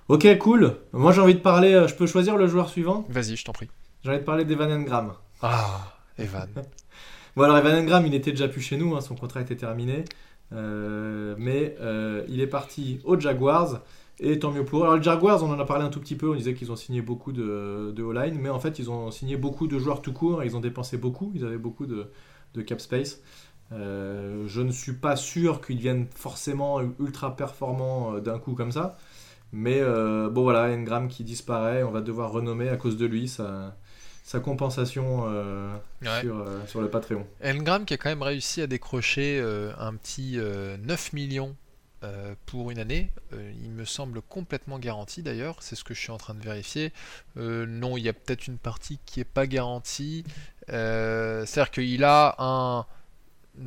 Ok, 0.07 0.37
cool. 0.39 0.75
Moi 0.93 1.11
j'ai 1.11 1.21
envie 1.21 1.35
de 1.35 1.39
parler. 1.39 1.85
Je 1.87 1.95
peux 1.95 2.07
choisir 2.07 2.37
le 2.37 2.47
joueur 2.47 2.69
suivant? 2.69 3.05
Vas-y, 3.09 3.35
je 3.35 3.45
t'en 3.45 3.53
prie. 3.53 3.69
J'ai 4.03 4.09
envie 4.09 4.19
de 4.19 4.25
parler 4.25 4.45
d'Evan 4.45 4.71
Engram. 4.71 5.13
Ah, 5.41 5.95
Evan. 6.17 6.49
bon 7.35 7.43
alors 7.43 7.57
Evan 7.57 7.75
Engram, 7.75 8.05
il 8.05 8.13
était 8.13 8.31
déjà 8.31 8.47
plus 8.47 8.61
chez 8.61 8.77
nous, 8.77 8.95
hein, 8.95 9.01
son 9.01 9.15
contrat 9.15 9.41
était 9.41 9.55
terminé. 9.55 10.05
Euh, 10.53 11.35
mais 11.37 11.75
euh, 11.79 12.23
il 12.27 12.41
est 12.41 12.47
parti 12.47 12.99
aux 13.03 13.19
Jaguars. 13.19 13.81
Et 14.19 14.37
tant 14.39 14.51
mieux 14.51 14.65
pour 14.65 14.79
eux. 14.79 14.83
Alors, 14.83 14.97
les 14.97 15.03
Jaguars, 15.03 15.43
on 15.43 15.51
en 15.51 15.59
a 15.59 15.65
parlé 15.65 15.83
un 15.83 15.89
tout 15.89 15.99
petit 15.99 16.15
peu. 16.15 16.29
On 16.29 16.35
disait 16.35 16.53
qu'ils 16.53 16.71
ont 16.71 16.75
signé 16.75 17.01
beaucoup 17.01 17.31
de, 17.31 17.91
de 17.95 18.11
line 18.11 18.37
mais 18.39 18.49
en 18.49 18.59
fait, 18.59 18.77
ils 18.79 18.89
ont 18.91 19.09
signé 19.09 19.37
beaucoup 19.37 19.67
de 19.67 19.79
joueurs 19.79 20.01
tout 20.01 20.13
court. 20.13 20.43
Ils 20.43 20.55
ont 20.55 20.59
dépensé 20.59 20.97
beaucoup. 20.97 21.31
Ils 21.35 21.45
avaient 21.45 21.57
beaucoup 21.57 21.85
de, 21.85 22.11
de 22.53 22.61
cap 22.61 22.79
space. 22.79 23.21
Euh, 23.71 24.43
je 24.47 24.61
ne 24.61 24.71
suis 24.71 24.93
pas 24.93 25.15
sûr 25.15 25.61
qu'ils 25.61 25.79
viennent 25.79 26.07
forcément 26.13 26.81
ultra 26.99 27.35
performants 27.35 28.19
d'un 28.19 28.37
coup 28.37 28.53
comme 28.53 28.71
ça. 28.71 28.97
Mais 29.53 29.81
bon, 29.81 30.43
voilà, 30.43 30.73
Engram 30.73 31.07
qui 31.07 31.23
disparaît. 31.23 31.83
On 31.83 31.91
va 31.91 32.01
devoir 32.01 32.31
renommer 32.31 32.69
à 32.69 32.77
cause 32.77 32.97
de 32.97 33.05
lui. 33.05 33.27
Ça, 33.27 33.75
sa 34.23 34.39
compensation 34.39 35.25
euh, 35.27 35.75
sur, 36.01 36.37
euh, 36.37 36.65
sur, 36.67 36.81
le 36.81 36.89
Patreon. 36.89 37.25
Engram 37.43 37.85
qui 37.85 37.93
a 37.93 37.97
quand 37.97 38.09
même 38.09 38.21
réussi 38.21 38.61
à 38.61 38.67
décrocher 38.67 39.39
euh, 39.41 39.73
un 39.77 39.93
petit 39.95 40.37
9 40.37 41.13
millions 41.13 41.55
pour 42.45 42.71
une 42.71 42.79
année. 42.79 43.11
il 43.31 43.69
me 43.69 43.85
semble 43.85 44.21
complètement 44.21 44.79
garanti 44.79 45.21
d'ailleurs, 45.21 45.57
c'est 45.61 45.75
ce 45.75 45.83
que 45.83 45.93
je 45.93 45.99
suis 45.99 46.11
en 46.11 46.17
train 46.17 46.33
de 46.33 46.41
vérifier. 46.41 46.91
non, 47.35 47.97
il 47.97 48.03
y 48.03 48.09
a 48.09 48.13
peut-être 48.13 48.47
une 48.47 48.57
partie 48.57 48.99
qui 49.05 49.19
n'est 49.19 49.25
pas 49.25 49.47
garantie. 49.47 50.23
C'est-à-dire 50.67 51.71
qu'il 51.71 52.03
a 52.03 52.35
un 52.39 52.85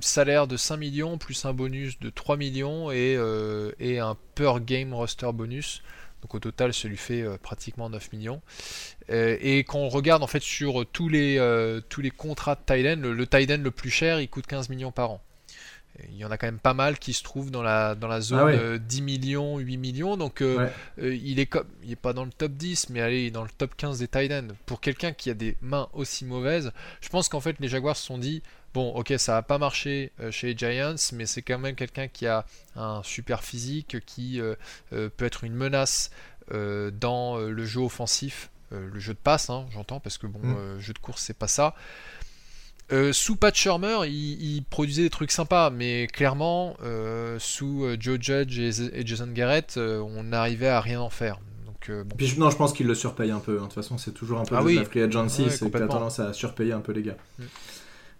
salaire 0.00 0.46
de 0.46 0.56
5 0.56 0.76
millions 0.76 1.18
plus 1.18 1.44
un 1.44 1.52
bonus 1.52 1.98
de 2.00 2.10
3 2.10 2.36
millions 2.36 2.90
et, 2.90 3.16
un 3.18 4.16
per 4.34 4.54
game 4.60 4.94
roster 4.94 5.30
bonus. 5.32 5.82
Donc 6.24 6.34
au 6.34 6.38
total, 6.38 6.72
ça 6.72 6.88
lui 6.88 6.96
fait 6.96 7.20
euh, 7.20 7.36
pratiquement 7.36 7.90
9 7.90 8.12
millions. 8.14 8.40
Euh, 9.10 9.36
et 9.42 9.58
quand 9.58 9.78
on 9.78 9.90
regarde 9.90 10.22
en 10.22 10.26
fait 10.26 10.42
sur 10.42 10.86
tous 10.90 11.10
les, 11.10 11.36
euh, 11.38 11.82
tous 11.90 12.00
les 12.00 12.10
contrats 12.10 12.54
de 12.54 12.60
Tiden, 12.64 13.02
le, 13.02 13.12
le 13.12 13.26
le 13.26 13.70
plus 13.70 13.90
cher, 13.90 14.20
il 14.20 14.28
coûte 14.30 14.46
15 14.46 14.70
millions 14.70 14.90
par 14.90 15.10
an. 15.10 15.22
Il 16.10 16.16
y 16.16 16.24
en 16.24 16.30
a 16.30 16.38
quand 16.38 16.46
même 16.46 16.58
pas 16.58 16.74
mal 16.74 16.98
qui 16.98 17.12
se 17.12 17.22
trouvent 17.22 17.50
dans 17.50 17.62
la, 17.62 17.94
dans 17.94 18.08
la 18.08 18.20
zone 18.20 18.78
10 18.78 18.98
ah 18.98 19.02
millions, 19.02 19.58
8 19.58 19.76
millions. 19.76 20.16
Donc 20.16 20.42
il 20.98 21.38
est 21.38 21.46
comme, 21.46 21.66
il 21.84 21.92
est 21.92 21.96
pas 21.96 22.12
dans 22.12 22.24
le 22.24 22.32
top 22.32 22.52
10, 22.52 22.90
mais 22.90 23.00
allez, 23.00 23.22
il 23.22 23.26
est 23.26 23.30
dans 23.30 23.44
le 23.44 23.50
top 23.56 23.76
15 23.76 24.00
des 24.00 24.08
tight 24.08 24.32
Pour 24.66 24.80
quelqu'un 24.80 25.12
qui 25.12 25.30
a 25.30 25.34
des 25.34 25.56
mains 25.60 25.88
aussi 25.92 26.24
mauvaises, 26.24 26.72
je 27.00 27.08
pense 27.08 27.28
qu'en 27.28 27.40
fait 27.40 27.56
les 27.60 27.68
Jaguars 27.68 27.96
se 27.96 28.06
sont 28.06 28.18
dit 28.18 28.42
Bon, 28.74 28.90
ok, 28.90 29.14
ça 29.18 29.34
n'a 29.34 29.42
pas 29.42 29.58
marché 29.58 30.10
euh, 30.18 30.32
chez 30.32 30.48
les 30.48 30.58
Giants, 30.58 30.96
mais 31.12 31.26
c'est 31.26 31.42
quand 31.42 31.60
même 31.60 31.76
quelqu'un 31.76 32.08
qui 32.08 32.26
a 32.26 32.44
un 32.74 33.02
super 33.04 33.44
physique, 33.44 34.04
qui 34.04 34.40
euh, 34.40 34.56
euh, 34.92 35.08
peut 35.16 35.24
être 35.24 35.44
une 35.44 35.54
menace 35.54 36.10
dans 36.50 37.38
le 37.38 37.64
jeu 37.64 37.80
offensif, 37.80 38.50
le 38.70 38.98
jeu 38.98 39.14
de 39.14 39.18
passe, 39.18 39.48
hein, 39.48 39.64
j'entends, 39.70 39.98
parce 39.98 40.18
que 40.18 40.26
bon, 40.26 40.40
mm. 40.40 40.78
jeu 40.78 40.92
de 40.92 40.98
course, 40.98 41.22
c'est 41.22 41.38
pas 41.38 41.48
ça. 41.48 41.74
Sous 43.12 43.36
Pat 43.36 43.54
Shermer, 43.54 44.06
il, 44.06 44.62
produisait 44.70 45.02
des 45.02 45.10
trucs 45.10 45.30
sympas, 45.30 45.70
mais 45.70 46.06
clairement, 46.06 46.76
sous 47.38 47.86
Joe 47.98 48.18
Judge 48.20 48.58
et, 48.58 49.06
Jason 49.06 49.28
Garrett, 49.28 49.76
on 49.78 50.24
n'arrivait 50.24 50.68
à 50.68 50.80
rien 50.80 51.00
en 51.00 51.10
faire. 51.10 51.38
Donc, 51.66 51.90
Puis, 52.16 52.34
non, 52.38 52.50
je 52.50 52.56
pense 52.56 52.72
qu'il 52.72 52.86
le 52.86 52.94
surpaye 52.94 53.30
un 53.30 53.40
peu. 53.40 53.58
Hein. 53.58 53.62
De 53.62 53.64
toute 53.64 53.74
façon, 53.74 53.98
c'est 53.98 54.12
toujours 54.12 54.40
un 54.40 54.44
peu 54.44 54.56
ah 54.56 54.62
la 54.62 54.84
free 54.84 55.02
agency, 55.02 55.44
c'est 55.50 55.70
que 55.70 55.78
tendance 55.78 56.18
à 56.18 56.32
surpayer 56.32 56.72
un 56.72 56.80
peu 56.80 56.92
les 56.92 57.02
gars. 57.02 57.16
Mm. 57.38 57.44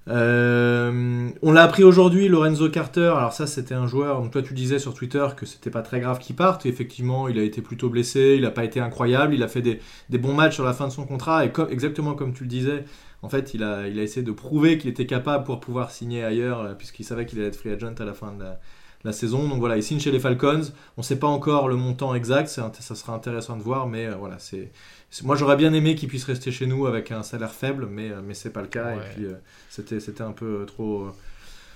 Euh, 0.08 1.30
on 1.40 1.52
l'a 1.52 1.62
appris 1.62 1.82
aujourd'hui, 1.82 2.28
Lorenzo 2.28 2.68
Carter. 2.68 3.12
Alors 3.16 3.32
ça, 3.32 3.46
c'était 3.46 3.74
un 3.74 3.86
joueur. 3.86 4.20
Donc 4.20 4.32
toi, 4.32 4.42
tu 4.42 4.54
disais 4.54 4.78
sur 4.78 4.94
Twitter 4.94 5.26
que 5.36 5.46
c'était 5.46 5.70
pas 5.70 5.82
très 5.82 6.00
grave 6.00 6.18
qu'il 6.18 6.36
parte. 6.36 6.66
effectivement, 6.66 7.28
il 7.28 7.38
a 7.38 7.42
été 7.42 7.62
plutôt 7.62 7.88
blessé. 7.88 8.34
Il 8.36 8.42
n'a 8.42 8.50
pas 8.50 8.64
été 8.64 8.80
incroyable. 8.80 9.34
Il 9.34 9.42
a 9.42 9.48
fait 9.48 9.62
des, 9.62 9.80
bons 10.18 10.34
matchs 10.34 10.54
sur 10.54 10.64
la 10.64 10.72
fin 10.72 10.86
de 10.86 10.92
son 10.92 11.06
contrat. 11.06 11.44
Et 11.44 11.52
exactement 11.70 12.14
comme 12.14 12.34
tu 12.34 12.44
le 12.44 12.48
disais, 12.48 12.84
en 13.22 13.28
fait, 13.28 13.54
il 13.54 13.62
a, 13.62 13.88
il 13.88 13.98
a 13.98 14.02
essayé 14.02 14.22
de 14.22 14.32
prouver 14.32 14.78
qu'il 14.78 14.90
était 14.90 15.06
capable 15.06 15.44
pour 15.44 15.60
pouvoir 15.60 15.90
signer 15.90 16.24
ailleurs, 16.24 16.60
euh, 16.60 16.74
puisqu'il 16.74 17.04
savait 17.04 17.26
qu'il 17.26 17.38
allait 17.38 17.48
être 17.48 17.56
free 17.56 17.70
agent 17.70 17.94
à 17.98 18.04
la 18.04 18.14
fin 18.14 18.32
de 18.32 18.42
la, 18.42 18.60
saison. 19.12 19.48
Donc 19.48 19.60
voilà, 19.60 19.76
il 19.76 19.82
signe 19.82 20.00
chez 20.00 20.10
les 20.10 20.20
Falcons. 20.20 20.62
On 20.96 21.00
ne 21.00 21.04
sait 21.04 21.18
pas 21.18 21.26
encore 21.26 21.68
le 21.68 21.76
montant 21.76 22.14
exact. 22.14 22.48
Ça 22.48 22.70
sera 22.94 23.14
intéressant 23.14 23.56
de 23.56 23.62
voir, 23.62 23.86
mais 23.86 24.06
euh, 24.06 24.14
voilà, 24.16 24.38
c'est 24.38 24.70
moi, 25.22 25.36
j'aurais 25.36 25.56
bien 25.56 25.72
aimé 25.72 25.94
qu'il 25.94 26.08
puisse 26.08 26.24
rester 26.24 26.50
chez 26.50 26.66
nous 26.66 26.86
avec 26.86 27.12
un 27.12 27.22
salaire 27.22 27.52
faible, 27.52 27.86
mais, 27.86 28.10
euh, 28.10 28.20
mais 28.24 28.34
c'est 28.34 28.50
pas 28.50 28.62
le 28.62 28.66
cas. 28.66 28.94
Et 28.94 28.98
puis, 29.14 29.26
euh, 29.26 29.34
c'était, 29.70 30.00
c'était 30.00 30.22
un 30.22 30.32
peu 30.32 30.62
euh, 30.62 30.64
trop, 30.64 31.08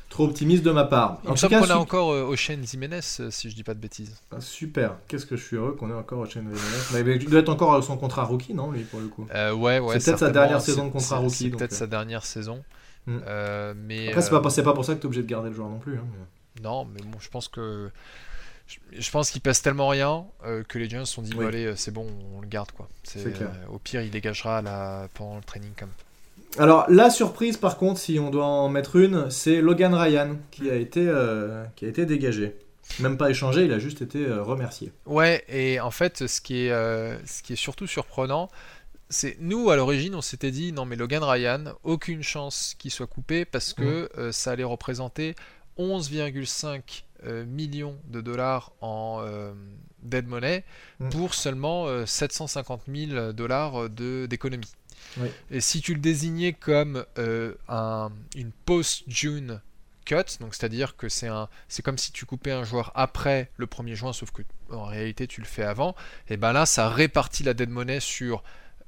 trop 0.09 0.25
optimiste 0.25 0.65
de 0.65 0.73
ma 0.73 0.85
part. 0.85 1.21
En 1.27 1.35
tout 1.35 1.49
cas, 1.49 1.61
qu'on 1.61 1.71
a 1.71 1.77
encore 1.77 2.09
Ocean 2.09 2.59
Jiménez, 2.63 3.01
si 3.03 3.51
je 3.51 3.55
dis 3.55 3.63
pas 3.63 3.75
de 3.75 3.81
bêtises. 3.81 4.17
Ah, 4.33 4.41
super. 4.41 4.97
Qu'est-ce 5.07 5.27
que 5.27 5.37
je 5.37 5.45
suis 5.45 5.57
heureux 5.57 5.73
qu'on 5.73 5.91
ait 5.91 5.95
encore 5.95 6.21
Ocean 6.21 6.43
Jiménez. 6.93 7.19
il 7.21 7.31
doit 7.31 7.41
être 7.41 7.49
encore 7.49 7.75
à 7.75 7.83
son 7.83 7.97
contrat 7.97 8.25
rookie, 8.25 8.55
non, 8.55 8.71
lui, 8.73 8.83
pour 8.83 9.01
le 9.01 9.07
coup? 9.07 9.27
Ouais, 9.33 9.79
ouais. 9.79 10.01
C'est 10.01 10.11
peut-être 10.11 10.21
sa 10.21 10.31
dernière 10.31 10.61
saison 10.61 10.87
de 10.87 10.91
contrat 10.91 11.19
rookie. 11.19 11.37
C'est 11.37 11.51
peut-être 11.51 11.73
sa 11.73 11.87
dernière 11.87 12.25
saison. 12.25 12.65
Hmm. 13.07 13.21
mais 13.87 14.09
Après, 14.09 14.21
c'est 14.21 14.31
pas, 14.31 14.41
pas 14.41 14.75
pour 14.75 14.85
ça 14.85 14.95
que 14.95 14.99
tu 14.99 15.05
es 15.05 15.07
obligé 15.07 15.23
de 15.23 15.29
garder 15.29 15.49
le 15.49 15.55
joueur 15.55 15.69
non 15.69 15.79
plus. 15.79 15.97
Hein, 15.97 16.05
non, 16.63 16.85
mais 16.85 17.01
bon, 17.03 17.19
je 17.21 17.29
pense 17.29 17.49
que 17.49 17.91
je 18.93 19.11
pense 19.11 19.31
qu'il 19.31 19.41
passe 19.41 19.63
tellement 19.63 19.89
rien 19.89 20.25
euh, 20.45 20.63
que 20.63 20.79
les 20.79 20.89
Giants 20.89 21.05
se 21.05 21.15
sont 21.15 21.23
dit 21.23 21.33
allez 21.41 21.65
euh, 21.65 21.77
c'est 21.77 21.91
bon 21.91 22.07
on 22.37 22.41
le 22.41 22.47
garde 22.47 22.71
quoi. 22.73 22.89
Euh, 23.17 23.47
au 23.71 23.79
pire 23.79 24.03
il 24.03 24.11
dégagera 24.11 24.63
la, 24.63 25.09
pendant 25.15 25.37
le 25.37 25.43
training 25.43 25.73
camp. 25.73 25.89
Alors 26.59 26.87
la 26.89 27.11
surprise 27.11 27.57
par 27.57 27.79
contre 27.79 28.01
si 28.01 28.19
on 28.19 28.31
doit 28.31 28.45
en 28.45 28.69
mettre 28.69 28.97
une 28.97 29.31
c'est 29.31 29.61
Logan 29.61 29.95
Ryan 29.95 30.37
qui 30.51 30.71
a 30.71 30.75
été 30.75 31.11
qui 31.77 31.85
a 31.85 31.89
été 31.89 32.07
dégagé. 32.07 32.57
Même 33.01 33.19
pas 33.19 33.29
échangé, 33.29 33.67
il 33.67 33.73
a 33.75 33.79
juste 33.79 34.01
été 34.01 34.27
remercié. 34.33 34.93
Ouais, 35.05 35.45
et 35.47 35.79
en 35.79 35.91
fait, 35.91 36.27
ce 36.27 36.41
qui 36.41 36.61
est, 36.61 36.71
ce 36.71 37.43
qui 37.43 37.53
est 37.53 37.57
surtout 37.57 37.87
surprenant, 37.87 38.49
c'est 39.11 39.37
nous 39.41 39.69
à 39.69 39.77
l'origine, 39.77 40.15
on 40.15 40.23
s'était 40.23 40.51
dit 40.51 40.73
non 40.73 40.87
mais 40.87 40.97
Logan 40.97 41.23
Ryan, 41.23 41.65
aucune 41.85 42.23
chance 42.23 42.75
qu'il 42.79 42.91
soit 42.91 43.07
coupé 43.07 43.45
parce 43.45 43.75
que 43.75 44.09
mm. 44.17 44.33
ça 44.33 44.53
allait 44.53 44.65
représenter 44.65 45.35
11,5 45.79 47.05
euh, 47.25 47.45
millions 47.45 47.97
de 48.09 48.21
dollars 48.21 48.73
en 48.81 49.21
euh, 49.23 49.53
dead 50.03 50.29
money 50.29 50.65
mm. 51.01 51.09
pour 51.09 51.35
seulement 51.35 52.07
750 52.07 52.83
euh, 52.89 53.07
000 53.09 53.33
dollars 53.33 53.91
d'économie. 53.91 54.73
Et 55.51 55.61
si 55.61 55.81
tu 55.81 55.95
le 55.95 56.01
désignais 56.01 56.53
comme 56.53 57.05
un, 57.69 58.13
une 58.37 58.53
post-June 58.53 59.61
cut, 60.05 60.39
donc 60.41 60.55
c'est-à-dire 60.55 60.97
que 60.97 61.09
c'est 61.09 61.27
un, 61.27 61.49
c'est 61.67 61.83
comme 61.83 61.99
si 61.99 62.13
tu 62.13 62.25
coupais 62.25 62.53
un 62.53 62.63
joueur 62.63 62.93
après 62.95 63.51
le 63.57 63.67
1er 63.67 63.95
juin, 63.95 64.13
sauf 64.13 64.31
que 64.31 64.43
en 64.71 64.85
réalité 64.85 65.27
tu 65.27 65.41
le 65.41 65.47
fais 65.47 65.65
avant, 65.65 65.97
et 66.29 66.37
ben 66.37 66.53
là 66.53 66.67
ça 66.67 66.89
répartit 66.89 67.43
la 67.43 67.55
dead 67.55 67.71
money 67.71 68.01
sur 68.01 68.43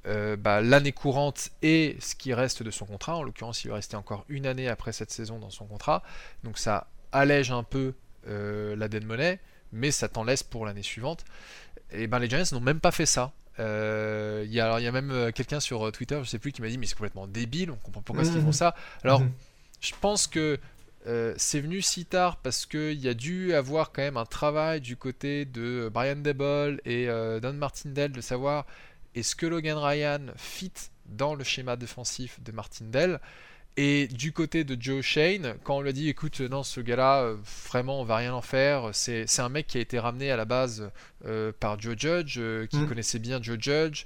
bah, 0.05 0.61
l'année 0.61 0.93
courante 0.93 1.51
et 1.63 1.97
ce 2.01 2.15
qui 2.15 2.33
reste 2.35 2.63
de 2.63 2.71
son 2.71 2.87
contrat. 2.87 3.17
En 3.17 3.23
l'occurrence, 3.23 3.65
il 3.65 3.69
va 3.69 3.75
rester 3.75 3.97
encore 3.97 4.25
une 4.29 4.47
année 4.47 4.69
après 4.69 4.93
cette 4.93 5.11
saison 5.11 5.39
dans 5.39 5.51
son 5.51 5.67
contrat. 5.67 6.03
Donc 6.45 6.59
ça 6.59 6.87
allège 7.13 7.51
un 7.51 7.63
peu 7.63 7.95
euh, 8.29 8.77
la 8.77 8.89
dead 8.89 9.05
money, 9.05 9.39
mais 9.73 9.91
ça 9.91 10.09
t'en 10.09 10.25
laisse 10.25 10.43
pour 10.43 10.67
l'année 10.67 10.83
suivante. 10.83 11.25
Et 11.91 12.07
ben 12.07 12.19
les 12.19 12.29
Giants 12.29 12.45
n'ont 12.53 12.61
même 12.61 12.81
pas 12.81 12.91
fait 12.91 13.07
ça. 13.07 13.33
Euh, 13.59 14.43
il 14.47 14.53
y, 14.53 14.61
a, 14.61 14.79
y 14.81 14.87
a 14.87 14.93
même 14.93 15.11
euh, 15.11 15.33
quelqu'un 15.33 15.61
sur 15.61 15.91
Twitter, 15.93 16.21
je 16.23 16.29
sais 16.29 16.39
plus, 16.39 16.53
qui 16.53 16.63
m'a 16.63 16.69
dit 16.69 16.79
mais 16.79 16.87
c'est 16.87 16.95
complètement 16.95 17.27
débile, 17.27 17.71
on 17.71 17.77
comprend 17.77 18.03
pourquoi 18.03 18.25
ils 18.25 18.43
font 18.43 18.53
ça. 18.53 18.75
Alors, 19.03 19.23
je 19.81 19.93
pense 20.01 20.27
que 20.27 20.59
c'est 21.37 21.61
venu 21.61 21.81
si 21.81 22.05
tard 22.05 22.37
parce 22.37 22.67
qu'il 22.67 23.01
y 23.01 23.09
a 23.09 23.15
dû 23.15 23.55
avoir 23.55 23.91
quand 23.91 24.03
même 24.03 24.19
un 24.19 24.27
travail 24.27 24.83
du 24.83 24.97
côté 24.97 25.47
de 25.47 25.91
Brian 25.93 26.17
Debol 26.17 26.81
et 26.85 27.07
Don 27.07 27.55
Martindale 27.55 28.13
de 28.13 28.21
savoir 28.21 28.67
est-ce 29.15 29.35
que 29.37 29.47
Logan 29.47 29.79
Ryan 29.79 30.27
fit 30.37 30.73
dans 31.07 31.35
le 31.35 31.45
schéma 31.45 31.77
défensif 31.77 32.41
de 32.43 32.53
Martindale 32.53 33.21
et 33.77 34.09
du 34.09 34.33
côté 34.33 34.65
de 34.65 34.77
Joe 34.79 35.01
Shane, 35.01 35.55
quand 35.63 35.77
on 35.77 35.81
lui 35.81 35.91
a 35.91 35.93
dit 35.93 36.09
écoute, 36.09 36.41
non, 36.41 36.63
ce 36.63 36.81
gars-là, 36.81 37.23
euh, 37.23 37.37
vraiment, 37.71 38.01
on 38.01 38.05
va 38.05 38.17
rien 38.17 38.35
en 38.35 38.43
faire, 38.43 38.91
c'est 38.93 39.27
un 39.39 39.49
mec 39.49 39.69
qui 39.69 39.79
a 39.79 39.81
été 39.81 39.99
ramené 39.99 40.31
à 40.31 40.37
la 40.37 40.45
base 40.45 40.91
euh, 41.25 41.53
par 41.59 41.81
Joe 41.81 41.95
Judge, 41.97 42.37
euh, 42.39 42.67
qui 42.67 42.79
mm. 42.79 42.89
connaissait 42.89 43.21
bien 43.21 43.41
Joe 43.41 43.59
Judge, 43.61 44.05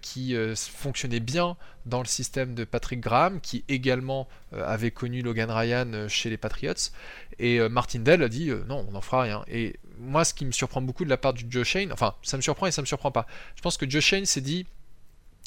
qui 0.00 0.34
fonctionnait 0.56 1.20
bien 1.20 1.56
dans 1.86 2.00
le 2.00 2.06
système 2.06 2.54
de 2.54 2.64
Patrick 2.64 3.00
Graham, 3.00 3.40
qui 3.40 3.64
également 3.68 4.28
avait 4.52 4.92
connu 4.92 5.22
Logan 5.22 5.50
Ryan 5.50 6.08
chez 6.08 6.30
les 6.30 6.36
Patriots. 6.36 6.90
Et 7.38 7.58
Martin 7.68 8.00
Dell 8.00 8.22
a 8.22 8.28
dit 8.28 8.50
non, 8.68 8.86
on 8.88 8.92
n'en 8.92 9.00
fera 9.00 9.22
rien. 9.22 9.44
Et 9.48 9.76
moi, 10.00 10.24
ce 10.24 10.34
qui 10.34 10.44
me 10.44 10.52
surprend 10.52 10.80
beaucoup 10.80 11.04
de 11.04 11.10
la 11.10 11.16
part 11.16 11.34
du 11.34 11.46
Joe 11.48 11.66
Shane, 11.66 11.92
enfin, 11.92 12.14
ça 12.22 12.36
me 12.36 12.42
surprend 12.42 12.66
et 12.66 12.72
ça 12.72 12.82
me 12.82 12.86
surprend 12.86 13.10
pas. 13.10 13.26
Je 13.56 13.62
pense 13.62 13.76
que 13.76 13.88
Joe 13.88 14.02
Shane 14.02 14.26
s'est 14.26 14.40
dit 14.40 14.66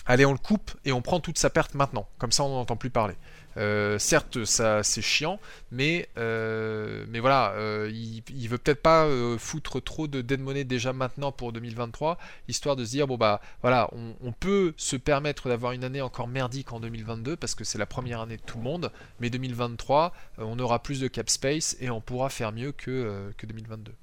allez, 0.06 0.26
on 0.26 0.34
le 0.34 0.38
coupe 0.38 0.72
et 0.86 0.92
on 0.92 1.02
prend 1.02 1.20
toute 1.20 1.38
sa 1.38 1.50
perte 1.50 1.76
maintenant. 1.76 2.08
Comme 2.18 2.32
ça, 2.32 2.44
on 2.44 2.50
n'en 2.50 2.60
entend 2.62 2.76
plus 2.76 2.90
parler. 2.90 3.16
Euh, 3.58 4.00
certes, 4.00 4.46
ça 4.46 4.82
c'est 4.84 5.02
chiant, 5.02 5.40
mais, 5.72 6.10
euh, 6.18 7.06
mais 7.10 7.20
voilà, 7.20 7.52
euh, 7.52 7.92
il, 7.94 8.48
veut 8.48 8.58
peut-être 8.58 8.82
pas 8.82 9.08
foutre 9.38 9.82
trop 9.82 10.08
de 10.08 10.22
dead 10.22 10.40
money 10.40 10.64
déjà 10.64 10.92
maintenant 10.92 11.32
pour 11.32 11.54
2023, 11.54 12.18
histoire 12.48 12.76
de 12.76 12.84
se 12.84 12.92
dire 12.92 13.06
bon 13.06 13.18
bah 13.18 13.42
voilà, 13.62 13.90
on, 13.94 14.32
peut 14.32 14.74
se 14.76 14.96
permettre 14.96 15.50
d'avoir 15.50 15.74
une 15.74 15.84
année 15.84 16.02
encore 16.02 16.28
merdique 16.28 16.74
en 16.74 16.80
2022 16.80 17.38
parce 17.38 17.54
que 17.54 17.64
c'est 17.64 17.78
la 17.78 17.86
première 17.86 18.22
année 18.22 18.38
de 18.38 18.42
tout 18.42 18.58
le 18.58 18.64
monde, 18.64 18.92
mais 19.20 19.30
2023, 19.30 20.14
on 20.40 20.58
aura 20.58 20.82
plus 20.82 21.00
de 21.00 21.08
cap 21.08 21.30
space 21.30 21.78
et 21.80 21.92
on 21.92 22.02
pourra 22.02 22.30
faire 22.30 22.52
mieux 22.52 22.72
que, 22.72 23.32
que 23.38 23.46
2022. 23.46 23.94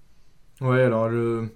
Ouais, 0.61 0.83
alors 0.83 1.09
le... 1.09 1.49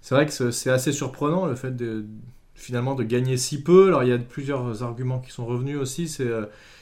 c'est 0.00 0.14
vrai 0.14 0.26
que 0.26 0.50
c'est 0.50 0.70
assez 0.70 0.92
surprenant 0.92 1.46
le 1.46 1.54
fait 1.54 1.76
de 1.76 2.06
finalement 2.54 2.94
de 2.94 3.04
gagner 3.04 3.36
si 3.36 3.62
peu. 3.62 3.88
Alors 3.88 4.02
il 4.02 4.08
y 4.08 4.12
a 4.12 4.18
plusieurs 4.18 4.82
arguments 4.82 5.20
qui 5.20 5.30
sont 5.30 5.46
revenus 5.46 5.78
aussi, 5.78 6.08
c'est 6.08 6.28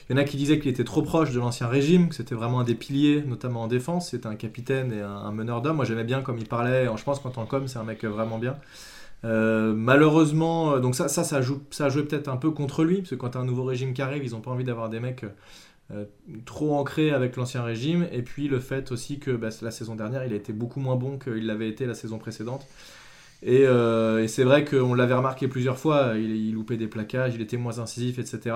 il 0.08 0.16
y 0.16 0.18
en 0.18 0.22
a 0.22 0.24
qui 0.24 0.36
disaient 0.36 0.58
qu'il 0.58 0.70
était 0.70 0.84
trop 0.84 1.02
proche 1.02 1.30
de 1.30 1.38
l'ancien 1.38 1.66
régime, 1.66 2.10
que 2.10 2.14
c'était 2.14 2.34
vraiment 2.34 2.60
un 2.60 2.64
des 2.64 2.74
piliers, 2.74 3.22
notamment 3.26 3.62
en 3.62 3.68
défense. 3.68 4.10
C'était 4.10 4.26
un 4.26 4.34
capitaine 4.34 4.92
et 4.92 5.00
un, 5.00 5.32
meneur 5.32 5.62
d'hommes. 5.62 5.76
Moi, 5.76 5.86
j'aimais 5.86 6.04
bien 6.04 6.20
comme 6.20 6.36
il 6.36 6.46
parlait. 6.46 6.86
Je 6.94 7.04
pense 7.04 7.20
qu'en 7.20 7.30
tant 7.30 7.46
qu'homme, 7.46 7.68
c'est 7.68 7.78
un 7.78 7.84
mec 7.84 8.04
vraiment 8.04 8.38
bien. 8.38 8.56
Euh, 9.24 9.72
malheureusement, 9.74 10.72
euh, 10.74 10.80
donc 10.80 10.94
ça, 10.94 11.08
ça, 11.08 11.24
ça, 11.24 11.40
joue, 11.40 11.62
ça 11.70 11.86
a 11.86 11.88
joué 11.88 12.02
peut-être 12.02 12.28
un 12.28 12.36
peu 12.36 12.50
contre 12.50 12.84
lui, 12.84 12.98
parce 12.98 13.10
que 13.10 13.14
quand 13.14 13.36
un 13.36 13.44
nouveau 13.44 13.64
régime 13.64 13.94
qui 13.94 14.02
arrive, 14.02 14.22
ils 14.22 14.32
n'ont 14.32 14.42
pas 14.42 14.50
envie 14.50 14.64
d'avoir 14.64 14.90
des 14.90 15.00
mecs 15.00 15.24
euh, 15.92 16.04
trop 16.44 16.74
ancrés 16.74 17.10
avec 17.10 17.36
l'ancien 17.36 17.62
régime. 17.62 18.06
Et 18.12 18.22
puis 18.22 18.48
le 18.48 18.60
fait 18.60 18.92
aussi 18.92 19.18
que 19.18 19.30
bah, 19.30 19.48
la 19.62 19.70
saison 19.70 19.94
dernière, 19.94 20.24
il 20.24 20.32
a 20.32 20.36
été 20.36 20.52
beaucoup 20.52 20.80
moins 20.80 20.96
bon 20.96 21.18
qu'il 21.18 21.46
l'avait 21.46 21.68
été 21.68 21.86
la 21.86 21.94
saison 21.94 22.18
précédente. 22.18 22.66
Et, 23.42 23.66
c'est 24.26 24.44
vrai 24.44 24.64
qu'on 24.64 24.94
l'avait 24.94 25.12
remarqué 25.12 25.48
plusieurs 25.48 25.76
fois, 25.76 26.14
il, 26.16 26.54
loupait 26.54 26.78
des 26.78 26.86
plaquages, 26.86 27.34
il 27.34 27.42
était 27.42 27.58
moins 27.58 27.78
incisif, 27.78 28.18
etc. 28.18 28.54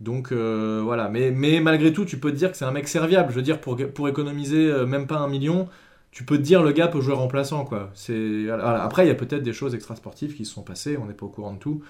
Donc 0.00 0.32
euh, 0.32 0.80
voilà, 0.82 1.08
mais, 1.08 1.30
malgré 1.60 1.92
tout, 1.92 2.04
tu 2.04 2.18
peux 2.18 2.30
te 2.30 2.36
dire 2.36 2.50
que 2.50 2.56
c'est 2.56 2.64
un 2.64 2.72
mec 2.72 2.88
serviable. 2.88 3.30
Je 3.30 3.36
veux 3.36 3.42
dire, 3.42 3.60
pour, 3.60 3.78
économiser 4.08 4.70
euh, 4.70 4.86
même 4.86 5.06
pas 5.06 5.16
un 5.16 5.28
million, 5.28 5.68
tu 6.10 6.24
peux 6.24 6.36
te 6.36 6.42
dire 6.42 6.62
le 6.62 6.72
gars 6.72 6.88
peut 6.88 7.00
jouer 7.00 7.14
remplaçant. 7.14 7.64
Quoi. 7.64 7.90
Après, 8.60 9.04
il 9.04 9.08
y 9.08 9.12
a 9.12 9.14
peut-être 9.14 9.42
des 9.42 9.52
choses 9.52 9.74
extrasportives 9.74 10.34
qui 10.34 10.44
se 10.44 10.52
sont 10.52 10.62
passées, 10.62 10.96
on 10.96 11.06
n'est 11.06 11.14
pas 11.14 11.26
au 11.26 11.30
courant 11.30 11.52
de 11.52 11.58
tout. 11.58 11.82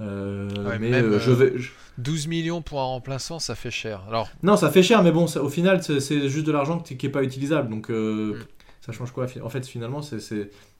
Euh, 0.00 0.48
mais 0.80 0.92
je 1.18 1.30
vais, 1.30 1.54
12 1.98 2.26
millions 2.28 2.62
pour 2.62 2.80
un 2.80 2.84
remplaçant, 2.84 3.38
ça 3.38 3.54
fait 3.54 3.70
cher. 3.70 4.02
Alors... 4.08 4.28
Non, 4.42 4.56
ça 4.56 4.70
fait 4.70 4.82
cher, 4.82 5.02
mais 5.02 5.12
bon, 5.12 5.26
au 5.26 5.48
final, 5.48 5.82
c'est 5.82 6.28
juste 6.28 6.46
de 6.46 6.52
l'argent 6.52 6.78
qui 6.78 6.98
n'est 7.02 7.12
pas 7.12 7.22
utilisable. 7.22 7.68
Donc 7.68 7.90
mm. 7.90 8.34
ça 8.80 8.92
change 8.92 9.12
quoi 9.12 9.26
En 9.42 9.50
fait, 9.50 9.66
finalement, 9.66 10.02
ça 10.02 10.16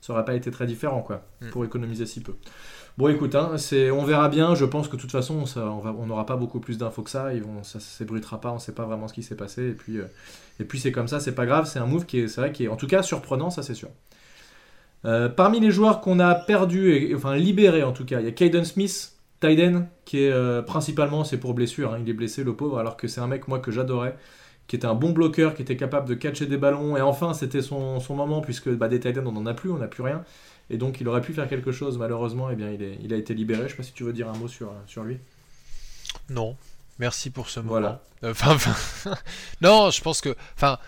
n'aurait 0.09 0.25
pas 0.25 0.35
été 0.35 0.51
très 0.51 0.67
différent 0.67 1.03
quoi, 1.03 1.23
mm. 1.41 1.49
pour 1.51 1.65
économiser 1.65 2.07
si 2.07 2.21
peu. 2.21 2.35
Bon, 3.01 3.09
écoute, 3.09 3.35
hein, 3.35 3.57
on 3.93 4.05
verra 4.05 4.29
bien. 4.29 4.55
Je 4.55 4.65
pense 4.67 4.89
que 4.89 4.97
de 4.97 5.01
toute 5.01 5.13
façon, 5.13 5.45
on 5.57 6.07
n'aura 6.07 6.27
pas 6.27 6.37
beaucoup 6.37 6.61
plus 6.61 6.77
d'infos 6.77 7.03
que 7.03 7.11
ça. 7.11 7.33
Ils 7.33 7.43
vont, 7.43 7.63
ça 7.63 7.79
ne 7.79 7.83
s'ébruitera 7.83 8.41
pas. 8.41 8.51
On 8.51 8.57
ne 8.57 8.61
sait 8.61 8.75
pas 8.75 8.85
vraiment 8.85 9.09
ce 9.09 9.15
qui 9.15 9.23
s'est 9.23 9.37
passé. 9.37 9.69
Et 9.69 9.73
puis, 9.73 9.99
euh, 9.99 10.05
et 10.59 10.65
puis 10.65 10.79
c'est 10.79 10.93
comme 10.93 11.09
ça, 11.09 11.19
c'est 11.21 11.35
pas 11.35 11.47
grave. 11.47 11.67
C'est 11.67 11.79
un 11.79 11.87
move 11.87 12.05
qui 12.05 12.19
est, 12.19 12.29
c'est 12.29 12.41
vrai, 12.41 12.53
qui 12.53 12.65
est 12.65 12.69
en 12.69 12.77
tout 12.77 12.87
cas 12.87 13.03
surprenant, 13.03 13.49
ça 13.49 13.63
c'est 13.63 13.75
sûr. 13.75 13.89
Euh, 15.05 15.29
parmi 15.29 15.61
les 15.61 15.71
joueurs 15.71 16.01
qu'on 16.01 16.19
a 16.19 16.35
perdus, 16.35 16.93
et, 16.93 17.15
enfin 17.15 17.37
libérés 17.37 17.83
en 17.83 17.93
tout 17.93 18.05
cas, 18.05 18.21
il 18.21 18.27
y 18.27 18.29
a 18.29 18.33
Caden 18.33 18.65
Smith, 18.65 19.15
Tyden, 19.41 19.89
qui 20.05 20.25
est 20.25 20.31
euh, 20.31 20.63
principalement, 20.63 21.25
c'est 21.25 21.39
pour 21.39 21.55
blessure. 21.55 21.95
Hein. 21.95 21.99
il 22.03 22.09
est 22.11 22.15
blessé, 22.15 22.45
le 22.45 22.55
pauvre, 22.55 22.79
alors 22.79 22.97
que 22.97 23.09
c'est 23.09 23.21
un 23.21 23.27
mec, 23.27 23.49
moi, 23.49 23.59
que 23.59 23.71
j'adorais 23.71 24.17
qui 24.71 24.77
était 24.77 24.87
un 24.87 24.95
bon 24.95 25.11
bloqueur, 25.11 25.57
qui 25.57 25.63
était 25.63 25.77
capable 25.77 26.09
de 26.09 26.15
catcher 26.15 26.47
des 26.47 26.57
ballons, 26.57 26.97
et 26.97 27.01
enfin 27.01 27.35
c'était 27.35 27.61
son, 27.61 28.01
moment, 28.11 28.41
puisque 28.41 28.71
bah, 28.71 28.87
des 28.87 29.01
Titans 29.01 29.27
on 29.27 29.33
n'en 29.33 29.45
a 29.47 29.53
plus, 29.53 29.69
on 29.69 29.79
n'a 29.79 29.89
plus 29.89 30.05
rien. 30.05 30.25
Et 30.71 30.77
donc 30.77 31.01
il 31.01 31.09
aurait 31.09 31.23
pu 31.23 31.33
faire 31.33 31.49
quelque 31.49 31.73
chose, 31.73 31.99
malheureusement, 31.99 32.51
et 32.51 32.53
eh 32.53 32.57
bien 32.57 32.71
il, 32.71 32.81
est, 32.81 32.97
il 33.03 33.13
a 33.13 33.17
été 33.17 33.35
libéré. 33.35 33.65
Je 33.65 33.71
sais 33.71 33.77
pas 33.77 33.83
si 33.83 33.93
tu 33.93 34.05
veux 34.05 34.13
dire 34.13 34.29
un 34.29 34.39
mot 34.39 34.47
sur, 34.47 34.73
sur 34.87 35.03
lui. 35.03 35.19
Non, 36.29 36.57
merci 37.01 37.31
pour 37.31 37.51
ce 37.51 37.59
moment. 37.59 37.71
Voilà. 37.71 38.01
Euh, 38.23 38.31
enfin, 38.31 38.57
non, 39.61 39.91
je 39.91 40.01
pense 40.03 40.21
que, 40.21 40.37
enfin, 40.55 40.79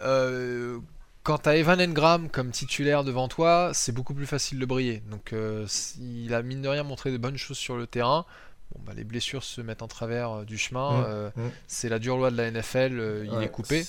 euh, 0.00 0.78
quand 1.26 1.38
tu 1.38 1.48
as 1.48 1.56
Evan 1.56 1.80
Engram 1.80 2.28
comme 2.30 2.52
titulaire 2.52 3.02
devant 3.02 3.26
toi, 3.26 3.72
c'est 3.74 3.90
beaucoup 3.90 4.14
plus 4.14 4.26
facile 4.26 4.60
de 4.60 4.64
briller. 4.64 5.02
Donc 5.10 5.32
euh, 5.32 5.66
il 6.00 6.32
a 6.32 6.42
mine 6.42 6.62
de 6.62 6.68
rien 6.68 6.84
montré 6.84 7.10
de 7.10 7.18
bonnes 7.18 7.36
choses 7.36 7.58
sur 7.58 7.76
le 7.76 7.88
terrain. 7.88 8.24
Bon, 8.72 8.80
bah, 8.86 8.92
les 8.96 9.02
blessures 9.02 9.42
se 9.42 9.60
mettent 9.60 9.82
en 9.82 9.88
travers 9.88 10.44
du 10.44 10.56
chemin. 10.56 11.00
Mmh, 11.00 11.40
mmh. 11.40 11.50
C'est 11.66 11.88
la 11.88 11.98
dure 11.98 12.16
loi 12.16 12.30
de 12.30 12.36
la 12.36 12.48
NFL. 12.50 13.24
il 13.24 13.42
est 13.42 13.48
coupé. 13.48 13.84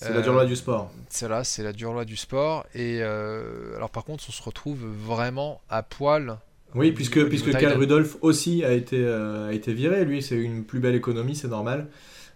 C'est 0.00 0.12
la 0.12 0.22
dure 0.22 0.32
loi 0.32 0.46
du 0.46 0.56
sport. 0.56 0.90
C'est 1.10 1.28
là, 1.28 1.44
c'est 1.44 1.62
la 1.62 1.72
dure 1.72 1.92
loi 1.92 2.06
du 2.06 2.16
sport. 2.16 2.64
Et 2.74 3.00
euh, 3.02 3.76
alors 3.76 3.90
par 3.90 4.04
contre, 4.04 4.24
on 4.28 4.32
se 4.32 4.42
retrouve 4.42 4.80
vraiment 4.84 5.60
à 5.68 5.82
poil. 5.82 6.38
Oui, 6.74 6.92
puisque, 6.92 7.28
puisque 7.28 7.52
Cal 7.52 7.76
Rudolph 7.76 8.16
aussi 8.20 8.64
a 8.64 8.72
été, 8.72 8.96
euh, 8.98 9.50
a 9.50 9.52
été 9.52 9.74
viré. 9.74 10.04
Lui, 10.04 10.22
c'est 10.22 10.34
une 10.34 10.64
plus 10.64 10.80
belle 10.80 10.96
économie, 10.96 11.36
c'est 11.36 11.48
normal. 11.48 11.88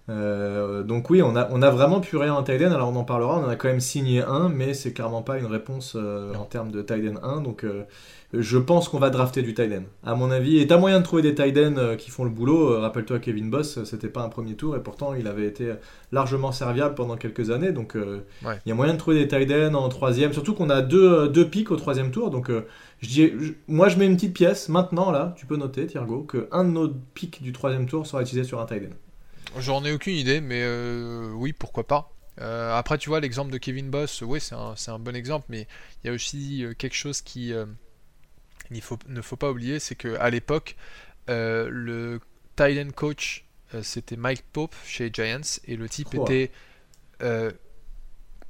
Euh, 0.09 0.83
donc 0.83 1.11
oui, 1.11 1.23
on 1.23 1.37
a, 1.37 1.49
on 1.51 1.61
a 1.61 1.71
vraiment 1.71 2.01
plus 2.01 2.17
rien 2.17 2.35
en 2.35 2.43
Tiden, 2.43 2.73
alors 2.73 2.89
on 2.89 2.97
en 2.97 3.05
parlera, 3.05 3.39
on 3.39 3.45
en 3.45 3.49
a 3.49 3.57
quand 3.57 3.69
même 3.69 3.81
signé 3.81 4.23
un, 4.23 4.49
mais 4.49 4.75
c'est 4.75 4.93
clairement 4.93 5.23
pas 5.23 5.39
une 5.39 5.47
réponse 5.47 5.97
en 5.97 6.45
termes 6.45 6.71
de 6.71 6.83
Tiden 6.83 7.19
1, 7.23 7.41
donc 7.43 7.65
je 8.35 8.59
pense 8.59 8.91
qu'on 8.91 8.99
va 8.99 9.09
drafter 9.09 9.41
du 9.41 9.55
tight 9.55 9.73
à 10.05 10.15
mon 10.15 10.31
avis. 10.31 10.59
Et 10.59 10.67
t'as 10.67 10.77
moyen 10.77 10.99
de 10.99 11.05
trouver 11.05 11.23
des 11.23 11.35
euh, 11.39 11.97
qui 11.97 12.11
font 12.11 12.25
le 12.25 12.31
boulot. 12.31 12.73
Euh, 12.75 12.79
rappelle-toi 12.81 13.21
Kevin 13.21 13.49
Boss, 13.49 13.79
euh, 13.79 13.85
c'était 13.85 14.09
pas 14.09 14.23
un 14.23 14.29
premier 14.29 14.55
tour 14.55 14.77
et 14.77 14.83
pourtant 14.83 15.15
il 15.15 15.27
avait 15.27 15.47
été 15.47 15.73
largement 16.13 16.53
serviable 16.53 16.95
pendant 16.95 17.17
quelques 17.17 17.51
années. 17.51 17.73
Donc 17.73 17.97
il 17.97 18.59
y 18.67 18.71
a 18.71 18.75
moyen 18.75 18.93
de 18.93 18.99
trouver 18.99 19.25
des 19.25 19.29
tight 19.29 19.51
en 19.75 19.89
troisième. 19.89 20.33
Surtout 20.33 20.55
qu'on 20.55 20.69
a 20.69 20.83
deux, 20.83 21.29
deux 21.29 21.49
pics 21.49 21.71
au 21.71 21.77
troisième 21.77 22.11
tour. 22.11 22.31
Donc 22.31 22.51
je 23.01 23.09
dis, 23.09 23.33
moi 23.67 23.89
je 23.89 23.97
mets 23.97 24.07
une 24.07 24.17
petite 24.17 24.35
pièce 24.35 24.69
maintenant 24.69 25.11
là, 25.11 25.35
tu 25.37 25.47
peux 25.47 25.57
noter 25.57 25.87
Thiergo, 25.87 26.23
que 26.23 26.49
un 26.53 26.65
de 26.65 26.71
nos 26.71 26.89
pics 27.15 27.43
du 27.43 27.53
troisième 27.53 27.87
tour 27.87 28.07
sera 28.07 28.21
utilisé 28.21 28.47
sur 28.47 28.61
un 28.61 28.67
tight 28.67 28.91
J'en 29.57 29.85
ai 29.85 29.93
aucune 29.93 30.15
idée, 30.15 30.41
mais 30.41 30.65
oui, 31.35 31.53
pourquoi 31.53 31.87
pas. 31.87 32.13
après, 32.39 32.99
tu 32.99 33.09
vois, 33.09 33.21
l'exemple 33.21 33.51
de 33.51 33.59
Kevin 33.59 33.91
Boss, 33.91 34.23
oui, 34.23 34.41
c'est 34.41 34.55
un, 34.55 34.75
un, 34.87 34.99
bon 34.99 35.17
exemple, 35.17 35.47
mais 35.49 35.67
il 36.03 36.09
y 36.09 36.11
a 36.11 36.13
aussi 36.13 36.65
quelque 36.79 36.95
chose 36.95 37.23
qui, 37.23 37.55
il 38.71 38.83
faut, 38.83 38.99
ne 39.09 39.23
faut 39.23 39.37
pas 39.37 39.51
oublier, 39.51 39.79
c'est 39.79 39.95
qu'à 39.95 40.31
l'époque, 40.31 40.77
euh, 41.31 41.69
le 41.71 42.21
Thailand 42.57 42.91
coach, 42.93 43.45
euh, 43.75 43.83
c'était 43.83 44.17
Mike 44.17 44.45
Pope 44.53 44.75
chez 44.85 45.11
Giants, 45.13 45.61
et 45.65 45.77
le 45.77 45.89
type 45.89 46.15
était 46.15 46.51
euh, 47.23 47.53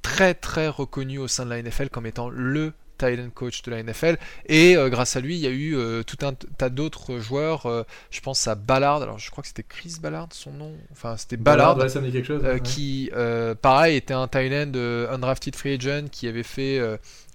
très 0.03 0.35
très 0.35 0.69
reconnu 0.69 1.19
au 1.19 1.29
sein 1.29 1.45
de 1.45 1.51
la 1.51 1.63
NFL 1.63 1.91
comme 1.91 2.07
étant 2.07 2.29
le 2.29 2.73
Thailand 2.99 3.31
coach 3.31 3.63
de 3.63 3.71
la 3.71 3.83
NFL. 3.83 4.19
Et 4.47 4.77
grâce 4.89 5.17
à 5.17 5.21
lui, 5.21 5.37
il 5.37 5.41
y 5.41 5.47
a 5.47 5.51
eu 5.51 5.77
tout 6.05 6.19
un 6.27 6.35
tas 6.35 6.69
d'autres 6.69 7.19
joueurs. 7.19 7.87
je 8.11 8.21
pense 8.21 8.47
à 8.47 8.55
Ballard. 8.55 9.03
Alors, 9.03 9.19
je 9.19 9.31
crois 9.31 9.43
que 9.43 9.49
c'était 9.49 9.63
Chris 9.63 9.97
Ballard, 10.01 10.29
son 10.33 10.53
nom. 10.53 10.75
Enfin, 10.93 11.17
c'était 11.17 11.37
Ballard. 11.37 11.79
Qui, 12.65 13.11
pareil, 13.63 13.97
était 13.97 14.15
un 14.15 14.29
Thailand 14.29 14.77
undrafted 15.11 15.57
free 15.57 15.75
agent 15.75 16.09
qui 16.11 16.29
avait 16.29 16.43
fait 16.43 16.81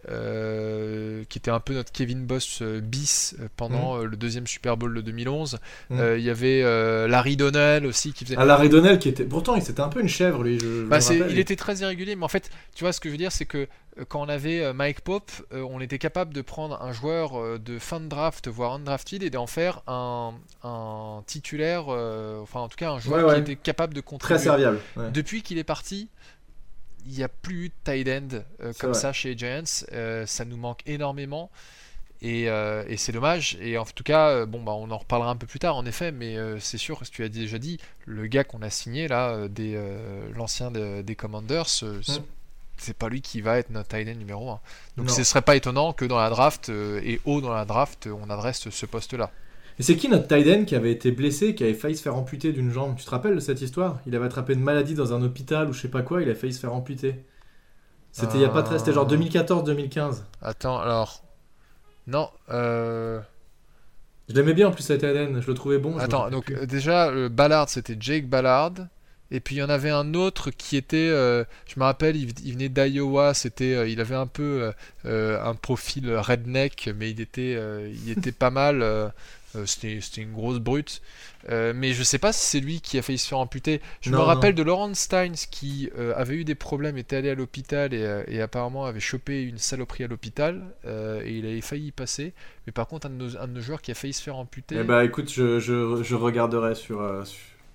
euh, 0.10 1.24
qui 1.30 1.38
était 1.38 1.52
un 1.52 1.62
peu 1.62 1.74
notre 1.74 1.92
Kevin 1.92 2.26
Boss 2.26 2.60
euh, 2.62 2.82
bis 2.82 3.36
euh, 3.40 3.48
pendant 3.56 3.98
mm. 3.98 4.04
le 4.04 4.18
deuxième 4.18 4.48
Super 4.48 4.76
Bowl 4.76 4.94
de 4.94 5.02
2011. 5.02 5.60
Mm. 5.90 6.02
Il 6.18 6.24
y 6.24 6.30
avait 6.30 6.62
Larry 7.08 7.38
Donnell 7.38 7.86
aussi 7.86 8.14
qui 8.14 8.26
faisait. 8.26 8.36
Ah, 8.38 8.46
Larry 8.46 8.70
Donnell 8.70 9.00
qui 9.00 9.10
était. 9.10 9.24
Pourtant, 9.24 9.60
c'était 9.62 9.82
un 9.82 9.90
peu 9.90 10.02
une 10.02 10.10
chèvre, 10.10 10.44
lui. 10.44 10.60
Bah, 10.88 11.00
il 11.30 11.40
était 11.40 11.56
très 11.56 11.78
irrégulier, 11.78 12.16
mais 12.16 12.26
en 12.26 12.30
fait, 12.30 12.50
tu 12.76 12.84
vois, 12.84 12.92
ce 12.92 13.00
que 13.00 13.10
je 13.10 13.14
veux 13.14 13.18
dire, 13.18 13.32
c'est 13.32 13.46
que 13.46 13.68
quand 14.08 14.22
on 14.22 14.30
avait 14.30 14.74
Mike 14.74 15.02
Pope, 15.02 15.32
on 15.52 15.80
était 15.80 16.00
capable 16.00 16.34
de 16.34 16.42
prendre 16.42 16.82
un 16.82 16.92
joueur 16.92 17.60
de 17.60 17.80
fin 17.80 18.00
de 18.00 18.08
draft, 18.08 18.48
voire 18.48 18.74
undrafted, 18.74 19.24
et 19.24 19.30
d'en 19.30 19.48
faire 19.48 19.82
un, 19.88 20.34
un 20.64 21.24
titulaire, 21.26 21.88
enfin 21.88 22.62
en 22.62 22.68
tout 22.68 22.78
cas 22.78 22.92
un 22.92 23.00
joueur 23.00 23.34
qui 23.36 23.40
était 23.40 23.56
capable 23.56 23.94
de 23.94 24.02
contribuer. 24.02 24.36
Très 24.36 24.44
serviable. 24.44 24.80
Depuis 25.14 25.44
qu'il 25.44 25.58
est 25.58 25.64
parti, 25.64 26.10
il 27.06 27.14
n'y 27.14 27.24
a 27.24 27.30
plus 27.30 27.70
de 27.70 27.74
tight 27.84 28.08
end 28.08 28.40
euh, 28.62 28.74
comme 28.80 28.94
ça 28.94 29.14
chez 29.14 29.38
Giants. 29.38 29.64
Euh, 29.92 30.26
ça 30.26 30.46
nous 30.46 30.58
manque 30.58 30.82
énormément. 30.86 31.50
Euh, 32.24 32.86
et, 32.88 32.96
c'est 32.96 33.12
dommage. 33.12 33.58
Et 33.60 33.78
en 33.78 33.84
tout 33.84 34.04
cas, 34.04 34.46
bon, 34.46 34.64
bah, 34.64 34.72
on 34.72 34.90
en 34.92 34.98
reparlera 34.98 35.30
un 35.30 35.36
peu 35.36 35.48
plus 35.48 35.60
tard, 35.60 35.76
en 35.76 35.86
effet. 35.86 36.12
Mais 36.12 36.38
c'est 36.60 36.78
sûr, 36.78 37.02
tu 37.10 37.24
as 37.24 37.30
déjà 37.30 37.58
dit, 37.58 37.80
le 38.06 38.28
gars 38.28 38.44
qu'on 38.44 38.62
a 38.62 38.70
signé 38.70 39.08
là, 39.08 39.48
des, 39.50 39.78
l'ancien 40.34 40.72
des 40.72 41.16
Commanders, 41.16 41.68
c'est 42.78 42.98
pas 42.98 43.10
lui 43.10 43.22
qui 43.22 43.42
va 43.42 43.58
être 43.58 43.70
notre 43.70 43.90
tight 43.90 44.08
end 44.08 44.18
numéro 44.18 44.50
1. 44.50 44.60
Donc 44.98 45.10
ce 45.10 45.24
serait 45.24 45.42
pas 45.42 45.58
étonnant 45.58 45.92
que 45.92 46.06
dans 46.06 46.18
la 46.18 46.30
draft 46.30 46.70
et 46.70 47.20
haut 47.26 47.42
dans 47.42 47.54
la 47.54 47.66
draft, 47.66 48.08
on 48.08 48.30
adresse 48.30 48.70
ce 48.70 48.86
poste-là. 48.86 49.30
Et 49.80 49.84
c'est 49.84 49.96
qui 49.96 50.08
notre 50.08 50.28
Tyden 50.28 50.66
qui 50.66 50.76
avait 50.76 50.92
été 50.92 51.12
blessé, 51.12 51.56
qui 51.56 51.64
avait 51.64 51.74
failli 51.74 51.96
se 51.96 52.04
faire 52.04 52.16
amputer 52.16 52.52
d'une 52.52 52.72
jambe? 52.72 52.96
Tu 52.96 53.06
te 53.06 53.10
rappelles 53.10 53.36
de 53.36 53.40
cette 53.40 53.62
histoire? 53.62 54.00
Il 54.06 54.16
avait 54.16 54.26
attrapé 54.26 54.54
une 54.54 54.62
maladie 54.62 54.94
dans 54.94 55.14
un 55.14 55.22
hôpital 55.24 55.70
ou 55.70 55.74
je 55.74 55.82
sais 55.82 55.88
pas 55.88 56.04
quoi, 56.04 56.22
il 56.22 56.30
a 56.30 56.36
failli 56.36 56.54
se 56.54 56.60
faire 56.60 56.74
amputer. 56.74 57.24
C'était 58.12 58.38
il 58.38 58.42
y 58.42 58.46
a 58.46 58.50
pas 58.50 58.62
très. 58.62 58.78
C'était 58.78 58.94
genre 58.94 59.12
2014-2015. 59.12 60.22
Attends, 60.42 60.80
alors. 60.80 61.24
Non, 62.06 62.30
euh. 62.52 63.20
Je 64.30 64.36
l'aimais 64.36 64.54
bien 64.54 64.68
en 64.68 64.72
plus, 64.72 64.84
cet 64.84 65.02
Tyden, 65.02 65.42
je 65.42 65.48
le 65.48 65.54
trouvais 65.54 65.80
bon. 65.80 65.98
Attends, 65.98 66.30
donc 66.30 66.52
déjà, 66.66 67.12
le 67.12 67.30
Ballard 67.30 67.70
c'était 67.70 67.98
Jake 68.00 68.28
Ballard. 68.28 68.74
Et 69.32 69.40
puis 69.40 69.56
il 69.56 69.60
y 69.60 69.64
en 69.64 69.70
avait 69.70 69.90
un 69.90 70.14
autre 70.14 70.52
qui 70.52 70.78
était, 70.78 71.08
je 71.08 71.80
me 71.80 71.84
rappelle, 71.84 72.16
il, 72.16 72.54
venait 72.54 72.70
d'Iowa, 72.70 73.34
c'était, 73.34 73.92
il 73.92 74.00
avait 74.00 74.16
un 74.16 74.28
peu 74.28 74.72
un 75.06 75.56
profil 75.56 76.16
redneck, 76.16 76.92
mais 76.96 77.10
il 77.10 77.20
était, 77.20 77.58
il 77.92 78.12
était 78.12 78.32
pas 78.32 78.52
mal. 78.52 79.12
Euh, 79.56 79.66
c'était 79.66 80.22
une 80.22 80.34
grosse 80.34 80.60
brute. 80.60 81.02
Euh, 81.50 81.74
mais 81.76 81.94
je 81.94 82.04
sais 82.04 82.20
pas 82.20 82.32
si 82.32 82.46
c'est 82.46 82.60
lui 82.60 82.82
qui 82.82 82.98
a 82.98 83.02
failli 83.02 83.18
se 83.18 83.28
faire 83.28 83.40
amputer. 83.40 83.82
Je 84.02 84.10
me 84.12 84.18
rappelle 84.18 84.56
de 84.56 84.64
Laurent 84.64 84.94
Steins 84.94 85.34
qui 85.52 85.90
euh, 85.98 86.14
avait 86.16 86.36
eu 86.36 86.44
des 86.44 86.56
problèmes, 86.56 86.98
était 86.98 87.18
allé 87.18 87.30
à 87.30 87.36
l'hôpital 87.36 87.94
et, 87.94 88.42
apparemment 88.42 88.86
avait 88.86 89.00
chopé 89.00 89.44
une 89.44 89.58
saloperie 89.58 90.04
à 90.04 90.08
l'hôpital 90.08 90.64
et 90.86 91.38
il 91.38 91.46
avait 91.46 91.62
failli 91.62 91.88
y 91.88 91.92
passer. 91.92 92.34
Mais 92.66 92.72
par 92.72 92.88
contre, 92.88 93.08
un 93.08 93.10
de, 93.10 93.48
nos, 93.48 93.62
joueurs 93.62 93.82
qui 93.82 93.92
a 93.92 93.96
failli 93.96 94.14
se 94.14 94.22
faire 94.22 94.38
amputer. 94.38 94.78
Eh 94.80 94.84
bah 94.84 95.04
écoute, 95.04 95.32
je, 95.32 95.60
je, 95.60 96.16
regarderai 96.16 96.76
sur, 96.76 97.02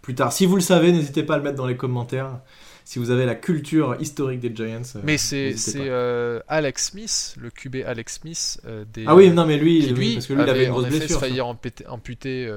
plus 0.02 0.14
tard. 0.14 0.32
Si 0.32 0.46
vous 0.46 0.56
le 0.56 0.62
savez, 0.62 0.92
n'hésitez 0.92 1.22
pas 1.22 1.34
à 1.34 1.36
le 1.38 1.42
mettre 1.42 1.56
dans 1.56 1.66
les 1.66 1.76
commentaires 1.76 2.40
si 2.88 2.98
vous 2.98 3.10
avez 3.10 3.26
la 3.26 3.34
culture 3.34 3.98
historique 4.00 4.40
des 4.40 4.50
Giants. 4.56 4.80
Euh, 4.96 5.00
mais 5.04 5.18
c'est 5.18 5.54
euh, 5.76 6.40
Alex 6.48 6.92
Smith, 6.92 7.34
le 7.38 7.50
QB 7.50 7.84
Alex 7.84 8.20
Smith. 8.20 8.62
Euh, 8.64 8.86
des, 8.90 9.04
ah 9.06 9.14
oui, 9.14 9.30
non, 9.30 9.44
mais 9.44 9.58
lui, 9.58 9.82
lui 9.92 10.14
parce 10.14 10.26
que 10.26 10.32
lui, 10.32 10.42
il 10.42 10.48
avait 10.48 10.64
une 10.64 10.70
grosse 10.70 10.86
blessure. 10.86 11.20
failli 11.20 11.42
amputer. 11.42 12.50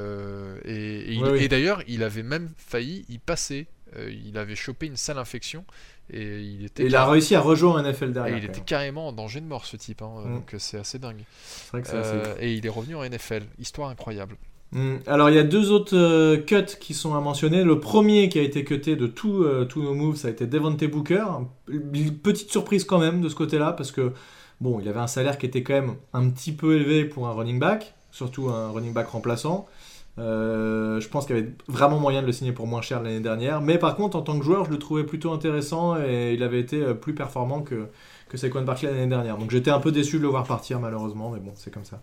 et, 0.64 1.20
et, 1.38 1.48
d'ailleurs, 1.50 1.84
il 1.86 2.02
avait 2.02 2.24
même 2.24 2.50
failli 2.56 3.04
y 3.10 3.18
passer. 3.18 3.68
il 3.98 4.38
avait 4.38 4.56
chopé 4.56 4.86
une 4.86 4.96
sale 4.96 5.18
infection. 5.18 5.66
Et 6.10 6.40
il, 6.40 6.64
était 6.64 6.86
il 6.86 6.96
a 6.96 7.06
réussi 7.06 7.36
à 7.36 7.42
rejoindre 7.42 7.80
un 7.80 7.92
NFL 7.92 8.14
derrière. 8.14 8.34
Et 8.34 8.40
il 8.40 8.46
était 8.46 8.62
carrément 8.62 9.10
en 9.10 9.12
danger 9.12 9.42
de 9.42 9.46
mort, 9.46 9.66
ce 9.66 9.76
type. 9.76 10.02
Hein, 10.02 10.24
mm. 10.24 10.34
Donc 10.34 10.56
c'est 10.60 10.78
assez 10.78 10.98
dingue. 10.98 11.26
Vrai 11.74 11.82
que 11.82 11.90
assez 11.90 12.42
et 12.42 12.54
il 12.54 12.66
est 12.66 12.70
revenu 12.70 12.96
en 12.96 13.04
NFL. 13.04 13.44
Histoire 13.60 13.90
incroyable. 13.90 14.38
Hmm. 14.74 14.98
Alors 15.06 15.30
il 15.30 15.36
y 15.36 15.40
a 15.40 15.44
deux 15.44 15.72
autres 15.72 15.98
euh, 15.98 16.38
cuts 16.38 16.78
qui 16.80 16.94
sont 16.94 17.14
à 17.14 17.20
mentionner. 17.20 17.64
Le 17.64 17.80
premier 17.80 18.30
qui 18.30 18.40
a 18.40 18.42
été 18.42 18.64
cuté 18.64 18.96
de 18.96 19.12
euh, 19.26 19.66
tous 19.66 19.84
nos 19.84 19.94
moves, 19.94 20.16
ça 20.16 20.30
a 20.30 20.32
été 20.32 20.48
Devontae 20.48 20.88
Booker. 20.88 21.26
Petite 22.24 22.52
surprise 22.52 22.86
quand 22.86 23.00
même 23.00 23.22
de 23.22 23.28
ce 23.28 23.36
côté-là 23.36 23.74
parce 23.74 23.92
que 23.92 24.14
bon, 24.62 24.80
il 24.80 24.88
avait 24.88 25.00
un 25.00 25.08
salaire 25.08 25.38
qui 25.38 25.46
était 25.46 25.64
quand 25.64 25.74
même 25.74 25.96
un 26.14 26.30
petit 26.30 26.54
peu 26.54 26.76
élevé 26.76 27.04
pour 27.04 27.28
un 27.28 27.34
running 27.34 27.60
back, 27.60 27.94
surtout 28.12 28.50
un 28.50 28.72
running 28.72 28.94
back 28.94 29.08
remplaçant. 29.08 29.68
Euh, 30.20 31.00
je 31.00 31.08
pense 31.08 31.26
qu'il 31.26 31.36
y 31.36 31.40
avait 31.40 31.54
vraiment 31.68 31.98
moyen 31.98 32.22
de 32.22 32.28
le 32.28 32.34
signer 32.34 32.52
pour 32.52 32.68
moins 32.68 32.82
cher 32.82 33.02
l'année 33.02 33.20
dernière. 33.20 33.60
Mais 33.60 33.78
par 33.78 33.96
contre, 33.96 34.16
en 34.16 34.22
tant 34.22 34.40
que 34.40 34.46
joueur, 34.46 34.66
je 34.66 34.72
le 34.72 34.80
trouvais 34.80 35.04
plutôt 35.04 35.34
intéressant 35.34 35.98
et 35.98 36.34
il 36.34 36.44
avait 36.44 36.60
été 36.62 36.94
plus 36.94 37.14
performant 37.14 37.62
que, 37.62 37.88
que 38.30 38.38
Saquon 38.38 38.62
Barkley 38.62 38.90
l'année 38.90 39.08
dernière. 39.08 39.38
Donc 39.38 39.52
j'étais 39.52 39.72
un 39.72 39.80
peu 39.80 39.92
déçu 39.92 40.18
de 40.18 40.22
le 40.22 40.30
voir 40.30 40.46
partir 40.46 40.80
malheureusement, 40.80 41.32
mais 41.32 41.40
bon, 41.40 41.52
c'est 41.56 41.74
comme 41.74 41.86
ça. 41.86 42.02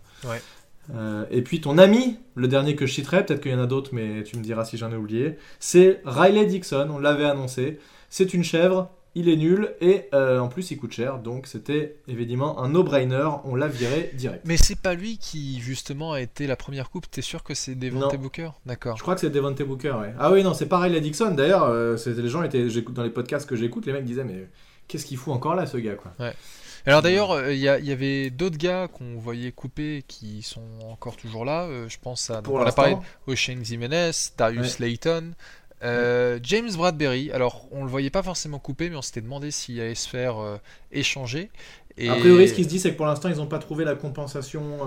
Euh, 0.95 1.25
et 1.29 1.41
puis 1.41 1.61
ton 1.61 1.77
ami, 1.77 2.17
le 2.35 2.47
dernier 2.47 2.75
que 2.75 2.85
je 2.85 2.93
citerai, 2.93 3.25
peut-être 3.25 3.41
qu'il 3.41 3.51
y 3.51 3.55
en 3.55 3.61
a 3.61 3.67
d'autres, 3.67 3.91
mais 3.93 4.23
tu 4.23 4.37
me 4.37 4.41
diras 4.41 4.65
si 4.65 4.77
j'en 4.77 4.91
ai 4.91 4.95
oublié, 4.95 5.37
c'est 5.59 6.01
Riley 6.05 6.45
Dixon, 6.45 6.87
on 6.91 6.97
l'avait 6.97 7.25
annoncé. 7.25 7.79
C'est 8.09 8.33
une 8.33 8.43
chèvre, 8.43 8.89
il 9.13 9.29
est 9.29 9.35
nul, 9.35 9.75
et 9.81 10.05
euh, 10.15 10.39
en 10.39 10.47
plus 10.47 10.71
il 10.71 10.77
coûte 10.77 10.93
cher, 10.93 11.19
donc 11.19 11.45
c'était 11.45 11.97
évidemment 12.07 12.63
un 12.63 12.69
no-brainer, 12.69 13.29
on 13.43 13.53
l'a 13.53 13.67
viré 13.67 14.11
direct. 14.15 14.41
Mais 14.45 14.57
c'est 14.57 14.79
pas 14.79 14.95
lui 14.95 15.19
qui 15.19 15.59
justement 15.59 16.13
a 16.13 16.21
été 16.21 16.47
la 16.47 16.55
première 16.55 16.89
coupe, 16.89 17.09
t'es 17.09 17.21
sûr 17.21 17.43
que 17.43 17.53
c'est 17.53 17.75
Devante 17.75 18.15
Booker? 18.17 18.49
D'accord. 18.65 18.97
Je 18.97 19.03
crois 19.03 19.13
que 19.13 19.21
c'est 19.21 19.29
Devante 19.29 19.61
Booker, 19.61 19.93
ouais. 20.01 20.13
Ah 20.17 20.31
oui, 20.31 20.43
non, 20.43 20.55
c'est 20.55 20.67
pas 20.67 20.79
Riley 20.79 21.01
Dixon, 21.01 21.31
d'ailleurs, 21.31 21.65
euh, 21.65 21.97
les 22.05 22.29
gens 22.29 22.41
étaient, 22.41 22.67
dans 22.91 23.03
les 23.03 23.09
podcasts 23.11 23.47
que 23.47 23.55
j'écoute, 23.55 23.85
les 23.85 23.93
mecs 23.93 24.05
disaient, 24.05 24.23
mais 24.23 24.47
qu'est-ce 24.87 25.05
qu'il 25.05 25.17
fout 25.17 25.33
encore 25.33 25.53
là 25.53 25.67
ce 25.67 25.77
gars, 25.77 25.95
quoi? 25.95 26.13
Ouais. 26.19 26.33
Alors 26.85 27.01
d'ailleurs, 27.01 27.31
euh, 27.31 27.53
il 27.53 27.59
y, 27.59 27.67
avait 27.67 28.29
d'autres 28.29 28.57
gars 28.57 28.87
qu'on 28.87 29.17
voyait 29.17 29.51
couper 29.51 30.03
qui 30.07 30.41
sont 30.41 30.61
encore 30.89 31.17
toujours 31.17 31.45
là. 31.45 31.63
Euh, 31.63 31.87
je 31.89 31.97
pense 32.01 32.29
à 32.29 32.41
Pour 32.41 32.55
on 32.55 32.61
a 32.61 32.71
parlé 32.71 32.97
O'Shane 33.27 33.63
Jimenez, 33.63 34.11
Darius 34.37 34.79
Layton, 34.79 35.31
euh, 35.83 36.39
James 36.43 36.71
Bradbury. 36.75 37.31
Alors 37.31 37.67
on 37.71 37.83
le 37.83 37.89
voyait 37.89 38.09
pas 38.09 38.23
forcément 38.23 38.59
couper, 38.59 38.89
mais 38.89 38.95
on 38.95 39.01
s'était 39.01 39.21
demandé 39.21 39.51
s'il 39.51 39.79
allait 39.79 39.95
se 39.95 40.07
faire 40.07 40.35
échanger. 40.91 41.49
Et... 41.97 42.09
A 42.09 42.15
priori, 42.15 42.47
ce 42.47 42.53
qui 42.53 42.63
se 42.63 42.69
dit, 42.69 42.79
c'est 42.79 42.91
que 42.91 42.97
pour 42.97 43.07
l'instant, 43.07 43.29
ils 43.29 43.37
n'ont 43.37 43.47
pas 43.47 43.59
trouvé 43.59 43.83
la 43.83 43.95
compensation 43.95 44.79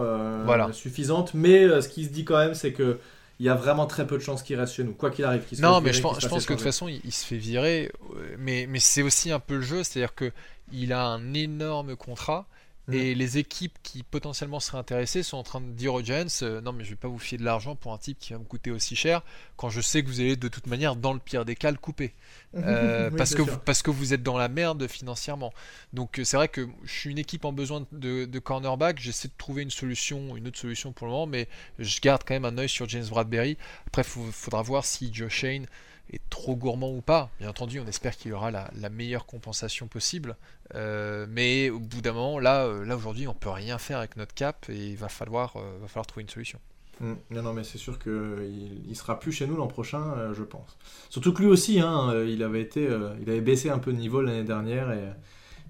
suffisante. 0.72 1.35
Mais 1.35 1.68
ce 1.81 1.88
qui 1.88 2.05
se 2.05 2.11
dit 2.11 2.24
quand 2.24 2.38
même, 2.38 2.55
c'est 2.55 2.72
que 2.72 2.98
il 3.42 3.46
y 3.46 3.48
a 3.48 3.55
vraiment 3.55 3.87
très 3.87 4.07
peu 4.07 4.18
de 4.18 4.22
chances 4.22 4.44
qu'il 4.44 4.57
reste 4.57 4.74
chez 4.74 4.85
nous, 4.85 4.92
quoi 4.92 5.11
qu'il 5.11 5.24
arrive. 5.24 5.42
non, 5.61 5.81
mais 5.81 5.92
je 5.92 6.00
pense, 6.00 6.20
je 6.20 6.28
pense 6.28 6.46
que 6.46 6.52
de 6.52 6.59
toute 6.59 6.64
façon, 6.64 6.87
il, 6.87 7.12
se 7.12 7.26
fait 7.26 7.37
virer. 7.37 7.90
Mais, 8.38 8.66
mais 8.68 8.78
c'est 8.78 9.02
aussi 9.02 9.33
un 9.33 9.40
peu 9.40 9.57
le 9.57 9.62
jeu, 9.62 9.83
c'est-à-dire 9.83 10.14
que 10.14 10.31
il 10.72 10.92
a 10.92 11.04
un 11.04 11.35
énorme 11.35 11.96
contrat. 11.96 12.46
Mm. 12.88 12.94
Et 12.94 13.14
les 13.14 13.38
équipes 13.38 13.78
qui 13.85 14.02
potentiellement 14.02 14.58
seraient 14.58 14.78
intéressées 14.78 15.22
sont 15.22 15.37
en 15.37 15.44
train 15.44 15.61
de 15.61 15.70
dire 15.70 15.94
aux 15.94 16.02
Giants 16.02 16.26
euh, 16.42 16.61
Non, 16.61 16.72
mais 16.72 16.82
je 16.82 16.90
vais 16.90 16.96
pas 16.96 17.06
vous 17.06 17.18
fier 17.18 17.38
de 17.38 17.44
l'argent 17.44 17.76
pour 17.76 17.92
un 17.92 17.98
type 17.98 18.18
qui 18.18 18.32
va 18.32 18.40
me 18.40 18.44
coûter 18.44 18.72
aussi 18.72 18.96
cher 18.96 19.22
quand 19.56 19.70
je 19.70 19.80
sais 19.80 20.02
que 20.02 20.08
vous 20.08 20.18
allez 20.18 20.35
de 20.35 20.48
toute 20.48 20.66
manière, 20.66 20.96
dans 20.96 21.12
le 21.12 21.20
pire 21.20 21.44
des 21.44 21.54
cas, 21.54 21.70
le 21.70 21.76
couper. 21.76 22.12
Euh, 22.54 23.11
parce, 23.11 23.35
que 23.35 23.40
vous, 23.40 23.56
parce 23.64 23.80
que 23.80 23.90
vous 23.90 24.12
êtes 24.12 24.22
dans 24.22 24.37
la 24.37 24.48
merde 24.48 24.87
financièrement. 24.87 25.54
Donc 25.94 26.18
euh, 26.18 26.24
c'est 26.24 26.37
vrai 26.37 26.48
que 26.48 26.68
je 26.85 26.92
suis 26.92 27.11
une 27.11 27.16
équipe 27.16 27.46
en 27.46 27.52
besoin 27.52 27.87
de, 27.92 28.26
de 28.26 28.38
cornerback. 28.38 29.00
J'essaie 29.00 29.28
de 29.28 29.32
trouver 29.38 29.62
une 29.62 29.70
solution, 29.70 30.37
une 30.37 30.48
autre 30.48 30.58
solution 30.58 30.92
pour 30.92 31.06
le 31.06 31.12
moment, 31.14 31.26
mais 31.26 31.48
je 31.78 31.98
garde 32.02 32.24
quand 32.26 32.35
même 32.35 32.44
un 32.44 32.58
œil 32.58 32.68
sur 32.68 32.87
James 32.90 33.06
Bradbury. 33.08 33.56
Après, 33.87 34.02
il 34.02 34.32
faudra 34.32 34.61
voir 34.61 34.85
si 34.85 35.08
Joe 35.14 35.30
Shane 35.30 35.66
est 36.11 36.21
trop 36.31 36.57
gourmand 36.57 36.91
ou 36.91 37.01
pas. 37.01 37.31
Bien 37.38 37.49
entendu, 37.49 37.81
on 37.81 37.87
espère 37.87 38.17
qu'il 38.17 38.31
y 38.31 38.35
aura 38.35 38.51
la, 38.51 38.71
meilleure 38.91 39.27
compensation 39.27 39.87
possible. 39.87 40.37
Euh, 40.75 41.27
mais 41.29 41.71
au 41.71 41.79
bout 41.79 42.01
d'un 42.01 42.12
moment, 42.12 42.38
là, 42.38 42.65
euh, 42.65 42.85
là 42.85 42.97
aujourd'hui, 42.97 43.27
on 43.29 43.35
peut 43.35 43.51
rien 43.51 43.79
faire 43.79 43.99
avec 43.99 44.17
notre 44.17 44.35
cap 44.35 44.67
et 44.69 44.91
il 44.91 44.97
va 44.97 45.09
falloir, 45.09 45.57
euh, 45.57 45.79
va 45.81 45.88
falloir 45.88 46.07
trouver 46.07 46.23
une 46.23 46.29
solution. 46.29 46.59
Mm. 47.01 47.15
Non, 47.31 47.43
non, 47.43 47.53
mais 47.53 47.65
c'est 47.65 47.79
sûr 47.79 47.99
qu'il 47.99 48.83
il 48.88 48.97
sera 48.97 49.19
plus 49.19 49.33
chez 49.33 49.47
nous 49.47 49.57
l'an 49.57 49.67
prochain, 49.67 50.33
je 50.35 50.43
pense. 50.43 50.77
Surtout 51.09 51.33
que 51.33 51.43
lui 51.43 51.49
aussi, 51.49 51.81
hein, 51.81 52.12
il 52.27 52.43
avait 52.43 52.62
été, 52.62 52.85
il 53.21 53.31
avait 53.31 53.41
baissé 53.41 53.71
un 53.71 53.79
peu 53.79 53.93
de 53.93 53.99
niveau 53.99 54.21
l'année 54.21 54.45
dernière 54.45 54.91
et 54.93 55.09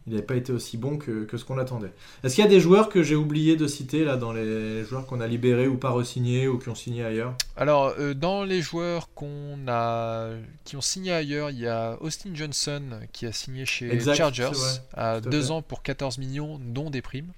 il 0.06 0.12
n'avait 0.12 0.26
pas 0.26 0.34
été 0.34 0.52
aussi 0.52 0.76
bon 0.76 0.98
que, 0.98 1.26
ce 1.32 1.44
qu'on 1.44 1.58
attendait. 1.58 1.92
Est-ce 2.24 2.34
qu'il 2.34 2.44
y 2.44 2.46
a 2.46 2.50
des 2.50 2.60
joueurs 2.60 2.88
que 2.88 3.02
j'ai 3.02 3.14
oublié 3.14 3.56
de 3.56 3.66
citer 3.66 4.04
là 4.04 4.16
dans 4.16 4.32
les 4.32 4.84
joueurs 4.84 5.06
qu'on 5.06 5.20
a 5.20 5.26
libérés 5.26 5.68
ou 5.68 5.76
pas 5.76 5.90
re-signés 5.90 6.48
ou 6.48 6.58
qui 6.58 6.68
ont 6.68 6.74
signé 6.74 7.04
ailleurs? 7.04 7.34
Alors 7.56 7.94
euh, 7.98 8.14
dans 8.14 8.44
les 8.44 8.62
joueurs 8.62 9.12
qu'on 9.14 9.58
a 9.68 10.30
qui 10.64 10.76
ont 10.76 10.80
signé 10.80 11.12
ailleurs, 11.12 11.50
il 11.50 11.60
y 11.60 11.68
a 11.68 11.96
Austin 12.00 12.30
Johnson 12.34 12.82
qui 13.12 13.26
a 13.26 13.32
signé 13.32 13.64
chez 13.64 14.00
Chargers 14.14 14.50
à 14.94 15.20
deux 15.20 15.50
ans 15.50 15.62
pour 15.62 15.82
14 15.82 16.18
millions, 16.18 16.60
dont 16.60 16.90
des 16.90 17.02
primes. 17.02 17.32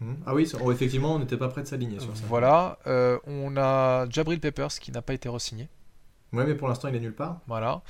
Hmm. 0.00 0.14
Ah 0.24 0.34
oui, 0.34 0.50
effectivement, 0.70 1.14
on 1.14 1.18
n'était 1.18 1.36
pas 1.36 1.48
prêt 1.48 1.62
de 1.62 1.66
s'aligner 1.66 2.00
sur 2.00 2.16
ça. 2.16 2.22
Voilà, 2.26 2.78
euh, 2.86 3.18
on 3.26 3.56
a 3.58 4.08
Jabril 4.08 4.40
Peppers 4.40 4.78
qui 4.80 4.92
n'a 4.92 5.02
pas 5.02 5.12
été 5.12 5.28
re-signé. 5.28 5.68
Ouais, 6.32 6.46
mais 6.46 6.54
pour 6.54 6.68
l'instant, 6.68 6.88
il 6.88 6.94
est 6.94 7.00
nulle 7.00 7.14
part. 7.14 7.40
Voilà. 7.48 7.82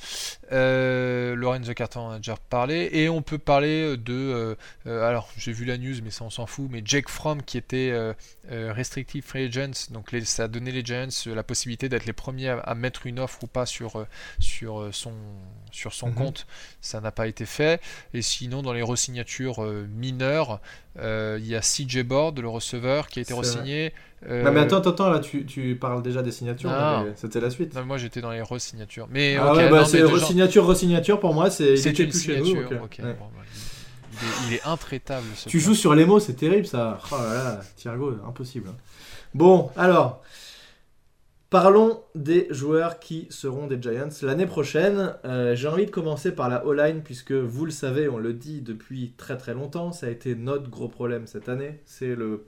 Euh, 0.50 1.35
Lorenzo 1.35 1.74
Carton 1.74 2.00
en 2.00 2.11
a 2.12 2.16
déjà 2.16 2.37
parlé. 2.48 2.88
Et 2.92 3.09
on 3.11 3.20
peut 3.20 3.38
parler 3.38 3.96
de. 3.98 4.14
Euh, 4.14 4.55
euh, 4.87 5.07
alors, 5.07 5.29
j'ai 5.37 5.53
vu 5.53 5.66
la 5.66 5.76
news, 5.76 5.96
mais 6.03 6.11
ça, 6.11 6.24
on 6.24 6.31
s'en 6.31 6.46
fout. 6.46 6.68
Mais 6.70 6.81
Jake 6.83 7.11
Fromm, 7.11 7.42
qui 7.42 7.59
était 7.59 7.90
euh, 7.92 8.14
Restrictive 8.48 9.24
Free 9.24 9.44
Agents. 9.44 9.90
Donc, 9.90 10.14
ça 10.24 10.44
a 10.44 10.48
donné 10.48 10.72
les 10.72 10.83
Giants 10.83 11.09
la 11.26 11.42
possibilité 11.42 11.90
d'être 11.90 12.07
les 12.07 12.14
premiers 12.14 12.48
à, 12.48 12.74
mettre 12.74 13.07
une 13.07 13.20
offre 13.20 13.44
ou 13.44 13.46
pas 13.46 13.66
sur 13.66 14.07
son, 14.90 15.12
sur 15.72 15.92
son 15.92 16.09
mhm. 16.09 16.14
compte. 16.14 16.46
Ça 16.80 17.00
n'a 17.00 17.12
pas 17.12 17.26
été 17.26 17.46
fait. 17.46 17.80
Et 18.14 18.22
sinon, 18.22 18.62
dans 18.62 18.72
les 18.72 18.83
resignatures 18.83 19.62
mineures, 19.62 20.61
il 20.96 21.46
y 21.46 21.54
a 21.54 21.61
CJ 21.61 22.02
Board, 22.02 22.38
le 22.38 22.48
receveur, 22.48 23.09
qui 23.09 23.18
a 23.18 23.22
été 23.22 23.35
resigné. 23.35 23.92
Euh, 24.28 24.44
non 24.44 24.52
mais 24.52 24.61
attends, 24.61 24.80
attends, 24.80 25.09
là 25.09 25.18
tu, 25.18 25.46
tu 25.46 25.76
parles 25.76 26.02
déjà 26.02 26.22
des 26.22 26.30
signatures, 26.30 26.70
c'était 27.16 27.40
la 27.40 27.48
suite. 27.48 27.74
moi 27.87 27.96
j'étais 27.96 28.20
dans 28.20 28.30
les 28.30 28.42
re-signatures. 28.42 29.09
Mais 29.11 29.37
ah 29.37 29.54
ouais, 29.54 29.70
bah, 29.70 29.85
c'est 29.87 30.02
re-signature, 30.02 30.66
re-signature 30.66 31.18
pour 31.20 31.33
moi, 31.33 31.50
c'est 31.50 31.74
une 31.74 32.12
signature. 32.12 32.68
Bah, 32.68 34.26
il, 34.48 34.54
est, 34.54 34.66
intraitable. 34.66 35.26
Ce 35.35 35.48
tu 35.48 35.61
joues 35.61 35.74
sur 35.74 35.94
les 35.94 36.04
mots, 36.04 36.20
c'est 36.20 36.35
terrible 36.35 36.66
ça. 36.66 36.98
Oh 37.11 37.16
là 37.16 37.33
là, 37.33 37.61
Thiergo, 37.76 38.18
impossible. 38.28 38.68
Hein. 38.68 38.76
Bon, 39.33 39.70
alors, 39.76 40.22
parlons 41.51 42.03
des 42.15 42.47
joueurs 42.51 43.01
qui 43.01 43.27
seront 43.31 43.67
des 43.67 43.81
Giants 43.83 44.09
l'année 44.23 44.47
prochaine. 44.47 45.15
Euh, 45.25 45.55
j'ai 45.57 45.69
envie 45.69 45.85
de 45.85 45.91
commencer 45.91 46.33
par 46.33 46.49
la 46.49 46.65
O-line, 46.65 47.03
puisque 47.03 47.33
vous 47.33 47.65
le 47.65 47.73
savez, 47.73 48.09
on 48.09 48.19
le 48.19 48.33
dit 48.33 48.63
depuis 48.63 49.15
très 49.17 49.37
très 49.37 49.53
longtemps, 49.53 49.93
ça 49.93 50.07
a 50.07 50.11
été 50.11 50.37
notre 50.37 50.71
gros 50.71 50.89
problème 50.89 51.27
cette 51.27 51.49
année. 51.49 51.81
C'est 51.85 52.15
le 52.15 52.47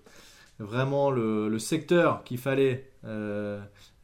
vraiment 0.58 1.10
le, 1.10 1.58
secteur 1.58 2.22
qu'il 2.24 2.38
fallait 2.38 2.90
euh, 3.04 3.60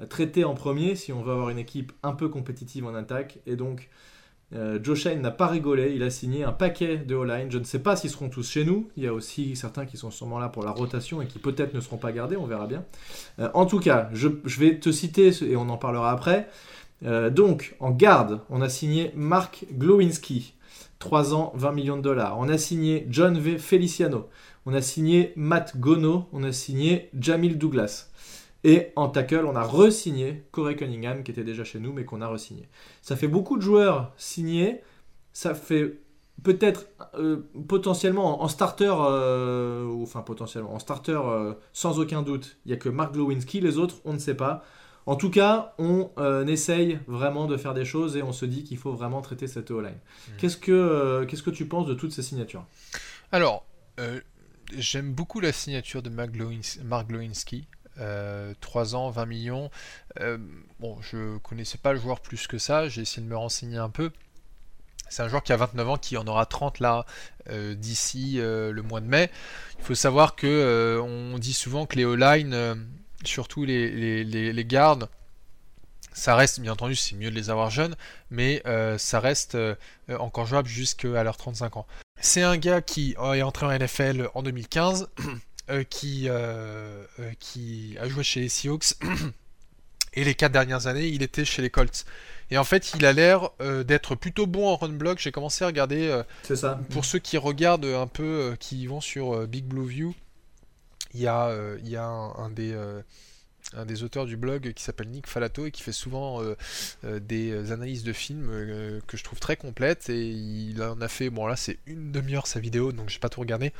traiter 0.08 0.44
en 0.44 0.54
premier 0.54 0.96
si 0.96 1.12
on 1.12 1.22
veut 1.22 1.32
avoir 1.32 1.50
une 1.50 1.58
équipe 1.58 1.92
un 2.02 2.12
peu 2.12 2.28
compétitive 2.28 2.84
en 2.84 2.94
attaque. 2.94 3.38
Et 3.46 3.54
donc, 3.54 3.88
euh, 4.54 4.78
Joe 4.82 4.98
Shane 4.98 5.20
n'a 5.20 5.30
pas 5.30 5.46
rigolé, 5.46 5.92
il 5.94 6.02
a 6.02 6.10
signé 6.10 6.44
un 6.44 6.52
paquet 6.52 6.96
de 6.98 7.16
all-line. 7.16 7.50
Je 7.50 7.58
ne 7.58 7.64
sais 7.64 7.78
pas 7.78 7.96
s'ils 7.96 8.10
seront 8.10 8.28
tous 8.28 8.48
chez 8.48 8.64
nous. 8.64 8.88
Il 8.96 9.04
y 9.04 9.06
a 9.06 9.12
aussi 9.12 9.56
certains 9.56 9.84
qui 9.84 9.96
sont 9.96 10.10
sûrement 10.10 10.38
là 10.38 10.48
pour 10.48 10.64
la 10.64 10.70
rotation 10.70 11.20
et 11.20 11.26
qui 11.26 11.38
peut-être 11.38 11.74
ne 11.74 11.80
seront 11.80 11.98
pas 11.98 12.12
gardés, 12.12 12.36
on 12.36 12.46
verra 12.46 12.66
bien. 12.66 12.84
Euh, 13.38 13.48
en 13.54 13.66
tout 13.66 13.80
cas, 13.80 14.08
je, 14.12 14.28
vais 14.58 14.78
te 14.78 14.90
citer 14.90 15.32
et 15.42 15.56
on 15.56 15.68
en 15.68 15.76
parlera 15.76 16.10
après. 16.12 16.48
donc, 17.02 17.76
en 17.78 17.90
garde, 17.90 18.40
on 18.50 18.60
a 18.60 18.68
signé 18.68 19.12
Mark 19.14 19.66
Glowinski, 19.72 20.54
3 20.98 21.34
ans, 21.34 21.52
20 21.54 21.72
millions 21.72 21.96
de 21.96 22.02
dollars. 22.02 22.36
On 22.38 22.48
a 22.48 22.58
signé 22.58 23.06
John 23.10 23.38
V. 23.38 23.58
Feliciano 23.58 24.28
on 24.68 24.74
a 24.74 24.82
signé 24.82 25.32
Matt 25.34 25.78
Gono, 25.78 26.28
on 26.30 26.42
a 26.42 26.52
signé 26.52 27.08
Jamil 27.18 27.56
Douglas. 27.56 28.10
Et 28.64 28.88
en 28.96 29.08
tackle, 29.08 29.46
on 29.46 29.54
a 29.54 29.62
re-signé 29.62 30.44
Corey 30.50 30.74
Cunningham, 30.76 31.22
qui 31.22 31.30
était 31.30 31.44
déjà 31.44 31.64
chez 31.64 31.78
nous, 31.78 31.92
mais 31.92 32.04
qu'on 32.04 32.20
a 32.20 32.28
re-signé. 32.28 32.68
Ça 33.02 33.16
fait 33.16 33.28
beaucoup 33.28 33.56
de 33.56 33.62
joueurs 33.62 34.12
signés. 34.16 34.82
Ça 35.32 35.54
fait 35.54 36.00
peut-être 36.42 36.86
euh, 37.14 37.38
potentiellement 37.66 38.42
en 38.42 38.48
starter, 38.48 38.94
euh, 38.98 39.86
enfin 40.02 40.22
potentiellement 40.22 40.74
en 40.74 40.78
starter 40.78 41.20
euh, 41.24 41.54
sans 41.72 41.98
aucun 41.98 42.22
doute, 42.22 42.58
il 42.64 42.68
n'y 42.68 42.74
a 42.74 42.76
que 42.76 42.88
Mark 42.88 43.12
Glowinski, 43.12 43.60
les 43.60 43.78
autres 43.78 43.96
on 44.04 44.12
ne 44.12 44.18
sait 44.18 44.34
pas. 44.36 44.64
En 45.06 45.16
tout 45.16 45.30
cas, 45.30 45.74
on 45.78 46.10
essaye 46.46 46.98
vraiment 47.06 47.46
de 47.46 47.56
faire 47.56 47.72
des 47.72 47.86
choses 47.86 48.14
et 48.18 48.22
on 48.22 48.32
se 48.32 48.44
dit 48.44 48.62
qu'il 48.62 48.76
faut 48.76 48.92
vraiment 48.92 49.22
traiter 49.22 49.46
cette 49.46 49.70
O-line. 49.70 49.94
Hmm. 49.94 50.32
Qu'est-ce 50.36 50.58
que 50.58 51.24
qu'est-ce 51.24 51.42
que 51.42 51.48
tu 51.48 51.64
penses 51.64 51.86
de 51.86 51.94
toutes 51.94 52.12
ces 52.12 52.20
signatures? 52.20 52.66
Alors, 53.32 53.64
j'aime 54.76 55.14
beaucoup 55.14 55.40
la 55.40 55.50
signature 55.50 56.02
de 56.02 56.10
Mark 56.10 56.32
Glowinski. 56.32 57.66
3 58.60 58.94
ans, 58.94 59.10
20 59.10 59.26
millions. 59.26 59.70
bon, 60.80 61.00
je 61.02 61.38
connaissais 61.38 61.78
pas 61.78 61.92
le 61.92 61.98
joueur 61.98 62.20
plus 62.20 62.46
que 62.46 62.58
ça, 62.58 62.88
j'ai 62.88 63.02
essayé 63.02 63.22
de 63.22 63.28
me 63.28 63.36
renseigner 63.36 63.78
un 63.78 63.90
peu. 63.90 64.10
C'est 65.08 65.22
un 65.22 65.28
joueur 65.28 65.42
qui 65.42 65.52
a 65.52 65.56
29 65.56 65.88
ans, 65.88 65.96
qui 65.96 66.16
en 66.16 66.26
aura 66.26 66.46
30 66.46 66.80
là 66.80 67.06
euh, 67.48 67.74
d'ici 67.74 68.34
euh, 68.38 68.72
le 68.72 68.82
mois 68.82 69.00
de 69.00 69.06
mai. 69.06 69.30
Il 69.78 69.84
faut 69.84 69.94
savoir 69.94 70.36
que 70.36 70.46
euh, 70.46 71.00
on 71.00 71.38
dit 71.38 71.54
souvent 71.54 71.86
que 71.86 71.96
les 71.96 72.04
O-line, 72.04 72.86
surtout 73.24 73.64
les, 73.64 74.24
les, 74.24 74.64
gardes, 74.64 75.08
ça 76.12 76.34
reste, 76.34 76.60
bien 76.60 76.72
entendu, 76.72 76.94
c'est 76.94 77.16
mieux 77.16 77.30
de 77.30 77.34
les 77.34 77.48
avoir 77.48 77.70
jeunes, 77.70 77.96
mais 78.30 78.62
ça 78.98 79.20
reste 79.20 79.56
encore 80.18 80.46
jouable 80.46 80.68
jusqu'à 80.68 81.22
leurs 81.22 81.36
35 81.36 81.76
ans. 81.78 81.86
C'est 82.20 82.42
un 82.42 82.56
gars 82.56 82.82
qui 82.82 83.12
est 83.12 83.42
entré 83.42 83.66
en 83.66 83.70
NFL 83.70 84.28
en 84.34 84.42
2015, 84.42 85.08
qui, 85.90 86.28
qui 87.38 87.96
a 88.00 88.08
joué 88.08 88.22
chez 88.22 88.40
les 88.40 88.48
Seahawks, 88.48 88.94
et 90.14 90.24
les 90.24 90.34
4 90.34 90.52
dernières 90.52 90.86
années, 90.86 91.08
il 91.08 91.22
était 91.22 91.44
chez 91.44 91.62
les 91.62 91.70
Colts. 91.70 92.04
Et 92.50 92.58
en 92.58 92.64
fait, 92.64 92.92
il 92.94 93.04
a 93.04 93.12
l'air 93.12 93.50
euh, 93.60 93.84
d'être 93.84 94.14
plutôt 94.14 94.46
bon 94.46 94.68
en 94.68 94.76
run 94.76 94.88
block. 94.90 95.18
J'ai 95.18 95.32
commencé 95.32 95.64
à 95.64 95.66
regarder. 95.66 96.08
Euh, 96.08 96.22
c'est 96.42 96.56
ça. 96.56 96.80
Pour 96.90 97.04
ceux 97.04 97.18
qui 97.18 97.36
regardent 97.36 97.84
un 97.84 98.06
peu, 98.06 98.22
euh, 98.52 98.56
qui 98.56 98.86
vont 98.86 99.00
sur 99.00 99.46
Big 99.46 99.64
Blue 99.64 99.86
View, 99.86 100.14
il 101.14 101.20
y 101.20 101.26
a, 101.26 101.54
il 101.78 101.88
y 101.88 101.96
a 101.96 102.04
un, 102.06 102.50
des 102.50 102.76
un 103.74 103.84
des 103.84 104.02
auteurs 104.02 104.24
du 104.24 104.36
blog 104.36 104.72
qui 104.72 104.82
s'appelle 104.82 105.08
Nick 105.08 105.26
Falato 105.26 105.66
et 105.66 105.70
qui 105.70 105.82
fait 105.82 105.92
souvent 105.92 106.42
des 107.02 107.72
analyses 107.72 108.02
de 108.02 108.12
films 108.12 109.00
que 109.06 109.16
je 109.16 109.24
trouve 109.24 109.40
très 109.40 109.56
complètes 109.56 110.10
et 110.10 110.28
il 110.28 110.82
en 110.82 111.00
a 111.00 111.08
fait 111.08 111.30
bon 111.30 111.46
là 111.46 111.56
c'est 111.56 111.78
une 111.86 112.12
demi-heure 112.12 112.46
sa 112.46 112.60
vidéo 112.60 112.92
donc 112.92 113.08
j'ai 113.08 113.18
pas 113.18 113.30
tout 113.30 113.40
regardé 113.40 113.72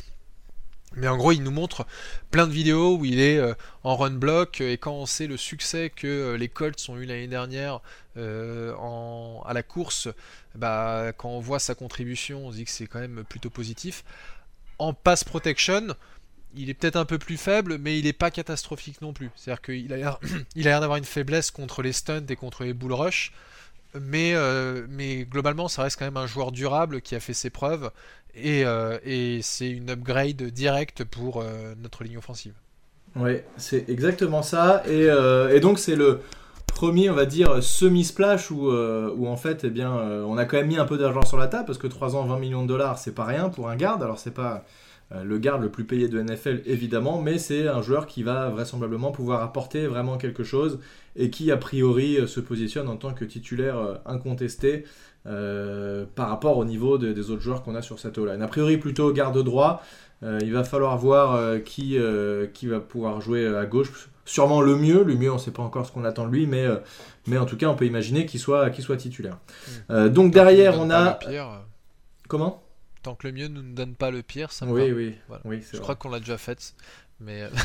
mais 0.96 1.08
en 1.08 1.16
gros, 1.16 1.32
il 1.32 1.42
nous 1.42 1.50
montre 1.50 1.86
plein 2.30 2.46
de 2.46 2.52
vidéos 2.52 2.96
où 2.96 3.04
il 3.04 3.20
est 3.20 3.38
euh, 3.38 3.54
en 3.84 3.96
run 3.96 4.12
block 4.12 4.60
et 4.60 4.78
quand 4.78 4.92
on 4.92 5.06
sait 5.06 5.26
le 5.26 5.36
succès 5.36 5.90
que 5.94 6.06
euh, 6.06 6.36
les 6.36 6.48
Colts 6.48 6.88
ont 6.88 6.96
eu 6.96 7.04
l'année 7.04 7.28
dernière 7.28 7.80
euh, 8.16 8.74
à 9.44 9.52
la 9.52 9.62
course, 9.62 10.08
bah, 10.54 11.12
quand 11.16 11.28
on 11.28 11.40
voit 11.40 11.58
sa 11.58 11.74
contribution, 11.74 12.46
on 12.46 12.52
se 12.52 12.56
dit 12.56 12.64
que 12.64 12.70
c'est 12.70 12.86
quand 12.86 13.00
même 13.00 13.22
plutôt 13.28 13.50
positif. 13.50 14.04
En 14.78 14.94
pass 14.94 15.24
protection, 15.24 15.94
il 16.56 16.70
est 16.70 16.74
peut-être 16.74 16.96
un 16.96 17.04
peu 17.04 17.18
plus 17.18 17.36
faible, 17.36 17.78
mais 17.78 17.98
il 17.98 18.06
n'est 18.06 18.12
pas 18.12 18.30
catastrophique 18.30 19.02
non 19.02 19.12
plus. 19.12 19.30
C'est-à-dire 19.36 19.62
qu'il 19.62 19.92
a 19.92 19.96
l'air 20.54 20.80
d'avoir 20.80 20.96
une 20.96 21.04
faiblesse 21.04 21.50
contre 21.50 21.82
les 21.82 21.92
stunts 21.92 22.26
et 22.28 22.36
contre 22.36 22.64
les 22.64 22.72
bull 22.72 22.92
rush. 22.92 23.32
Mais, 24.00 24.34
mais 24.88 25.24
globalement, 25.24 25.68
ça 25.68 25.82
reste 25.82 25.98
quand 25.98 26.04
même 26.04 26.16
un 26.16 26.26
joueur 26.26 26.52
durable 26.52 27.00
qui 27.00 27.14
a 27.14 27.20
fait 27.20 27.34
ses 27.34 27.50
preuves 27.50 27.90
euh, 28.44 28.98
et, 29.04 29.40
c'est 29.42 29.70
une 29.70 29.90
upgrade 29.90 30.42
directe 30.42 31.04
pour 31.04 31.40
euh, 31.40 31.74
notre 31.80 32.04
ligne 32.04 32.18
offensive. 32.18 32.54
Oui, 33.16 33.38
c'est 33.56 33.88
exactement 33.88 34.42
ça. 34.42 34.82
Euh, 34.86 35.50
et, 35.50 35.60
donc 35.60 35.78
c'est 35.78 35.96
le 35.96 36.20
premier, 36.66 37.10
on 37.10 37.14
va 37.14 37.26
dire, 37.26 37.62
semi-splash 37.62 38.50
où, 38.50 38.70
où, 38.70 39.26
en 39.26 39.36
fait, 39.36 39.64
eh 39.64 39.70
bien, 39.70 39.92
on 39.92 40.36
a 40.36 40.44
quand 40.44 40.58
même 40.58 40.68
mis 40.68 40.78
un 40.78 40.84
peu 40.84 40.98
d'argent 40.98 41.24
sur 41.24 41.38
la 41.38 41.48
table 41.48 41.64
parce 41.66 41.78
que 41.78 41.86
3 41.86 42.14
ans, 42.14 42.24
20 42.24 42.38
millions 42.38 42.62
de 42.62 42.68
dollars, 42.68 42.98
c'est 42.98 43.14
pas 43.14 43.24
rien 43.24 43.48
pour 43.48 43.68
un 43.68 43.76
garde. 43.76 44.02
Alors 44.02 44.18
c'est 44.18 44.34
pas 44.34 44.64
le 45.10 45.38
garde 45.38 45.62
le 45.62 45.70
plus 45.70 45.84
payé 45.84 46.08
de 46.08 46.20
NFL 46.20 46.62
évidemment, 46.66 47.22
mais 47.22 47.38
c'est 47.38 47.66
un 47.66 47.80
joueur 47.80 48.06
qui 48.06 48.22
va 48.22 48.50
vraisemblablement 48.50 49.10
pouvoir 49.10 49.42
apporter 49.42 49.86
vraiment 49.86 50.18
quelque 50.18 50.44
chose 50.44 50.80
et 51.16 51.30
qui 51.30 51.50
a 51.50 51.56
priori 51.56 52.18
se 52.28 52.40
positionne 52.40 52.88
en 52.88 52.96
tant 52.96 53.14
que 53.14 53.24
titulaire 53.24 54.00
incontesté 54.04 54.84
euh, 55.28 56.06
par 56.14 56.30
rapport 56.30 56.56
au 56.56 56.64
niveau 56.64 56.96
des 56.96 57.30
autres 57.30 57.42
joueurs 57.42 57.62
qu'on 57.62 57.74
a 57.74 57.82
sur 57.82 57.98
cette 57.98 58.16
O-line. 58.16 58.40
A 58.40 58.48
priori, 58.48 58.78
plutôt 58.78 59.12
garde 59.12 59.42
droit. 59.42 59.82
Euh, 60.22 60.38
il 60.42 60.52
va 60.52 60.64
falloir 60.64 60.96
voir 60.96 61.34
euh, 61.34 61.58
qui, 61.58 61.98
qui 62.54 62.66
va 62.66 62.80
pouvoir 62.80 63.20
jouer 63.20 63.46
à 63.46 63.66
gauche. 63.66 64.08
Sûrement 64.24 64.60
le 64.60 64.76
mieux. 64.76 65.02
Le 65.02 65.14
mieux, 65.14 65.30
on 65.30 65.34
ne 65.34 65.40
sait 65.40 65.50
pas 65.50 65.62
encore 65.62 65.86
ce 65.86 65.92
qu'on 65.92 66.04
attend 66.04 66.26
de 66.26 66.32
lui, 66.32 66.46
mais, 66.46 66.66
mais 67.26 67.36
en 67.36 67.44
tout 67.44 67.56
cas, 67.56 67.66
on 67.66 67.74
peut 67.74 67.84
imaginer 67.84 68.26
qu'il 68.26 68.40
soit, 68.40 68.70
qu'il 68.70 68.84
soit 68.84 68.96
titulaire. 68.96 69.38
Hmm. 69.88 70.08
donc 70.08 70.32
derrière, 70.32 70.80
on 70.80 70.90
a. 70.90 71.18
Comment? 72.28 72.62
Tant 73.02 73.14
que 73.14 73.26
le 73.26 73.32
mieux 73.32 73.48
ne 73.48 73.60
nous 73.60 73.74
donne 73.74 73.94
pas 73.94 74.10
le 74.10 74.22
pire, 74.22 74.52
ça 74.52 74.66
me 74.66 74.72
Oui, 74.72 74.92
oui. 74.92 75.14
oui 75.44 75.62
Je 75.72 75.78
crois 75.78 75.96
qu'on 75.96 76.10
l'a 76.10 76.20
déjà 76.20 76.38
fait. 76.38 76.74
Mais. 77.20 77.48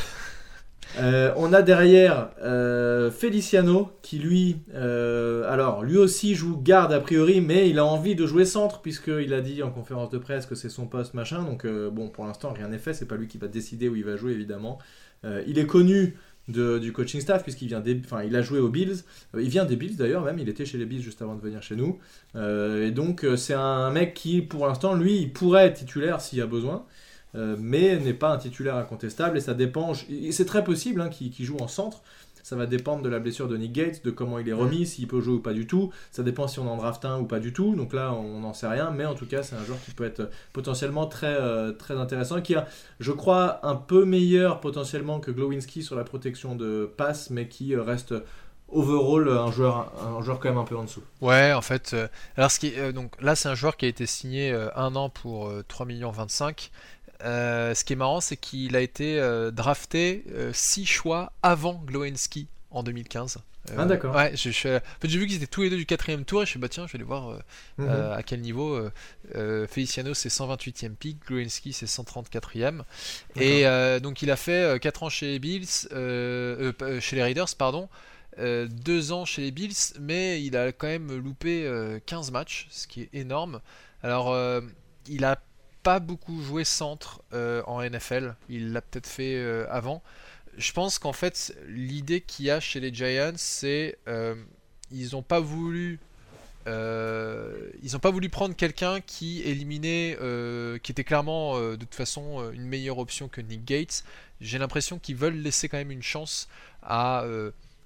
Euh, 0.98 1.32
on 1.36 1.52
a 1.52 1.62
derrière 1.62 2.30
euh, 2.42 3.10
Feliciano 3.10 3.90
qui 4.02 4.18
lui, 4.18 4.58
euh, 4.74 5.50
alors 5.50 5.82
lui 5.82 5.96
aussi 5.96 6.34
joue 6.34 6.56
garde 6.60 6.92
a 6.92 7.00
priori, 7.00 7.40
mais 7.40 7.68
il 7.68 7.78
a 7.78 7.84
envie 7.84 8.14
de 8.14 8.26
jouer 8.26 8.44
centre 8.44 8.80
puisqu'il 8.80 9.34
a 9.34 9.40
dit 9.40 9.62
en 9.62 9.70
conférence 9.70 10.10
de 10.10 10.18
presse 10.18 10.46
que 10.46 10.54
c'est 10.54 10.68
son 10.68 10.86
poste 10.86 11.14
machin. 11.14 11.42
Donc 11.42 11.66
bon, 11.66 12.08
pour 12.08 12.24
l'instant 12.24 12.52
rien 12.52 12.68
n'est 12.68 12.78
fait, 12.78 12.94
c'est 12.94 13.08
pas 13.08 13.16
lui 13.16 13.26
qui 13.26 13.38
va 13.38 13.48
décider 13.48 13.88
où 13.88 13.96
il 13.96 14.04
va 14.04 14.16
jouer 14.16 14.32
évidemment. 14.32 14.78
il 15.24 15.58
est 15.58 15.66
connu 15.66 16.16
du 16.48 16.92
coaching 16.92 17.20
staff 17.20 17.42
puisqu'il 17.42 17.68
vient 17.68 17.80
des, 17.80 18.00
enfin 18.04 18.22
il 18.22 18.36
a 18.36 18.42
joué 18.42 18.58
aux 18.58 18.68
Bills, 18.68 18.96
il 19.38 19.48
vient 19.48 19.64
des 19.64 19.76
Bills 19.76 19.96
d'ailleurs 19.96 20.24
même, 20.24 20.38
il 20.38 20.48
était 20.48 20.66
chez 20.66 20.78
les 20.78 20.84
Bills 20.84 21.02
juste 21.02 21.22
avant 21.22 21.34
de 21.34 21.40
venir 21.40 21.62
chez 21.62 21.76
nous. 21.76 21.98
et 22.36 22.90
donc 22.90 23.26
c'est 23.36 23.54
un 23.54 23.90
mec 23.90 24.14
qui 24.14 24.42
pour 24.42 24.66
l'instant 24.66 24.94
lui 24.94 25.18
il 25.18 25.32
pourrait 25.32 25.66
être 25.66 25.78
titulaire 25.78 26.20
s'il 26.20 26.38
y 26.38 26.42
a 26.42 26.46
besoin. 26.46 26.84
Euh, 27.36 27.56
mais 27.58 27.98
n'est 27.98 28.14
pas 28.14 28.32
un 28.32 28.38
titulaire 28.38 28.76
incontestable 28.76 29.36
et 29.36 29.40
ça 29.40 29.54
dépend. 29.54 29.92
C'est 30.30 30.46
très 30.46 30.62
possible 30.62 31.00
hein, 31.00 31.08
qu'il 31.08 31.44
joue 31.44 31.56
en 31.58 31.68
centre. 31.68 32.02
Ça 32.44 32.56
va 32.56 32.66
dépendre 32.66 33.02
de 33.02 33.08
la 33.08 33.20
blessure 33.20 33.48
de 33.48 33.56
Nick 33.56 33.72
Gates, 33.72 34.04
de 34.04 34.10
comment 34.10 34.38
il 34.38 34.46
est 34.46 34.52
remis, 34.52 34.84
s'il 34.84 35.08
peut 35.08 35.22
jouer 35.22 35.32
ou 35.32 35.40
pas 35.40 35.54
du 35.54 35.66
tout. 35.66 35.90
Ça 36.12 36.22
dépend 36.22 36.46
si 36.46 36.58
on 36.58 36.70
en 36.70 36.76
draft 36.76 37.02
un 37.06 37.18
ou 37.18 37.24
pas 37.24 37.40
du 37.40 37.54
tout. 37.54 37.74
Donc 37.74 37.94
là, 37.94 38.12
on 38.12 38.40
n'en 38.40 38.52
sait 38.52 38.68
rien. 38.68 38.90
Mais 38.90 39.06
en 39.06 39.14
tout 39.14 39.24
cas, 39.24 39.42
c'est 39.42 39.56
un 39.56 39.64
joueur 39.64 39.78
qui 39.82 39.92
peut 39.92 40.04
être 40.04 40.28
potentiellement 40.52 41.06
très, 41.06 41.34
euh, 41.34 41.72
très 41.72 41.96
intéressant. 41.96 42.42
Qui 42.42 42.54
a, 42.54 42.66
je 43.00 43.12
crois, 43.12 43.66
un 43.66 43.76
peu 43.76 44.04
meilleur 44.04 44.60
potentiellement 44.60 45.20
que 45.20 45.30
Glowinski 45.30 45.82
sur 45.82 45.96
la 45.96 46.04
protection 46.04 46.54
de 46.54 46.84
passe, 46.98 47.30
mais 47.30 47.48
qui 47.48 47.74
euh, 47.74 47.82
reste 47.82 48.14
overall 48.68 49.26
un 49.30 49.50
joueur, 49.50 49.90
un 50.06 50.20
joueur 50.20 50.38
quand 50.38 50.50
même 50.50 50.58
un 50.58 50.64
peu 50.64 50.76
en 50.76 50.84
dessous. 50.84 51.02
Ouais, 51.22 51.54
en 51.54 51.62
fait. 51.62 51.96
alors 52.36 52.50
ce 52.50 52.58
qui, 52.58 52.72
donc 52.92 53.12
là, 53.22 53.36
c'est 53.36 53.48
un 53.48 53.54
joueur 53.54 53.78
qui 53.78 53.86
a 53.86 53.88
été 53.88 54.04
signé 54.04 54.52
un 54.74 54.96
an 54.96 55.08
pour 55.08 55.50
3 55.68 55.86
millions 55.86 56.10
25 56.10 56.70
euh, 57.22 57.74
ce 57.74 57.84
qui 57.84 57.92
est 57.92 57.96
marrant, 57.96 58.20
c'est 58.20 58.36
qu'il 58.36 58.76
a 58.76 58.80
été 58.80 59.18
euh, 59.18 59.50
drafté 59.50 60.24
6 60.52 60.80
euh, 60.80 60.84
choix 60.84 61.32
avant 61.42 61.82
Glowinski 61.86 62.48
en 62.70 62.82
2015. 62.82 63.38
ah 63.76 63.84
d'accord. 63.86 64.14
Ouais, 64.14 64.32
j'ai 64.34 64.80
vu 65.02 65.26
qu'ils 65.26 65.36
étaient 65.36 65.46
tous 65.46 65.62
les 65.62 65.70
deux 65.70 65.76
du 65.76 65.86
quatrième 65.86 66.24
tour 66.24 66.42
et 66.42 66.44
je 66.44 66.50
suis 66.50 66.58
bah 66.58 66.68
tiens, 66.68 66.86
je 66.86 66.92
vais 66.92 66.96
aller 66.96 67.04
voir 67.04 67.38
mhm. 67.78 67.88
à 67.88 68.22
quel 68.22 68.40
niveau. 68.40 68.78
Feliciano 69.32 70.12
c'est 70.12 70.28
128e 70.28 70.94
pick, 70.94 71.24
Glowinski 71.26 71.72
c'est 71.72 71.86
134e. 71.86 72.82
Et 73.36 73.64
donc 74.00 74.22
il 74.22 74.30
a 74.30 74.36
fait 74.36 74.78
4 74.80 75.02
ans 75.04 75.08
chez 75.08 75.26
les 75.32 75.38
Bills, 75.38 75.88
chez 75.90 77.16
les 77.16 77.22
Raiders 77.22 77.54
pardon. 77.56 77.88
2 78.38 79.12
ans 79.12 79.24
chez 79.24 79.42
les 79.42 79.50
Bills, 79.52 79.94
mais 80.00 80.42
il 80.42 80.56
a 80.56 80.72
quand 80.72 80.88
même 80.88 81.16
loupé 81.16 81.70
15 82.04 82.32
matchs, 82.32 82.66
ce 82.70 82.86
qui 82.86 83.02
est 83.02 83.10
énorme. 83.14 83.60
Alors, 84.02 84.36
il 85.08 85.24
a 85.24 85.40
pas 85.84 86.00
beaucoup 86.00 86.42
joué 86.42 86.64
centre 86.64 87.22
euh, 87.32 87.62
en 87.66 87.80
NFL. 87.82 88.34
Il 88.48 88.72
l'a 88.72 88.80
peut-être 88.80 89.06
fait 89.06 89.36
euh, 89.36 89.66
avant. 89.70 90.02
Je 90.56 90.72
pense 90.72 90.98
qu'en 90.98 91.12
fait, 91.12 91.54
l'idée 91.68 92.22
qu'il 92.22 92.46
y 92.46 92.50
a 92.50 92.58
chez 92.58 92.80
les 92.80 92.92
Giants, 92.92 93.34
c'est 93.36 93.98
euh, 94.08 94.34
ils 94.90 95.10
n'ont 95.12 95.22
pas 95.22 95.40
voulu 95.40 96.00
ils 96.66 97.92
n'ont 97.92 97.98
pas 97.98 98.10
voulu 98.10 98.30
prendre 98.30 98.56
quelqu'un 98.56 99.02
qui 99.02 99.42
éliminait, 99.42 100.16
qui 100.82 100.92
était 100.92 101.04
clairement 101.04 101.60
de 101.60 101.76
toute 101.76 101.94
façon 101.94 102.50
une 102.52 102.64
meilleure 102.64 102.96
option 102.96 103.28
que 103.28 103.42
Nick 103.42 103.66
Gates. 103.66 104.02
J'ai 104.40 104.56
l'impression 104.56 104.98
qu'ils 104.98 105.16
veulent 105.16 105.36
laisser 105.36 105.68
quand 105.68 105.76
même 105.76 105.90
une 105.90 106.02
chance 106.02 106.48
à 106.82 107.26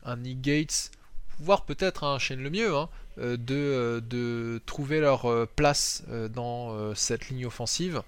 un 0.04 0.16
Nick 0.18 0.42
Gates, 0.42 0.92
voire 1.40 1.64
peut-être 1.64 2.04
un 2.04 2.18
Shane 2.18 2.42
le 2.42 2.50
mieux, 2.50 2.74
hein, 2.74 2.88
euh, 3.18 3.36
de, 3.36 3.54
euh, 3.54 4.00
de, 4.00 4.60
trouver 4.66 5.00
leur 5.00 5.26
euh, 5.26 5.48
place 5.56 6.04
dans 6.34 6.94
cette 6.94 7.28
ligne 7.28 7.46
offensive. 7.46 8.02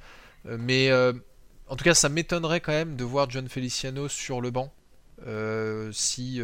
Mais 0.44 0.90
en 0.92 1.76
tout 1.76 1.84
cas, 1.84 1.94
ça 1.94 2.08
m'étonnerait 2.08 2.60
quand 2.60 2.72
même 2.72 2.96
de 2.96 3.04
voir 3.04 3.28
John 3.30 3.48
Feliciano 3.48 4.08
sur 4.08 4.40
le 4.40 4.50
banc. 4.50 4.72
si, 5.92 6.40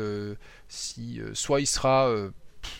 si 0.68 1.20
soit 1.32 1.60
il 1.60 1.66
sera 1.66 2.14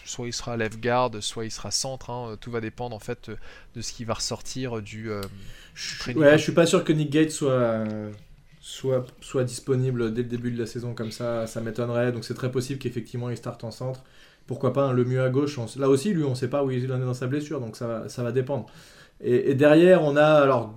soit 0.05 0.27
il 0.27 0.33
sera 0.33 0.57
left 0.57 0.81
guard, 0.81 1.11
soit 1.21 1.45
il 1.45 1.51
sera 1.51 1.71
centre. 1.71 2.11
Hein. 2.11 2.37
tout 2.41 2.51
va 2.51 2.61
dépendre 2.61 2.95
en 2.95 2.99
fait 2.99 3.31
de 3.75 3.81
ce 3.81 3.93
qui 3.93 4.05
va 4.05 4.15
ressortir 4.15 4.83
du. 4.83 5.11
ouais, 5.11 6.37
je 6.37 6.43
suis 6.43 6.53
pas 6.53 6.67
sûr 6.67 6.85
que 6.85 6.93
Nick 6.93 7.11
Gates 7.11 7.31
soit 7.31 7.85
soit, 8.67 9.07
soit 9.21 9.45
disponible 9.45 10.13
dès 10.13 10.23
le 10.23 10.29
début 10.29 10.51
de 10.51 10.59
la 10.59 10.67
saison 10.67 10.93
comme 10.93 11.13
ça, 11.13 11.47
ça 11.47 11.61
m'étonnerait. 11.61 12.11
Donc 12.11 12.25
c'est 12.25 12.35
très 12.35 12.51
possible 12.51 12.81
qu'effectivement 12.81 13.31
il 13.31 13.37
starte 13.37 13.63
en 13.63 13.71
centre. 13.71 14.03
Pourquoi 14.49 14.73
pas 14.73 14.93
le 14.93 15.05
mieux 15.05 15.23
à 15.23 15.29
gauche? 15.29 15.57
Là 15.77 15.89
aussi, 15.89 16.13
lui, 16.13 16.25
on 16.25 16.31
ne 16.31 16.35
sait 16.35 16.51
pas 16.51 16.65
où 16.65 16.73
il 16.73 16.93
en 16.93 17.01
est 17.01 17.05
dans 17.05 17.15
sa 17.15 17.29
blessure, 17.29 17.61
donc 17.61 17.77
ça 17.77 17.87
va, 17.87 18.09
ça 18.09 18.25
va 18.25 18.33
dépendre. 18.33 18.67
Et, 19.21 19.55
derrière, 19.55 20.03
on 20.03 20.17
a 20.17 20.25
alors 20.25 20.75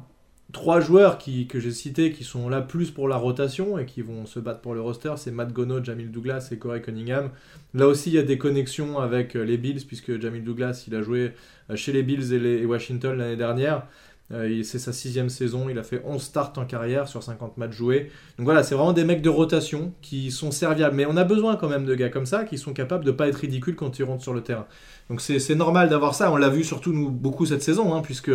trois 0.52 0.80
joueurs 0.80 1.18
qui, 1.18 1.48
que 1.48 1.60
j'ai 1.60 1.72
cités 1.72 2.12
qui 2.12 2.24
sont 2.24 2.48
là 2.48 2.62
plus 2.62 2.92
pour 2.92 3.08
la 3.08 3.18
rotation 3.18 3.80
et 3.80 3.86
qui 3.86 4.04
vont 4.04 4.28
se 4.28 4.40
battre 4.40 4.62
pour 4.62 4.76
le 4.76 4.82
roster. 4.82 5.14
C'est 5.18 5.32
Matt 5.32 5.52
Gono, 5.52 5.84
Jamil 5.84 6.12
Douglas 6.12 6.50
et 6.52 6.58
Corey 6.58 6.82
Cunningham. 6.82 7.32
Là 7.74 7.88
aussi, 7.88 8.12
il 8.12 8.16
y 8.16 8.20
a 8.20 8.24
des 8.24 8.38
connexions 8.38 9.00
avec 9.00 9.34
les 9.34 9.58
Bills, 9.58 9.84
puisque 9.88 10.20
Jamil 10.22 10.44
Douglas, 10.44 10.84
il 10.88 10.96
a 10.96 11.02
joué 11.02 11.34
chez 11.74 11.92
les 11.92 12.04
Bills 12.04 12.34
et, 12.34 12.40
les, 12.40 12.58
et 12.58 12.66
Washington 12.68 13.18
l'année 13.18 13.36
dernière. 13.36 13.88
Euh, 14.32 14.62
c'est 14.64 14.78
sa 14.78 14.94
sixième 14.94 15.30
saison, 15.30 15.70
il 15.70 15.80
a 15.80 15.84
fait 15.84 16.02
11 16.06 16.22
starts 16.22 16.54
en 16.58 16.66
carrière 16.66 17.08
sur 17.08 17.24
50 17.24 17.58
matchs 17.58 17.74
joués. 17.74 18.12
Donc 18.38 18.46
voilà, 18.46 18.64
c'est 18.64 18.76
vraiment 18.76 18.94
des 18.94 19.04
mecs 19.04 19.22
de 19.22 19.30
rotation 19.30 19.94
qui 20.02 20.30
sont 20.32 20.52
serviables. 20.52 20.96
Mais 20.96 21.06
on 21.06 21.18
a 21.18 21.24
besoin 21.24 21.56
quand 21.56 21.68
même 21.68 21.86
de 21.86 21.96
gars 21.96 22.10
comme 22.10 22.28
ça 22.28 22.44
qui 22.44 22.58
sont 22.58 22.74
capables 22.74 23.06
de 23.06 23.12
ne 23.12 23.16
pas 23.16 23.28
être 23.28 23.38
ridicules 23.38 23.76
quand 23.76 23.98
ils 23.98 24.04
rentrent 24.04 24.24
sur 24.24 24.34
le 24.34 24.42
terrain. 24.42 24.68
Donc 25.10 25.22
c'est 25.22 25.56
normal 25.56 25.90
d'avoir 25.90 26.14
ça. 26.14 26.32
On 26.32 26.38
l'a 26.38 26.50
vu 26.50 26.64
surtout 26.64 26.94
nous 26.94 27.10
beaucoup 27.10 27.48
cette 27.48 27.64
saison, 27.64 27.96
hein, 27.96 28.02
puisque 28.02 28.32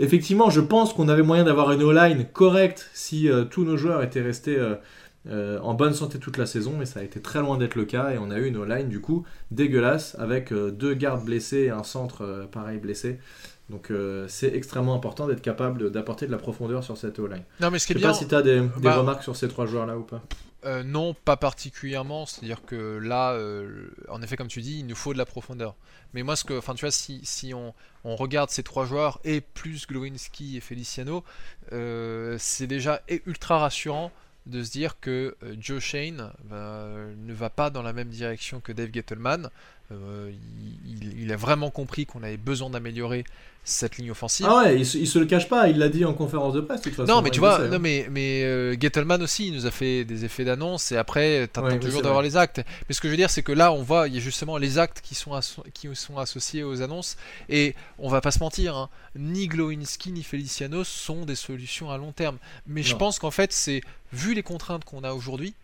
effectivement, 0.00 0.50
je 0.50 0.60
pense 0.60 0.92
qu'on 0.92 1.08
avait 1.08 1.22
moyen 1.22 1.44
d'avoir 1.44 1.70
une 1.70 1.82
O-line 1.82 2.26
correcte 2.32 2.90
si 2.92 3.28
euh, 3.28 3.44
tous 3.44 3.64
nos 3.64 3.76
joueurs 3.76 4.02
étaient 4.02 4.22
restés 4.22 4.58
euh, 5.28 5.60
en 5.60 5.74
bonne 5.74 5.94
santé 5.94 6.18
toute 6.18 6.36
la 6.36 6.46
saison. 6.46 6.82
Et 6.82 6.86
ça 6.86 6.98
a 6.98 7.04
été 7.04 7.20
très 7.20 7.38
loin 7.38 7.58
d'être 7.58 7.76
le 7.76 7.84
cas. 7.84 8.10
Et 8.10 8.18
on 8.18 8.32
a 8.32 8.38
eu 8.38 8.46
une 8.46 8.56
O-line 8.56 8.88
du 8.88 9.00
coup 9.00 9.24
dégueulasse 9.52 10.16
avec 10.18 10.52
deux 10.52 10.94
gardes 10.94 11.24
blessés 11.24 11.58
et 11.58 11.70
un 11.70 11.84
centre 11.84 12.48
pareil 12.50 12.78
blessé. 12.78 13.20
Donc 13.72 13.90
euh, 13.90 14.26
c'est 14.28 14.54
extrêmement 14.54 14.94
important 14.94 15.26
d'être 15.26 15.40
capable 15.40 15.90
d'apporter 15.90 16.26
de 16.26 16.30
la 16.30 16.36
profondeur 16.36 16.84
sur 16.84 16.98
cette 16.98 17.18
O-line. 17.18 17.42
Non, 17.58 17.70
mais 17.70 17.78
ce 17.78 17.86
qui 17.86 17.94
est 17.94 17.96
bien. 17.96 18.12
sais 18.12 18.18
pas 18.18 18.24
si 18.24 18.28
tu 18.28 18.34
as 18.34 18.42
des, 18.42 18.60
bah, 18.76 18.96
remarques 18.96 19.22
sur 19.22 19.34
ces 19.34 19.48
trois 19.48 19.64
joueurs-là 19.64 19.96
ou 19.96 20.02
pas. 20.02 20.22
Euh, 20.66 20.82
non, 20.82 21.14
pas 21.14 21.38
particulièrement. 21.38 22.26
C'est-à-dire 22.26 22.64
que 22.66 22.98
là, 22.98 23.32
euh, 23.32 23.88
en 24.10 24.20
effet, 24.20 24.36
comme 24.36 24.48
tu 24.48 24.60
dis, 24.60 24.80
il 24.80 24.86
nous 24.86 24.94
faut 24.94 25.14
de 25.14 25.18
la 25.18 25.24
profondeur. 25.24 25.74
Mais 26.12 26.22
moi, 26.22 26.36
ce 26.36 26.44
que, 26.44 26.52
enfin, 26.52 26.74
tu 26.74 26.84
vois, 26.84 26.92
si, 26.92 27.20
si 27.24 27.54
on, 27.54 27.72
on, 28.04 28.14
regarde 28.14 28.50
ces 28.50 28.62
trois 28.62 28.84
joueurs 28.84 29.18
et 29.24 29.40
plus 29.40 29.86
Glowinski 29.86 30.58
et 30.58 30.60
Feliciano, 30.60 31.24
c'est 31.70 32.66
déjà 32.66 33.00
ultra 33.24 33.58
rassurant 33.58 34.12
de 34.44 34.62
se 34.62 34.70
dire 34.70 35.00
que 35.00 35.34
Joe 35.58 35.80
Shane 35.80 36.30
ne 36.50 37.32
va 37.32 37.48
pas 37.48 37.70
dans 37.70 37.82
la 37.82 37.94
même 37.94 38.10
direction 38.10 38.60
que 38.60 38.72
Dave 38.72 38.90
Gettleman. 38.92 39.48
Il, 40.86 41.22
il, 41.22 41.32
a 41.32 41.36
vraiment 41.36 41.70
compris 41.70 42.06
qu'on 42.06 42.22
avait 42.22 42.36
besoin 42.36 42.70
d'améliorer 42.70 43.24
cette 43.64 43.96
ligne 43.96 44.10
offensive. 44.10 44.46
Ah 44.48 44.64
ouais, 44.64 44.78
il 44.80 44.86
se, 44.86 45.04
se 45.04 45.18
le 45.20 45.26
cache 45.26 45.48
pas, 45.48 45.68
il 45.68 45.78
l'a 45.78 45.88
dit 45.88 46.04
en 46.04 46.14
conférence 46.14 46.52
de 46.52 46.60
presse 46.60 46.80
de 46.80 46.84
toute 46.84 46.94
façon. 46.94 47.12
Non, 47.12 47.22
mais 47.22 47.30
tu 47.30 47.38
vois, 47.38 47.68
non, 47.68 47.78
mais, 47.78 48.08
mais 48.10 48.42
euh, 48.42 48.76
Gettleman 48.78 49.22
aussi, 49.22 49.48
il 49.48 49.54
nous 49.54 49.66
a 49.66 49.70
fait 49.70 50.04
des 50.04 50.24
effets 50.24 50.44
d'annonce 50.44 50.90
et 50.90 50.96
après, 50.96 51.48
tu 51.52 51.60
attends 51.60 51.78
toujours 51.78 52.02
d'avoir 52.02 52.22
les 52.22 52.36
actes. 52.36 52.60
Mais 52.88 52.94
ce 52.94 53.00
que 53.00 53.06
je 53.06 53.12
veux 53.12 53.16
dire, 53.16 53.30
c'est 53.30 53.42
que 53.42 53.52
là, 53.52 53.72
on 53.72 53.82
voit, 53.82 54.08
il 54.08 54.14
y 54.14 54.18
a 54.18 54.20
justement 54.20 54.56
les 54.56 54.78
actes 54.78 55.00
qui 55.00 55.14
sont, 55.14 55.38
qui 55.74 55.88
sont 55.94 56.18
associés 56.18 56.64
aux 56.64 56.82
annonces 56.82 57.16
et 57.48 57.76
on 57.98 58.08
va 58.08 58.20
pas 58.20 58.32
se 58.32 58.40
mentir, 58.40 58.76
hein, 58.76 58.88
ni 59.14 59.46
Glowinski 59.46 60.10
ni 60.10 60.24
Feliciano 60.24 60.82
sont 60.82 61.24
des 61.24 61.36
solutions 61.36 61.90
à 61.90 61.98
long 61.98 62.12
terme. 62.12 62.38
Mais 62.66 62.82
je 62.82 62.96
pense 62.96 63.20
qu'en 63.20 63.30
fait, 63.30 63.52
c'est 63.52 63.80
vu 64.12 64.34
les 64.34 64.42
contraintes 64.42 64.84
qu'on 64.84 65.04
a 65.04 65.12
aujourd'hui, 65.12 65.54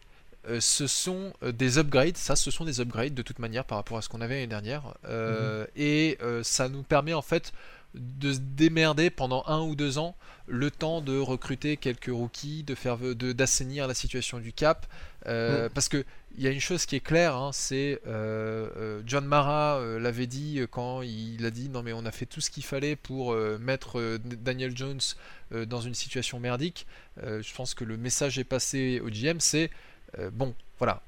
euh, 0.49 0.61
ce 0.61 0.87
sont 0.87 1.33
euh, 1.43 1.53
des 1.53 1.79
upgrades, 1.79 2.17
ça 2.17 2.37
ce 2.37 2.51
sont 2.51 2.65
des 2.65 2.81
upgrades 2.81 3.15
de 3.15 3.23
toute 3.23 3.39
manière 3.39 3.65
par 3.65 3.79
rapport 3.79 3.99
à 3.99 4.03
ce 4.03 4.09
qu'on 4.09 4.21
avait 4.21 4.35
l'année 4.35 4.47
dernière, 4.47 4.95
mhm. 5.09 5.67
et 5.77 6.19
ça 6.43 6.69
nous 6.69 6.83
permet 6.83 7.15
en 7.15 7.23
fait 7.23 7.53
de 7.95 8.35
se 8.35 8.39
démerder 8.39 9.11
pendant 9.11 9.45
un 9.47 9.61
ou 9.61 9.75
deux 9.75 9.99
ans, 9.99 10.15
le 10.47 10.71
temps 10.71 11.01
de 11.01 11.19
recruter 11.19 11.77
quelques 11.77 12.11
rookies, 12.11 12.63
de 12.63 12.75
faire 12.75 12.99
d'assainir 12.99 13.87
la 13.87 13.95
situation 13.95 14.39
du 14.39 14.53
cap. 14.53 14.87
Euh, 15.27 15.67
mm. 15.67 15.71
Parce 15.71 15.89
que 15.89 16.05
il 16.37 16.45
y 16.45 16.47
a 16.47 16.51
une 16.51 16.61
chose 16.61 16.87
qui 16.87 16.95
est 16.95 17.01
claire, 17.01 17.35
hein, 17.35 17.51
c'est 17.53 18.01
euh, 18.07 18.69
euh, 18.77 19.03
John 19.07 19.25
Mara 19.25 19.83
l'avait 19.99 20.29
dit 20.29 20.61
quand 20.71 21.03
il 21.03 21.45
a 21.45 21.51
dit 21.51 21.69
non 21.69 21.83
mais 21.83 21.93
on 21.93 22.05
a 22.05 22.13
fait 22.13 22.27
tout 22.27 22.41
ce 22.41 22.51
qu'il 22.51 22.63
fallait 22.63 22.95
pour 22.95 23.35
mettre 23.59 24.19
Daniel 24.19 24.77
Jones 24.77 25.01
dans 25.67 25.81
une 25.81 25.95
situation 25.95 26.39
merdique. 26.39 26.87
je 27.23 27.55
pense 27.55 27.75
que 27.75 27.85
le 27.85 27.97
message 27.97 28.39
est 28.39 28.45
passé 28.45 29.01
au 29.01 29.09
GM, 29.09 29.41
c'est 29.41 29.71
bon 30.33 30.55
voilà. 30.79 31.03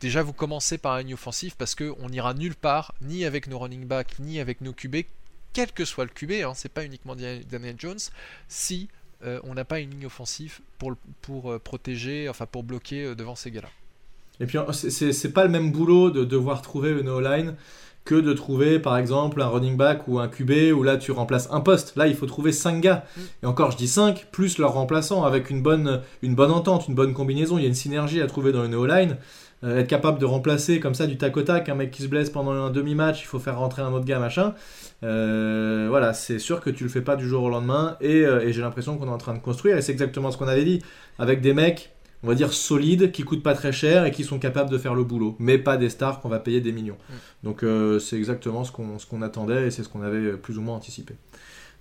déjà 0.00 0.22
vous 0.22 0.32
commencez 0.32 0.78
par 0.78 0.92
un 0.92 1.00
ligne 1.00 1.14
offensif 1.14 1.54
parce 1.56 1.74
qu'on 1.74 2.08
n'ira 2.08 2.34
nulle 2.34 2.54
part, 2.54 2.94
ni 3.00 3.24
avec 3.24 3.46
nos 3.46 3.58
running 3.58 3.86
backs, 3.86 4.18
ni 4.18 4.40
avec 4.40 4.60
nos 4.60 4.72
QB, 4.72 4.96
quel 5.54 5.72
que 5.72 5.84
soit 5.84 6.04
le 6.04 6.10
QB, 6.10 6.44
hein, 6.44 6.52
c'est 6.54 6.68
pas 6.70 6.84
uniquement 6.84 7.16
Daniel 7.16 7.76
Jones, 7.78 7.98
si 8.48 8.88
euh, 9.24 9.40
on 9.44 9.54
n'a 9.54 9.64
pas 9.64 9.80
une 9.80 9.90
ligne 9.90 10.06
offensive 10.06 10.60
pour, 10.78 10.94
pour 11.22 11.52
euh, 11.52 11.58
protéger, 11.58 12.28
enfin 12.28 12.44
pour 12.44 12.62
bloquer 12.62 13.04
euh, 13.04 13.14
devant 13.14 13.36
ces 13.36 13.50
gars-là. 13.50 13.70
Et 14.40 14.46
puis 14.46 14.58
c'est 14.72 15.32
pas 15.32 15.44
le 15.44 15.50
même 15.50 15.70
boulot 15.70 16.10
de 16.10 16.24
devoir 16.24 16.60
trouver 16.60 16.90
une 16.90 17.08
O-line 17.08 17.54
que 18.04 18.14
de 18.14 18.32
trouver 18.32 18.78
par 18.78 18.98
exemple 18.98 19.40
un 19.40 19.46
running 19.46 19.76
back 19.76 20.06
ou 20.08 20.18
un 20.18 20.28
QB 20.28 20.76
où 20.76 20.82
là 20.82 20.96
tu 20.96 21.12
remplaces 21.12 21.48
un 21.50 21.60
poste. 21.60 21.96
Là 21.96 22.06
il 22.06 22.14
faut 22.14 22.26
trouver 22.26 22.52
5 22.52 22.80
gars. 22.80 23.04
Mm. 23.16 23.20
Et 23.42 23.46
encore 23.46 23.70
je 23.70 23.76
dis 23.76 23.88
5 23.88 24.28
plus 24.30 24.58
leur 24.58 24.74
remplaçant 24.74 25.24
avec 25.24 25.50
une 25.50 25.62
bonne, 25.62 26.02
une 26.22 26.34
bonne 26.34 26.50
entente, 26.50 26.88
une 26.88 26.94
bonne 26.94 27.14
combinaison. 27.14 27.58
Il 27.58 27.62
y 27.62 27.64
a 27.64 27.68
une 27.68 27.74
synergie 27.74 28.20
à 28.20 28.26
trouver 28.26 28.52
dans 28.52 28.64
une 28.64 28.74
O-line. 28.74 29.16
être 29.62 29.86
capable 29.86 30.18
de 30.18 30.26
remplacer 30.26 30.80
comme 30.80 30.94
ça 30.94 31.06
du 31.06 31.16
tac 31.16 31.34
au 31.36 31.42
tac 31.42 31.68
un 31.70 31.74
mec 31.74 31.90
qui 31.90 32.02
se 32.02 32.08
blesse 32.08 32.28
pendant 32.28 32.52
un 32.52 32.70
demi-match, 32.70 33.22
il 33.22 33.26
faut 33.26 33.38
faire 33.38 33.58
rentrer 33.58 33.80
un 33.80 33.92
autre 33.92 34.04
gars 34.04 34.18
machin. 34.18 34.54
Euh, 35.04 35.86
voilà, 35.88 36.14
c'est 36.14 36.38
sûr 36.38 36.60
que 36.60 36.70
tu 36.70 36.84
le 36.84 36.90
fais 36.90 37.02
pas 37.02 37.16
du 37.16 37.28
jour 37.28 37.42
au 37.42 37.50
lendemain 37.50 37.96
euh, 38.02 38.40
et, 38.40 38.52
j'ai 38.52 38.62
l'impression 38.62 38.96
qu'on 38.96 39.06
est 39.06 39.10
en 39.10 39.18
train 39.18 39.34
de 39.34 39.38
construire 39.38 39.76
et 39.76 39.82
c'est 39.82 39.92
exactement 39.92 40.30
ce 40.30 40.38
qu'on 40.38 40.48
avait 40.48 40.64
dit 40.64 40.82
avec 41.18 41.40
des 41.40 41.52
mecs, 41.52 41.93
on 42.24 42.28
va 42.28 42.34
dire 42.34 42.52
solides, 42.52 43.12
qui 43.12 43.22
coûtent 43.22 43.42
pas 43.42 43.54
très 43.54 43.70
cher 43.70 44.04
et 44.04 44.10
qui 44.10 44.24
sont 44.24 44.38
capables 44.38 44.70
de 44.70 44.78
faire 44.78 44.94
le 44.94 45.04
boulot, 45.04 45.36
mais 45.38 45.58
pas 45.58 45.76
des 45.76 45.90
stars 45.90 46.20
qu'on 46.20 46.28
va 46.28 46.40
payer 46.40 46.60
des 46.60 46.72
millions. 46.72 46.96
Mm. 47.08 47.14
Donc 47.44 47.62
euh, 47.62 47.98
c'est 47.98 48.16
exactement 48.16 48.64
ce 48.64 48.72
qu'on 48.72 48.98
ce 48.98 49.06
qu'on 49.06 49.22
attendait 49.22 49.66
et 49.66 49.70
c'est 49.70 49.82
ce 49.82 49.88
qu'on 49.88 50.02
avait 50.02 50.32
plus 50.32 50.58
ou 50.58 50.62
moins 50.62 50.76
anticipé. 50.76 51.14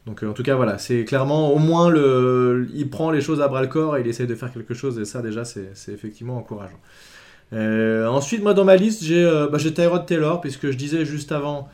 Donc 0.05 0.21
en 0.21 0.33
tout 0.33 0.43
cas 0.43 0.55
voilà, 0.55 0.77
c'est 0.77 1.05
clairement 1.05 1.53
au 1.53 1.59
moins 1.59 1.89
le, 1.89 2.67
il 2.73 2.89
prend 2.89 3.09
les 3.09 3.21
choses 3.21 3.41
à 3.41 3.47
bras 3.47 3.61
le 3.61 3.69
corps 3.69 3.95
et 3.97 4.01
il 4.01 4.07
essaie 4.07 4.27
de 4.27 4.35
faire 4.35 4.51
quelque 4.51 4.73
chose 4.73 4.99
et 4.99 5.05
ça 5.05 5.21
déjà 5.21 5.45
c'est 5.45 5.71
effectivement 5.87 6.37
encourageant. 6.37 6.79
ensuite 7.53 8.43
moi 8.43 8.53
dans 8.53 8.65
ma 8.65 8.75
liste 8.75 9.03
j'ai 9.03 9.23
bah, 9.49 9.59
Tyrod 9.59 10.05
Taylor 10.05 10.41
puisque 10.41 10.69
je 10.71 10.75
disais 10.75 11.05
juste 11.05 11.31
avant 11.31 11.69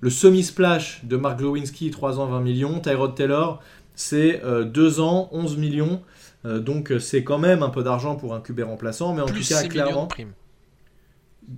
le 0.00 0.10
semi-splash 0.10 1.02
de 1.04 1.16
Mark 1.16 1.38
Glowinski, 1.38 1.90
3 1.90 2.18
ans, 2.18 2.26
20 2.26 2.40
millions. 2.40 2.80
Tyrod 2.80 3.14
Taylor, 3.14 3.62
c'est 3.94 4.40
2 4.42 4.44
euh, 4.44 5.02
ans, 5.02 5.28
11 5.32 5.56
millions. 5.58 6.00
Euh, 6.44 6.60
donc 6.60 6.90
euh, 6.90 6.98
c'est 6.98 7.22
quand 7.24 7.38
même 7.38 7.62
un 7.62 7.68
peu 7.68 7.82
d'argent 7.82 8.16
pour 8.16 8.34
un 8.34 8.40
QB 8.40 8.60
remplaçant, 8.60 9.14
mais 9.14 9.22
en 9.22 9.26
tout 9.26 9.42
cas, 9.46 9.62
clairement. 9.64 10.08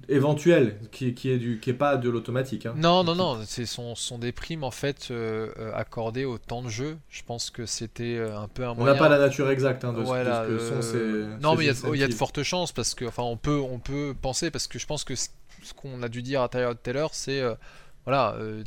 Éventuel, 0.09 0.79
qui, 0.91 1.13
qui, 1.13 1.31
est 1.31 1.37
du, 1.37 1.61
qui 1.61 1.69
est 1.69 1.75
pas 1.75 1.99
de 1.99 2.09
l'automatique. 2.09 2.65
Hein. 2.65 2.73
Non, 2.79 3.05
non, 3.05 3.15
non, 3.15 3.39
ce 3.45 3.67
sont, 3.67 3.95
sont, 3.95 4.19
des 4.19 4.33
primes 4.33 4.65
en 4.65 4.71
fait 4.71 5.13
accordées 5.75 6.25
au 6.25 6.39
temps 6.39 6.63
de 6.63 6.71
jeu. 6.71 6.97
Je 7.11 7.23
pense 7.23 7.51
que 7.51 7.67
c'était 7.67 8.19
un 8.19 8.49
peu 8.49 8.65
un 8.65 8.75
On 8.79 8.85
n'a 8.85 8.95
pas 8.95 9.11
la 9.11 9.19
nature 9.19 9.51
exacte 9.51 9.85
hein, 9.85 9.93
de, 9.93 10.03
ce, 10.03 10.47
que 10.49 10.59
sont 10.59 10.81
ces. 10.83 11.43
Non, 11.43 11.57
mais 11.57 11.67
il 11.67 12.01
y, 12.01 12.05
a 12.05 12.09
de 12.09 12.15
fortes 12.15 12.43
chances 12.43 12.73
parce 12.73 12.95
que, 12.95 13.05
enfin, 13.05 13.25
on 13.25 13.37
peut, 13.37 13.61
on 13.61 13.81
peut 13.81 14.15
penser 14.19 14.51
parce 14.51 14.67
que 14.67 14.79
je 14.79 14.87
pense 14.87 15.05
que 15.05 15.15
ce, 15.15 15.29
qu'on 15.77 16.03
a 16.03 16.09
dû 16.09 16.23
dire 16.23 16.41
à 16.41 16.49
Taylor, 16.49 17.11
c'est 17.13 17.43
voilà, 18.05 18.35
euh, 18.39 18.63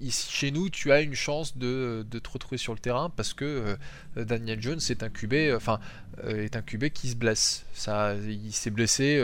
ici, 0.00 0.28
chez 0.30 0.50
nous, 0.50 0.68
tu 0.68 0.92
as 0.92 1.00
une 1.00 1.14
chance 1.14 1.56
de, 1.56 2.04
te 2.10 2.30
retrouver 2.30 2.58
sur 2.58 2.72
le 2.72 2.78
terrain 2.78 3.10
parce 3.14 3.34
que 3.34 3.44
euh, 4.16 4.24
Daniel 4.24 4.60
Jones 4.60 4.80
est 4.88 5.02
un 5.02 5.08
QB, 5.08 5.54
enfin, 5.54 5.80
euh, 6.24 6.44
est 6.44 6.56
un 6.56 6.62
QB 6.62 6.88
qui 6.90 7.08
se 7.08 7.16
blesse. 7.16 7.64
Ça, 7.72 8.14
il 8.14 8.52
s'est 8.52 8.70
blessé 8.70 9.22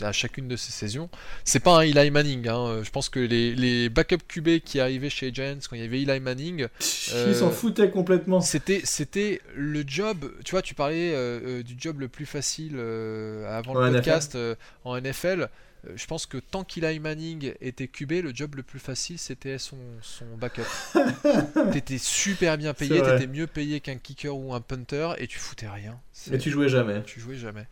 à 0.00 0.12
chacune 0.12 0.48
de 0.48 0.56
ses 0.56 0.72
saisons. 0.72 1.08
C'est 1.44 1.60
pas 1.60 1.78
un 1.78 1.82
Eli 1.82 2.10
Manning. 2.10 2.48
Hein. 2.48 2.82
Je 2.82 2.90
pense 2.90 3.08
que 3.08 3.20
les, 3.20 3.54
les 3.54 3.88
backup 3.88 4.18
QB 4.28 4.60
qui 4.64 4.80
arrivaient 4.80 5.10
chez 5.10 5.32
Giants 5.32 5.58
quand 5.68 5.76
il 5.76 5.82
y 5.82 5.84
avait 5.84 6.02
Eli 6.02 6.20
Manning, 6.20 6.66
ils 6.80 7.34
s'en 7.34 7.50
foutaient 7.50 7.90
complètement. 7.90 8.40
C'était, 8.40 8.82
c'était 8.84 9.40
le 9.56 9.84
job. 9.86 10.32
Tu 10.44 10.52
vois, 10.52 10.62
tu 10.62 10.74
parlais 10.74 11.62
du 11.62 11.74
job 11.78 12.00
le 12.00 12.08
plus 12.08 12.26
facile 12.26 12.78
avant 13.48 13.74
le 13.74 13.92
podcast 13.92 14.38
en 14.84 15.00
NFL. 15.00 15.48
Euh, 15.86 15.92
je 15.96 16.06
pense 16.06 16.26
que 16.26 16.38
tant 16.38 16.64
qu'Eli 16.64 17.00
Manning 17.00 17.54
était 17.60 17.88
QB, 17.88 18.12
le 18.22 18.32
job 18.34 18.54
le 18.56 18.62
plus 18.62 18.78
facile 18.78 19.18
c'était 19.18 19.58
son, 19.58 19.78
son 20.02 20.24
backup. 20.36 20.62
t'étais 21.72 21.98
super 21.98 22.58
bien 22.58 22.74
payé, 22.74 23.00
t'étais 23.02 23.26
mieux 23.26 23.46
payé 23.46 23.80
qu'un 23.80 23.96
kicker 23.96 24.36
ou 24.36 24.54
un 24.54 24.60
punter 24.60 25.12
et 25.18 25.26
tu 25.26 25.38
foutais 25.38 25.68
rien. 25.68 25.98
Et 26.32 26.38
tu 26.38 26.50
jouais 26.50 26.68
jamais. 26.68 27.02
Tu 27.04 27.20
jouais 27.20 27.36
jamais. 27.36 27.66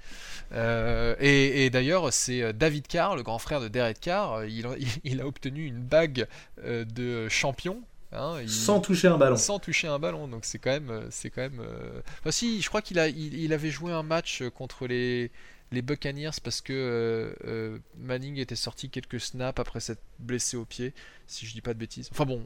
Euh, 0.52 1.14
et, 1.20 1.68
d'ailleurs, 1.70 2.12
c'est 2.12 2.42
euh, 2.42 2.52
David 2.52 2.86
Carr, 2.86 3.14
le 3.14 3.22
grand 3.22 3.38
frère 3.38 3.60
de 3.60 3.68
Derek 3.68 4.00
Carr, 4.00 4.44
il, 4.46 4.66
il, 5.04 5.20
a 5.20 5.26
obtenu 5.26 5.66
une 5.66 5.80
bague 5.80 6.26
de 6.64 7.28
champion 7.28 7.82
Hein, 8.10 8.38
sans 8.46 8.80
toucher 8.80 9.08
un 9.08 9.18
ballon. 9.18 9.36
Sans 9.36 9.58
toucher 9.58 9.86
un 9.86 9.98
ballon, 9.98 10.28
donc 10.28 10.46
c'est 10.46 10.58
quand 10.58 10.70
même, 10.70 11.08
c'est 11.10 11.28
quand 11.28 11.42
même. 11.42 11.60
Enfin, 12.20 12.30
si, 12.30 12.62
je 12.62 12.68
crois 12.68 12.80
qu'il 12.80 12.98
a, 12.98 13.08
il, 13.08 13.52
avait 13.52 13.70
joué 13.70 13.92
un 13.92 14.02
match 14.02 14.42
contre 14.54 14.86
les 14.86 15.30
les 15.70 15.82
Buccaneers 15.82 16.30
parce 16.42 16.60
que 16.60 17.34
Manning 17.98 18.38
était 18.38 18.56
sorti 18.56 18.88
quelques 18.88 19.20
snaps 19.20 19.60
après 19.60 19.80
s'être 19.80 20.02
blessé 20.18 20.56
au 20.56 20.64
pied, 20.64 20.94
si 21.26 21.46
je 21.46 21.52
dis 21.52 21.60
pas 21.60 21.74
de 21.74 21.78
bêtises. 21.78 22.08
Enfin 22.12 22.24
bon, 22.24 22.42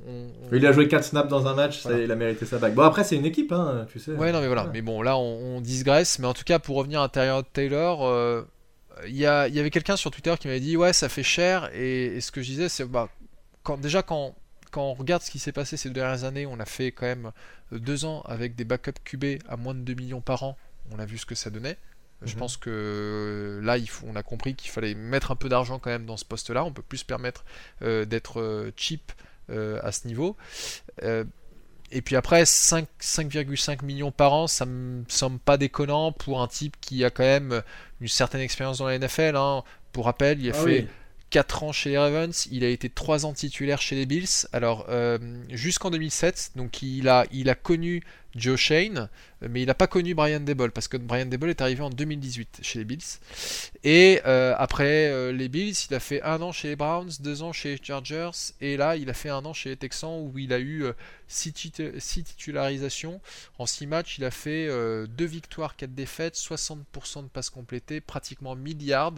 il 0.53 0.67
a 0.67 0.73
joué 0.73 0.89
4 0.89 1.05
snaps 1.05 1.29
dans 1.29 1.47
un 1.47 1.55
match, 1.55 1.85
il 1.85 2.11
a 2.11 2.17
mérité 2.17 2.47
sa 2.47 2.59
bague. 2.59 2.75
Bon 2.75 2.83
après 2.83 3.05
c'est 3.05 3.17
une 3.17 3.27
équipe, 3.27 3.53
hein, 3.53 3.87
tu 3.91 3.99
sais. 3.99 4.13
Ouais 4.13 4.33
non 4.33 4.41
mais 4.41 4.49
voilà, 4.49 4.69
mais 4.73 4.83
bon 4.83 5.03
là 5.03 5.17
on, 5.17 5.61
digresse, 5.61 6.19
mais 6.19 6.27
en 6.27 6.35
tout 6.35 6.45
cas 6.45 6.59
pour 6.59 6.77
revenir 6.77 7.01
à 7.01 7.09
Tyrod 7.09 7.47
Taylor, 7.53 8.47
il 9.07 9.17
y, 9.17 9.27
avait 9.27 9.71
quelqu'un 9.71 9.97
sur 9.97 10.11
Twitter 10.11 10.35
qui 10.39 10.49
m'avait 10.49 10.61
dit 10.61 10.77
ouais 10.77 10.93
ça 10.93 11.09
fait 11.09 11.23
cher 11.23 11.71
et, 11.75 12.21
ce 12.21 12.31
que 12.31 12.43
je 12.43 12.51
disais 12.51 12.69
c'est 12.69 12.85
bah 12.85 13.09
quand 13.63 13.81
déjà 13.81 14.03
quand 14.03 14.35
quand 14.73 14.83
on 14.83 14.95
regarde 14.95 15.23
ce 15.23 15.31
qui 15.31 15.39
s'est 15.39 15.53
passé 15.53 15.77
ces 15.77 15.91
dernières 15.91 16.25
années, 16.25 16.47
on 16.47 16.59
a 16.59 16.65
fait 16.65 16.93
quand 16.93 17.07
même 17.07 17.31
deux 17.71 18.07
ans 18.07 18.23
avec 18.23 18.57
des 18.57 18.65
backups 18.65 19.01
QB 19.05 19.25
à 19.47 19.57
moins 19.57 19.75
de 19.75 19.81
2 19.81 19.95
millions 19.95 20.23
par 20.23 20.43
an. 20.43 20.57
On 20.91 20.99
a 20.99 21.05
vu 21.05 21.19
ce 21.19 21.27
que 21.27 21.35
ça 21.35 21.51
donnait. 21.51 21.77
Je 22.25 22.33
mhm. 22.35 22.39
pense 22.39 22.57
que 22.57 23.61
là, 23.63 23.79
il 23.79 23.89
faut, 23.89 24.07
on 24.09 24.17
a 24.17 24.23
compris 24.23 24.55
qu'il 24.55 24.71
fallait 24.71 24.95
mettre 24.95 25.31
un 25.31 25.37
peu 25.37 25.49
d'argent 25.49 25.79
quand 25.79 25.91
même 25.91 26.07
dans 26.07 26.17
ce 26.17 26.25
poste-là. 26.25 26.65
On 26.65 26.73
peut 26.73 26.83
plus 26.83 26.99
se 26.99 27.05
permettre 27.05 27.45
euh, 27.83 28.05
d'être 28.05 28.41
euh, 28.41 28.73
cheap 28.77 29.13
euh, 29.51 29.81
à 29.83 29.93
ce 29.93 30.07
niveau. 30.07 30.37
et 31.03 32.03
puis 32.03 32.17
après, 32.17 32.45
5,5 32.45 33.85
millions 33.85 34.13
par 34.13 34.33
an, 34.33 34.47
ça 34.47 34.67
me 34.67 35.05
semble 35.09 35.39
pas 35.39 35.57
déconnant 35.57 36.13
pour 36.13 36.41
un 36.43 36.49
type 36.49 36.77
qui 36.81 37.05
a 37.05 37.11
quand 37.11 37.25
même 37.25 37.63
une 38.01 38.09
certaine 38.09 38.41
expérience 38.41 38.79
dans 38.79 38.87
la 38.87 38.99
NFL. 38.99 39.37
Hein. 39.37 39.63
Pour 39.93 40.07
rappel, 40.07 40.41
il 40.41 40.51
a 40.51 40.55
ah 40.57 40.65
fait 40.65 40.87
4 41.31 41.65
ans 41.65 41.73
chez 41.73 41.91
les 41.91 41.99
Ravens, 41.99 42.49
il 42.51 42.65
a 42.65 42.69
été 42.69 42.89
3 42.89 43.27
ans 43.27 43.33
titulaire 43.33 43.81
chez 43.81 43.97
les 43.97 44.07
Bills, 44.07 44.47
alors 44.53 44.87
jusqu'en 45.51 45.91
2007, 45.91 46.53
donc 46.57 46.83
il 46.83 47.09
a, 47.09 47.27
il 47.31 47.51
a 47.51 47.55
connu 47.55 48.03
Joe 48.35 48.57
Shane, 48.57 49.09
mais 49.49 49.63
il 49.63 49.67
n'a 49.67 49.75
pas 49.75 49.87
connu 49.87 50.15
Brian 50.15 50.41
Debol 50.41 50.71
parce 50.71 50.89
que 50.89 50.97
Brian 50.97 51.27
Debol 51.27 51.51
est 51.51 51.61
arrivé 51.61 51.83
en 51.83 51.91
2018 51.91 52.61
chez 52.63 52.79
les 52.79 52.85
Bills. 52.85 52.99
Et 53.85 54.21
euh, 54.27 54.55
après 54.57 55.11
euh, 55.11 55.33
les 55.33 55.49
Bills, 55.49 55.75
il 55.91 55.95
a 55.95 56.01
fait 56.01 56.23
un 56.23 56.41
an 56.43 56.53
chez 56.53 56.69
les 56.69 56.77
Browns, 56.77 57.11
deux 57.21 57.43
ans 57.43 57.53
chez 57.53 57.73
les 57.73 57.81
Chargers, 57.83 58.31
et 58.61 58.77
là 58.77 58.97
il 58.97 59.11
a 59.11 59.15
fait 59.15 59.29
un 59.29 59.45
an 59.45 59.53
chez 59.53 59.71
les 59.71 59.77
Texans 59.77 60.21
où 60.21 60.39
il 60.39 60.53
a 60.53 60.59
eu 60.59 60.85
euh, 60.85 60.93
six, 61.29 61.53
titularisations. 61.53 63.21
En 63.59 63.67
six 63.67 63.87
matchs, 63.87 64.19
il 64.19 64.25
a 64.25 64.31
fait 64.31 64.69
deux 65.09 65.25
victoires, 65.25 65.77
quatre 65.77 65.95
défaites, 65.95 66.35
60% 66.35 67.25
de 67.25 67.29
passes 67.29 67.49
complétées, 67.49 68.03
pratiquement 68.03 68.55
milliards 68.55 69.13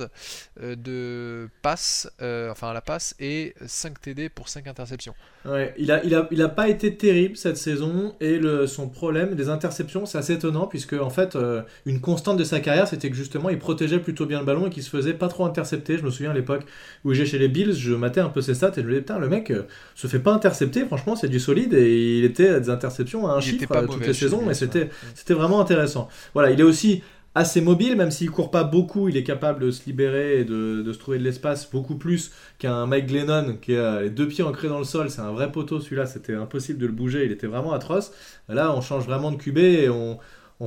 de 0.60 1.48
passes, 1.60 2.08
enfin 2.20 2.72
la 2.72 2.80
passe, 2.80 3.16
et 3.18 3.54
5 3.66 4.00
TD 4.00 4.28
pour 4.28 4.48
5 4.48 4.68
interceptions. 4.68 5.14
Ouais, 5.44 5.74
il 5.76 5.90
a, 5.90 6.04
il 6.04 6.14
a, 6.14 6.28
il 6.30 6.40
a 6.40 6.48
pas 6.48 6.68
été 6.68 6.96
terrible 6.96 7.36
cette 7.36 7.56
saison, 7.56 8.14
et 8.20 8.38
le, 8.38 8.68
son 8.68 8.88
problème 9.04 9.34
des 9.34 9.50
interceptions, 9.50 10.06
c'est 10.06 10.16
assez 10.16 10.32
étonnant 10.32 10.66
puisque 10.66 10.94
en 10.94 11.10
fait 11.10 11.36
euh, 11.36 11.60
une 11.84 12.00
constante 12.00 12.38
de 12.38 12.44
sa 12.44 12.60
carrière 12.60 12.88
c'était 12.88 13.10
que 13.10 13.16
justement 13.16 13.50
il 13.50 13.58
protégeait 13.58 13.98
plutôt 13.98 14.24
bien 14.24 14.38
le 14.38 14.46
ballon 14.46 14.68
et 14.68 14.70
qu'il 14.70 14.82
se 14.82 14.88
faisait 14.88 15.12
pas 15.12 15.28
trop 15.28 15.44
intercepter. 15.44 15.98
Je 15.98 16.04
me 16.04 16.10
souviens 16.10 16.30
à 16.30 16.34
l'époque 16.34 16.62
où 17.04 17.12
j'ai 17.12 17.26
chez 17.26 17.38
les 17.38 17.48
Bills, 17.48 17.74
je 17.74 17.92
matais 17.92 18.20
un 18.20 18.30
peu 18.30 18.40
ses 18.40 18.54
stats 18.54 18.70
et 18.70 18.80
je 18.80 18.80
me 18.80 18.88
disais 18.88 19.00
putain 19.02 19.18
le 19.18 19.28
mec 19.28 19.50
euh, 19.50 19.64
se 19.94 20.06
fait 20.06 20.20
pas 20.20 20.32
intercepter, 20.32 20.86
franchement 20.86 21.16
c'est 21.16 21.28
du 21.28 21.38
solide 21.38 21.74
et 21.74 22.18
il 22.18 22.24
était 22.24 22.48
à 22.48 22.60
des 22.60 22.70
interceptions 22.70 23.26
à 23.26 23.34
un 23.34 23.40
chiffre 23.40 23.70
euh, 23.70 23.86
toutes 23.86 24.06
les 24.06 24.14
saisons 24.14 24.40
c'était 24.54 24.88
c'était 25.14 25.34
vraiment 25.34 25.60
intéressant. 25.60 26.08
Voilà, 26.32 26.50
il 26.50 26.58
est 26.58 26.64
aussi 26.64 27.02
assez 27.34 27.60
mobile, 27.60 27.96
même 27.96 28.10
s'il 28.10 28.30
court 28.30 28.50
pas 28.50 28.64
beaucoup, 28.64 29.08
il 29.08 29.16
est 29.16 29.24
capable 29.24 29.60
de 29.60 29.70
se 29.70 29.84
libérer 29.86 30.40
et 30.40 30.44
de, 30.44 30.90
se 30.92 30.98
trouver 30.98 31.18
de 31.18 31.24
l'espace 31.24 31.70
beaucoup 31.70 31.96
plus 31.96 32.32
qu'un 32.58 32.86
Mike 32.86 33.06
Glennon 33.06 33.56
qui 33.60 33.76
a 33.76 34.02
les 34.02 34.10
deux 34.10 34.28
pieds 34.28 34.44
ancrés 34.44 34.68
dans 34.68 34.78
le 34.78 34.84
sol. 34.84 35.10
C'est 35.10 35.20
un 35.20 35.32
vrai 35.32 35.50
poteau 35.50 35.80
celui-là, 35.80 36.06
c'était 36.06 36.34
impossible 36.34 36.78
de 36.78 36.86
le 36.86 36.92
bouger, 36.92 37.24
il 37.24 37.32
était 37.32 37.46
vraiment 37.46 37.72
atroce. 37.72 38.12
Là, 38.48 38.72
on 38.74 38.80
change 38.80 39.06
vraiment 39.06 39.32
de 39.32 39.36
QB 39.36 39.58
et 39.58 39.88
on, 39.88 40.18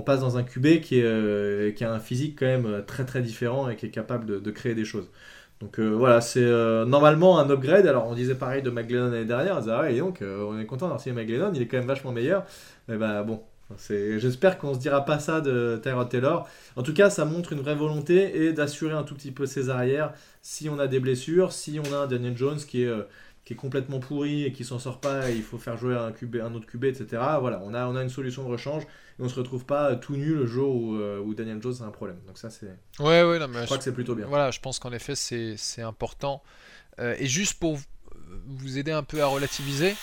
passe 0.06 0.20
dans 0.20 0.38
un 0.38 0.44
QB 0.44 0.82
qui, 0.82 1.00
est, 1.00 1.04
euh, 1.04 1.72
qui 1.72 1.84
a 1.84 1.92
un 1.92 2.00
physique 2.00 2.38
quand 2.38 2.46
même 2.46 2.84
très 2.86 3.04
très 3.04 3.22
différent 3.22 3.68
et 3.68 3.76
qui 3.76 3.88
est 3.88 3.90
capable 3.90 4.42
de, 4.42 4.52
créer 4.52 4.76
des 4.76 4.86
choses. 4.86 5.10
Donc 5.60 5.80
euh, 5.80 5.88
voilà, 5.88 6.22
c'est 6.22 6.44
euh, 6.44 6.86
normalement 6.86 7.40
un 7.40 7.50
upgrade. 7.50 7.88
Alors 7.88 8.06
on 8.08 8.14
disait 8.14 8.36
pareil 8.36 8.62
de 8.62 8.70
McGlennon 8.70 9.10
l'année 9.10 9.26
dernière, 9.26 9.58
on 9.58 9.60
disait 9.62 9.72
ah 9.74 9.90
et 9.90 9.98
donc 9.98 10.22
on 10.22 10.60
est 10.60 10.66
content 10.68 10.86
d'avoir 10.86 11.02
signé 11.02 11.16
McGlennon, 11.16 11.52
il 11.56 11.62
est 11.64 11.68
quand 11.68 11.78
même 11.78 11.88
vachement 11.88 12.12
meilleur. 12.12 12.46
Mais 12.88 12.98
bah 12.98 13.24
bon, 13.24 13.42
J'espère 13.90 14.58
qu'on 14.58 14.74
se 14.74 14.80
dira 14.80 15.04
pas 15.04 15.20
ça 15.20 15.42
de 15.42 15.80
Tyrod 15.84 16.10
Taylor. 16.10 16.48
En 16.76 16.84
tout 16.84 16.94
cas, 16.94 17.10
ça 17.10 17.26
montre 17.26 17.54
une 17.54 17.60
vraie 17.60 17.76
volonté 17.76 18.46
et 18.46 18.54
d'assurer 18.54 18.94
un 18.94 19.04
tout 19.04 19.16
petit 19.16 19.32
peu 19.32 19.46
ses 19.46 19.70
arrières 19.70 20.14
si 20.42 20.70
on 20.70 20.80
a 20.80 20.88
des 20.88 21.00
blessures, 21.00 21.52
si 21.52 21.80
on 21.80 21.94
a 21.94 21.98
un 21.98 22.08
Daniel 22.08 22.38
Jones 22.38 22.58
qui 22.58 22.84
est, 22.84 22.88
euh, 22.88 23.04
qui 23.44 23.54
est 23.54 23.58
complètement 23.58 24.00
pourri 24.00 24.44
et 24.44 24.54
qui 24.54 24.64
s'en 24.64 24.80
sort 24.80 25.00
pas, 25.00 25.30
et 25.30 25.36
il 25.36 25.44
faut 25.44 25.58
faire 25.58 25.78
jouer 25.78 25.96
un, 25.96 26.12
QB, 26.12 26.38
un 26.38 26.54
autre 26.54 26.66
QB, 26.66 26.86
etc. 26.86 27.22
Voilà, 27.40 27.62
on 27.64 27.74
a, 27.74 27.86
on 27.88 27.96
a 27.96 28.04
une 28.04 28.10
solution 28.10 28.44
de 28.44 28.50
rechange 28.50 28.84
et 28.84 29.24
on 29.24 29.30
se 29.30 29.36
retrouve 29.36 29.66
pas 29.66 29.96
tout 29.96 30.16
nu 30.16 30.34
le 30.34 30.46
jour 30.46 30.76
où, 30.76 30.96
euh, 30.96 31.20
où 31.20 31.34
Daniel 31.34 31.62
Jones 31.62 31.76
a 31.82 31.84
un 31.84 31.92
problème. 31.92 32.18
Donc 32.28 32.38
ça, 32.38 32.50
c'est. 32.50 32.78
Ouais, 33.00 33.24
ouais, 33.24 33.40
non, 33.40 33.48
mais 33.48 33.62
je 33.62 33.66
crois 33.66 33.78
que 33.78 33.84
c'est 33.84 33.94
plutôt 33.94 34.16
bien. 34.16 34.28
Voilà, 34.28 34.52
je 34.52 34.60
pense 34.60 34.80
qu'en 34.80 34.94
effet, 34.94 35.16
c'est 35.16 35.82
important. 35.82 36.42
Euh, 37.00 37.16
et 37.20 37.28
juste 37.28 37.60
pour 37.60 37.78
vous 38.46 38.78
aider 38.78 38.92
un 38.92 39.04
peu 39.04 39.22
à 39.22 39.28
relativiser, 39.28 39.96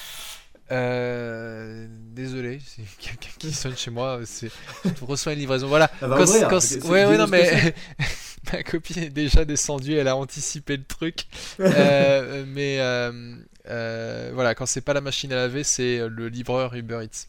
euh, 0.73 1.87
désolé, 1.89 2.61
c'est 2.65 2.83
quelqu'un 2.99 3.31
qui 3.39 3.53
sonne 3.53 3.77
chez 3.77 3.91
moi. 3.91 4.21
C'est, 4.25 4.51
je 4.85 5.05
reçois 5.05 5.33
une 5.33 5.41
livraison. 5.41 5.69
Voilà. 5.69 5.91
ouais, 6.03 7.05
ouais, 7.05 7.19
non, 7.19 7.27
mais 7.27 7.75
ma 8.53 8.62
copine 8.62 9.05
est 9.05 9.11
déjà 9.11 9.45
descendue. 9.45 9.95
Elle 9.95 10.09
a 10.09 10.17
anticipé 10.17 10.77
le 10.77 10.85
truc. 10.85 11.27
Euh, 11.61 12.45
mais 12.49 12.79
euh, 12.81 14.31
voilà, 14.33 14.55
quand 14.55 14.67
c'est 14.67 14.81
pas 14.81 14.95
la 14.95 15.01
machine 15.01 15.33
à 15.33 15.37
laver, 15.37 15.65
c'est 15.65 16.09
le 16.09 16.29
livreur 16.29 16.75
Uber 16.75 17.05
Eats. 17.05 17.27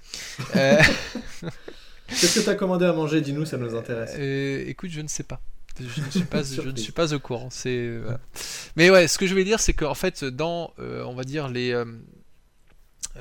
Qu'est-ce 2.08 2.40
que 2.40 2.44
tu 2.44 2.50
as 2.50 2.56
commandé 2.56 2.86
à 2.86 2.94
manger? 2.94 3.22
Dis-nous, 3.22 3.46
ça 3.46 3.58
nous 3.58 3.76
intéresse. 3.76 4.16
écoute, 4.68 4.92
je 4.92 5.02
ne 5.02 5.08
sais 5.08 5.24
pas. 5.24 5.42
Je 5.78 6.02
ne 6.02 6.10
suis 6.10 6.22
pas, 6.22 6.42
je 6.42 6.62
ne 6.62 6.78
suis 6.78 6.94
pas 6.94 7.14
au 7.14 7.20
courant. 7.20 7.50
C'est, 7.52 7.90
Mais 8.78 8.90
ouais, 8.90 9.10
ce 9.10 9.18
que 9.18 9.28
je 9.28 9.32
voulais 9.32 9.44
dire, 9.44 9.60
c'est 9.60 9.74
qu'en 9.74 9.96
fait, 9.96 10.24
dans, 10.24 10.72
on 10.78 11.16
va 11.16 11.26
dire 11.26 11.50
les 11.50 11.76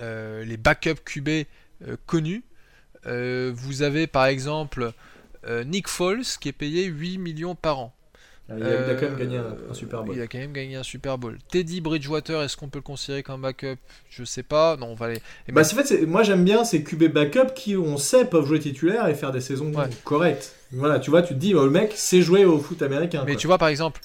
les 0.00 0.56
backups 0.56 1.02
QB 1.04 1.46
euh, 1.88 1.96
connus. 2.06 2.44
Euh, 3.06 3.52
vous 3.54 3.82
avez 3.82 4.06
par 4.06 4.26
exemple 4.26 4.92
Nick 5.66 5.88
Foles 5.88 6.24
qui 6.40 6.48
est 6.48 6.52
payé 6.52 6.84
8 6.84 7.18
millions 7.18 7.54
par 7.54 7.78
an. 7.78 7.94
Ah, 8.48 8.54
il 8.58 8.64
a, 8.66 8.94
quand 8.94 9.08
même 9.08 9.16
gagné 9.16 9.38
un, 9.38 9.74
Super 9.74 10.02
Bowl. 10.04 10.14
Il 10.16 10.20
a 10.20 10.26
quand 10.26 10.38
même 10.38 10.52
gagné 10.52 10.76
un 10.76 10.82
Super 10.82 11.16
Bowl. 11.16 11.38
Teddy 11.50 11.80
Bridgewater, 11.80 12.42
est-ce 12.42 12.58
qu'on 12.58 12.68
peut 12.68 12.78
le 12.78 12.82
considérer 12.82 13.22
comme 13.22 13.40
backup? 13.40 13.76
Je 14.10 14.24
sais 14.24 14.42
pas. 14.42 14.76
Non, 14.76 14.88
on 14.88 14.94
va 14.94 15.06
aller. 15.06 15.20
bah, 15.50 15.62
en 15.62 15.64
fait, 15.64 16.06
moi 16.06 16.22
j'aime 16.22 16.44
bien 16.44 16.64
ces 16.64 16.82
QB 16.82 17.12
backup 17.12 17.54
qui, 17.54 17.76
on 17.76 17.96
sait, 17.96 18.26
peuvent 18.26 18.46
jouer 18.46 18.60
titulaire 18.60 19.08
et 19.08 19.14
faire 19.14 19.32
des 19.32 19.40
saisons 19.40 19.72
correctes. 20.04 20.54
Voilà, 20.72 20.98
tu 20.98 21.10
vois, 21.10 21.22
tu 21.22 21.34
te 21.34 21.38
dis, 21.38 21.54
oh, 21.54 21.64
le 21.64 21.70
mec 21.70 21.92
sait 21.94 22.22
jouer 22.22 22.44
au 22.44 22.58
foot 22.58 22.82
américain. 22.82 23.24
Mais 23.26 23.36
tu 23.36 23.46
vois, 23.46 23.58
par 23.58 23.68
exemple, 23.68 24.00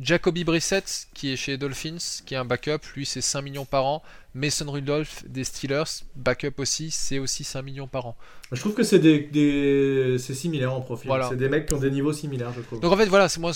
Jacoby 0.00 0.44
Brissett, 0.44 1.08
qui 1.14 1.32
est 1.32 1.36
chez 1.36 1.56
Dolphins, 1.56 2.22
qui 2.24 2.34
est 2.34 2.36
un 2.36 2.44
backup, 2.44 2.80
lui 2.94 3.06
c'est 3.06 3.20
5 3.20 3.42
millions 3.42 3.64
par 3.64 3.84
an. 3.86 4.02
Mason 4.36 4.70
Rudolph 4.70 5.24
des 5.26 5.44
Steelers, 5.44 6.04
backup 6.14 6.52
aussi, 6.58 6.90
c'est 6.90 7.18
aussi 7.18 7.42
5 7.42 7.62
millions 7.62 7.88
par 7.88 8.06
an. 8.06 8.16
Je 8.52 8.60
trouve 8.60 8.74
que 8.74 8.82
c'est 8.82 8.98
des, 8.98 10.16
c'est 10.18 10.34
similaire 10.34 10.72
en 10.74 10.82
profil. 10.82 11.10
C'est 11.28 11.36
des 11.36 11.48
mecs 11.48 11.66
qui 11.66 11.72
ont 11.72 11.80
des 11.80 11.90
niveaux 11.90 12.12
similaires, 12.12 12.52
je 12.54 12.60
trouve. 12.60 12.80
Donc 12.80 12.92
en 12.92 12.96
fait, 12.96 13.06
voilà, 13.06 13.30
c'est 13.30 13.40
moi. 13.40 13.52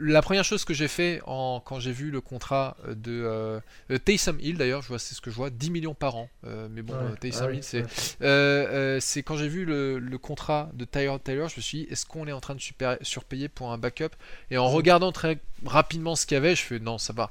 la 0.00 0.22
première 0.22 0.44
chose 0.44 0.64
que 0.64 0.72
j'ai 0.72 0.88
fait 0.88 1.20
en, 1.26 1.60
quand 1.64 1.78
j'ai 1.78 1.92
vu 1.92 2.10
le 2.10 2.22
contrat 2.22 2.76
de 2.88 3.22
euh, 3.24 3.60
Taysom 4.04 4.38
Hill, 4.40 4.56
d'ailleurs, 4.56 4.80
je 4.80 4.88
vois, 4.88 4.98
c'est 4.98 5.14
ce 5.14 5.20
que 5.20 5.30
je 5.30 5.36
vois, 5.36 5.50
10 5.50 5.70
millions 5.70 5.94
par 5.94 6.16
an. 6.16 6.30
Euh, 6.46 6.68
mais 6.70 6.80
bon, 6.80 6.94
Taysom 7.20 7.48
ah 7.50 7.52
Hill, 7.52 7.62
c'est, 7.62 7.84
euh, 8.22 8.98
c'est 9.00 9.22
quand 9.22 9.36
j'ai 9.36 9.48
vu 9.48 9.66
le, 9.66 10.00
contrat 10.16 10.70
de 10.72 10.86
Tyler 10.86 11.16
Taylor, 11.22 11.48
je 11.50 11.56
me 11.56 11.60
suis 11.60 11.78
dit, 11.84 11.88
est-ce 11.90 12.06
qu'on 12.06 12.26
est 12.26 12.32
en 12.32 12.40
train 12.40 12.54
de 12.54 12.60
super, 12.60 12.96
surpayer 13.02 13.48
pour 13.48 13.72
un 13.72 13.78
backup? 13.78 14.14
Et 14.50 14.56
en 14.56 14.68
regardant 14.68 15.12
très 15.12 15.38
rapidement 15.64 16.16
ce 16.16 16.26
qu'il 16.26 16.34
y 16.34 16.38
avait, 16.38 16.56
je 16.56 16.62
fais 16.62 16.78
non, 16.78 16.98
ça 16.98 17.12
va 17.12 17.30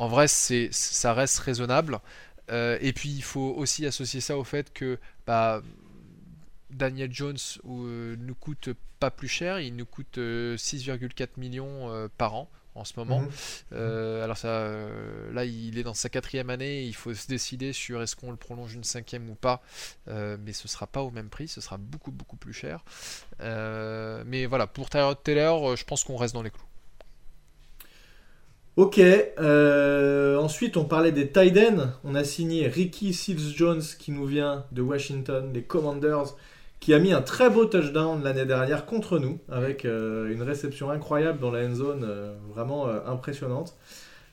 en 0.00 0.08
vrai, 0.08 0.28
c'est, 0.28 0.70
ça 0.72 1.12
reste 1.12 1.38
raisonnable. 1.40 2.00
Euh, 2.50 2.78
et 2.80 2.94
puis, 2.94 3.10
il 3.10 3.22
faut 3.22 3.54
aussi 3.54 3.84
associer 3.84 4.22
ça 4.22 4.38
au 4.38 4.44
fait 4.44 4.72
que 4.72 4.98
bah, 5.26 5.62
Daniel 6.70 7.12
Jones 7.12 7.36
euh, 7.66 8.16
nous 8.18 8.34
coûte 8.34 8.70
pas 8.98 9.10
plus 9.10 9.28
cher, 9.28 9.60
il 9.60 9.76
nous 9.76 9.84
coûte 9.84 10.16
6,4 10.16 10.18
euh, 10.18 11.26
millions 11.36 12.08
par 12.16 12.34
an 12.34 12.50
en 12.74 12.84
ce 12.84 12.94
moment. 12.96 13.20
Mhm. 13.20 14.22
alors 14.22 14.38
ça, 14.38 14.70
là, 15.32 15.44
il 15.44 15.76
est 15.76 15.82
dans 15.82 15.92
sa 15.92 16.08
quatrième 16.08 16.48
année. 16.48 16.84
Il 16.84 16.94
faut 16.94 17.12
se 17.12 17.26
décider 17.26 17.74
sur 17.74 18.00
est-ce 18.00 18.16
qu'on 18.16 18.30
le 18.30 18.38
prolonge 18.38 18.72
une 18.72 18.84
cinquième 18.84 19.28
ou 19.28 19.34
pas. 19.34 19.60
mais 20.06 20.54
ce 20.54 20.66
sera 20.66 20.86
pas 20.86 21.02
au 21.02 21.10
même 21.10 21.28
prix, 21.28 21.46
ce 21.46 21.60
sera 21.60 21.76
beaucoup 21.76 22.10
beaucoup 22.10 22.36
plus 22.36 22.54
cher. 22.54 22.84
mais 23.40 24.46
voilà, 24.46 24.66
pour 24.66 24.88
Tyrod 24.88 25.22
Taylor, 25.22 25.76
je 25.76 25.84
pense 25.84 26.04
qu'on 26.04 26.16
reste 26.16 26.32
dans 26.32 26.42
les 26.42 26.50
clous. 26.50 26.69
Ok, 28.76 29.00
euh, 29.00 30.36
ensuite 30.38 30.76
on 30.76 30.84
parlait 30.84 31.10
des 31.10 31.28
Tiden. 31.28 31.92
On 32.04 32.14
a 32.14 32.22
signé 32.22 32.68
Ricky 32.68 33.12
Seals 33.12 33.52
Jones 33.56 33.82
qui 33.98 34.12
nous 34.12 34.26
vient 34.26 34.64
de 34.70 34.80
Washington, 34.80 35.50
les 35.52 35.62
Commanders, 35.62 36.36
qui 36.78 36.94
a 36.94 37.00
mis 37.00 37.12
un 37.12 37.20
très 37.20 37.50
beau 37.50 37.64
touchdown 37.64 38.22
l'année 38.22 38.46
dernière 38.46 38.86
contre 38.86 39.18
nous, 39.18 39.40
avec 39.50 39.84
euh, 39.84 40.32
une 40.32 40.42
réception 40.42 40.88
incroyable 40.90 41.40
dans 41.40 41.50
la 41.50 41.66
end 41.66 41.74
zone, 41.74 42.04
euh, 42.08 42.32
vraiment 42.48 42.86
impressionnante. 43.06 43.74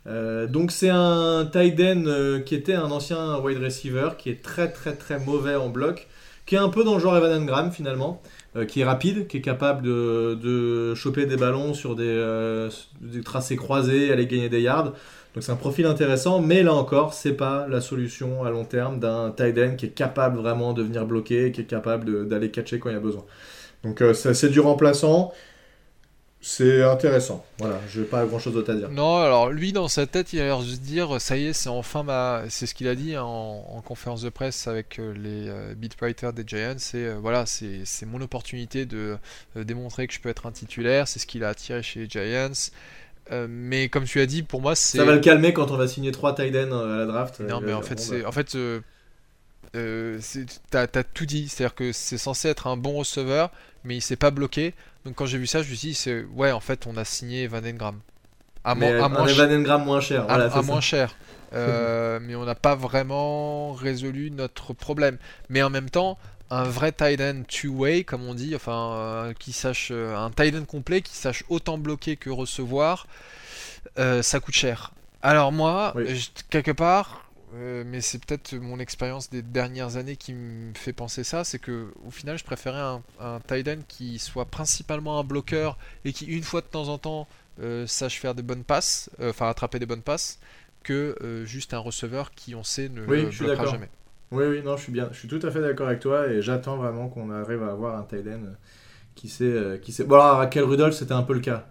donc 0.06 0.72
c'est 0.72 0.92
un 0.92 1.50
Tiden 1.52 2.44
qui 2.46 2.54
était 2.54 2.76
un 2.76 2.92
ancien 2.92 3.40
wide 3.40 3.58
receiver, 3.58 4.12
qui 4.20 4.30
est 4.30 4.44
très 4.44 4.72
très 4.72 4.94
très 4.96 5.20
mauvais 5.20 5.56
en 5.56 5.70
bloc, 5.70 6.08
qui 6.46 6.56
est 6.56 6.60
un 6.60 6.70
peu 6.70 6.84
dans 6.84 6.94
le 6.94 7.00
genre 7.00 7.18
Evan 7.18 7.42
Engram 7.42 7.72
finalement. 7.72 8.22
Qui 8.66 8.82
est 8.82 8.86
rapide, 8.86 9.28
qui 9.28 9.38
est 9.38 9.42
capable 9.42 9.84
de, 9.84 10.36
de 10.42 10.96
choper 10.96 11.26
des 11.26 11.38
ballons 11.38 11.74
sur 11.74 11.96
des, 11.96 12.70
des, 13.02 13.22
tracés 13.22 13.56
croisés, 13.56 14.12
aller 14.12 14.28
gagner 14.28 14.50
des 14.50 14.62
yards. 14.62 14.94
Donc 15.34 15.44
c'est 15.44 15.52
un 15.52 15.58
profil 15.58 15.86
intéressant, 15.86 16.42
mais 16.42 16.64
là 16.64 16.74
encore, 16.74 17.14
c'est 17.14 17.34
pas 17.34 17.68
la 17.68 17.82
solution 17.82 18.44
à 18.44 18.50
long 18.50 18.66
terme 18.66 19.00
d'un 19.00 19.32
tight 19.32 19.58
end 19.58 19.76
qui 19.76 19.86
est 19.88 19.90
capable 19.90 20.38
vraiment 20.38 20.74
de 20.74 20.82
venir 20.82 21.06
bloquer, 21.06 21.52
qui 21.52 21.62
est 21.62 21.66
capable 21.66 22.28
d'aller 22.28 22.50
catcher 22.50 22.80
quand 22.80 22.90
il 22.90 22.94
y 22.94 22.96
a 22.98 23.02
besoin. 23.02 23.26
Donc 23.84 24.04
c'est 24.14 24.50
du 24.50 24.60
remplaçant. 24.60 25.32
C'est 26.50 26.82
intéressant. 26.82 27.44
Voilà, 27.58 27.78
je 27.90 28.00
n'ai 28.00 28.06
pas 28.06 28.26
grand 28.26 28.40
chose 28.40 28.54
d'autre 28.54 28.72
à 28.72 28.76
dire. 28.76 28.90
Non, 28.90 29.18
alors 29.18 29.50
lui, 29.50 29.74
dans 29.74 29.90
sa 29.90 30.08
tête, 30.08 30.32
il 30.32 30.40
a 30.40 30.46
l'air 30.46 30.60
de 30.60 30.64
se 30.66 30.78
dire 30.78 31.20
ça 31.20 31.36
y 31.36 31.48
est, 31.48 31.52
c'est 31.52 31.68
enfin 31.68 32.04
ma. 32.04 32.44
C'est 32.48 32.66
ce 32.68 32.74
qu'il 32.74 32.88
a 32.88 32.96
dit 32.96 33.18
en, 33.18 33.84
conférence 33.86 34.22
de 34.22 34.30
presse 34.30 34.66
avec 34.66 34.98
euh, 34.98 35.14
les 35.14 35.50
euh, 35.50 35.76
beatwriters 35.76 36.32
des 36.32 36.46
Giants. 36.48 36.76
C'est 36.78 37.04
euh, 37.04 37.18
voilà, 37.22 37.44
c'est 37.46 38.06
mon 38.06 38.22
opportunité 38.22 38.86
de 38.86 39.18
démontrer 39.58 40.08
que 40.08 40.14
je 40.14 40.22
peux 40.22 40.30
être 40.30 40.46
un 40.46 40.54
titulaire. 40.54 41.10
C'est 41.10 41.20
ce 41.20 41.28
qu'il 41.28 41.44
a 41.44 41.50
attiré 41.50 41.84
chez 41.84 42.00
les 42.00 42.10
Giants. 42.10 42.72
mais 43.50 43.90
comme 43.90 44.06
tu 44.06 44.22
as 44.22 44.26
dit, 44.26 44.42
pour 44.42 44.62
moi, 44.62 44.74
c'est. 44.74 45.00
Ça 45.00 45.04
va 45.04 45.16
le 45.16 45.20
calmer 45.20 45.52
quand 45.52 45.70
on 45.72 45.76
va 45.76 45.90
signer 45.90 46.14
3 46.14 46.34
tight 46.34 46.56
à 46.56 46.66
la 46.66 47.06
draft. 47.06 47.42
Non, 47.42 47.60
mais 47.60 47.74
en 47.74 47.82
fait, 47.82 48.00
c'est. 48.00 48.24
En 48.26 48.32
fait, 48.32 48.58
t'as 49.74 50.82
as 50.82 51.04
tout 51.04 51.26
dit. 51.26 51.50
C'est-à-dire 51.50 51.76
que 51.76 51.92
c'est 51.92 52.18
censé 52.18 52.48
être 52.48 52.68
un 52.68 52.78
bon 52.78 52.94
receveur, 52.94 53.52
mais 53.84 53.98
il 53.98 54.02
s'est 54.02 54.16
pas 54.16 54.32
bloqué. 54.32 54.74
Donc 55.08 55.16
quand 55.16 55.26
j'ai 55.26 55.38
vu 55.38 55.48
ça, 55.48 55.64
je 55.64 55.70
me 55.70 55.76
suis 55.76 55.88
dit, 55.90 55.94
c'est 55.94 56.26
ouais, 56.36 56.52
en 56.52 56.60
fait, 56.60 56.86
on 56.86 56.98
a 56.98 57.06
signé 57.06 57.48
Van 57.48 57.64
Engram. 57.64 57.98
À, 58.66 58.72
à 58.72 58.76
moins 58.76 59.26
cher. 59.30 59.80
moins 59.80 60.02
cher. 60.02 60.26
à, 60.30 60.62
moins 60.64 60.82
cher. 60.82 61.16
Euh, 61.54 62.20
mais 62.22 62.36
on 62.36 62.44
n'a 62.44 62.56
pas 62.56 62.76
vraiment 62.76 63.72
résolu 63.72 64.32
notre 64.32 64.74
problème. 64.74 65.18
Mais 65.48 65.64
en 65.64 65.70
même 65.70 65.90
temps, 65.90 66.18
un 66.50 66.66
vrai 66.66 66.92
tight 66.92 67.22
end 67.22 67.44
two-way, 67.48 68.04
comme 68.04 68.28
on 68.28 68.34
dit, 68.34 68.54
enfin, 68.54 68.96
euh, 68.96 69.34
qui 69.34 69.54
sache, 69.54 69.92
euh, 69.94 70.14
un 70.18 70.30
tight 70.30 70.54
end 70.54 70.66
complet 70.66 71.00
qui 71.00 71.16
sache 71.16 71.46
autant 71.48 71.78
bloquer 71.78 72.18
que 72.18 72.30
recevoir, 72.30 73.08
ça 73.96 74.42
coûte 74.42 74.56
cher. 74.56 74.92
Alors 75.22 75.54
moi, 75.54 75.96
quelque 76.50 76.72
part, 76.72 77.27
euh, 77.58 77.84
mais 77.86 78.02
c'est 78.02 78.24
peut-être 78.24 78.54
mon 78.56 78.80
expérience 78.80 79.30
des 79.30 79.42
dernières 79.42 79.98
années 79.98 80.16
qui 80.16 80.34
me 80.34 80.74
fait 80.74 80.94
penser 80.94 81.24
ça, 81.24 81.44
c'est 81.44 81.60
que 81.60 81.88
au 82.06 82.12
final 82.12 82.38
je 82.38 82.44
préférais 82.44 82.80
un, 82.80 83.02
un 83.20 83.40
tight 83.40 83.68
end 83.68 83.80
qui 83.88 84.20
soit 84.20 84.46
principalement 84.46 85.20
un 85.20 85.24
bloqueur 85.24 85.78
et 86.06 86.14
qui 86.14 86.26
une 86.26 86.44
fois 86.44 86.62
de 86.62 86.68
temps 86.68 86.90
en 86.90 86.98
temps 86.98 87.28
euh, 87.60 87.88
sache 87.88 88.20
faire 88.20 88.36
des 88.36 88.44
bonnes 88.44 88.64
passes, 88.64 89.10
euh, 89.20 89.32
enfin 89.32 89.50
attraper 89.50 89.80
des 89.80 89.86
bonnes 89.86 90.04
passes, 90.04 90.40
que 90.84 91.44
juste 91.46 91.74
un 91.74 91.80
receveur 91.80 92.32
qui 92.32 92.56
on 92.56 92.64
sait 92.64 92.88
ne 92.90 93.06
oui, 93.06 93.24
le 93.24 93.30
bloquera 93.30 93.66
jamais. 93.66 93.90
Oui, 94.32 94.46
oui, 94.46 94.62
non, 94.64 94.78
je 94.78 94.84
suis 94.84 94.92
bien, 94.92 95.10
je 95.12 95.18
suis 95.18 95.28
tout 95.28 95.40
à 95.44 95.52
fait 95.52 95.62
d'accord 95.62 95.88
avec 95.88 96.00
toi 96.00 96.28
et 96.28 96.42
j'attends 96.42 96.78
vraiment 96.78 97.10
qu'on 97.10 97.32
arrive 97.32 97.64
à 97.64 97.72
avoir 97.72 97.98
un 97.98 98.04
tight 98.04 98.28
end 98.28 98.54
qui 99.16 99.30
sait, 99.30 99.80
qui 99.82 99.92
sait. 99.92 100.04
Bon 100.04 100.16
alors 100.16 100.40
à 100.40 100.48
quel 100.48 100.64
Rudolph 100.64 100.96
c'était 100.96 101.14
un 101.14 101.24
peu 101.24 101.34
le 101.34 101.40
cas 101.40 101.68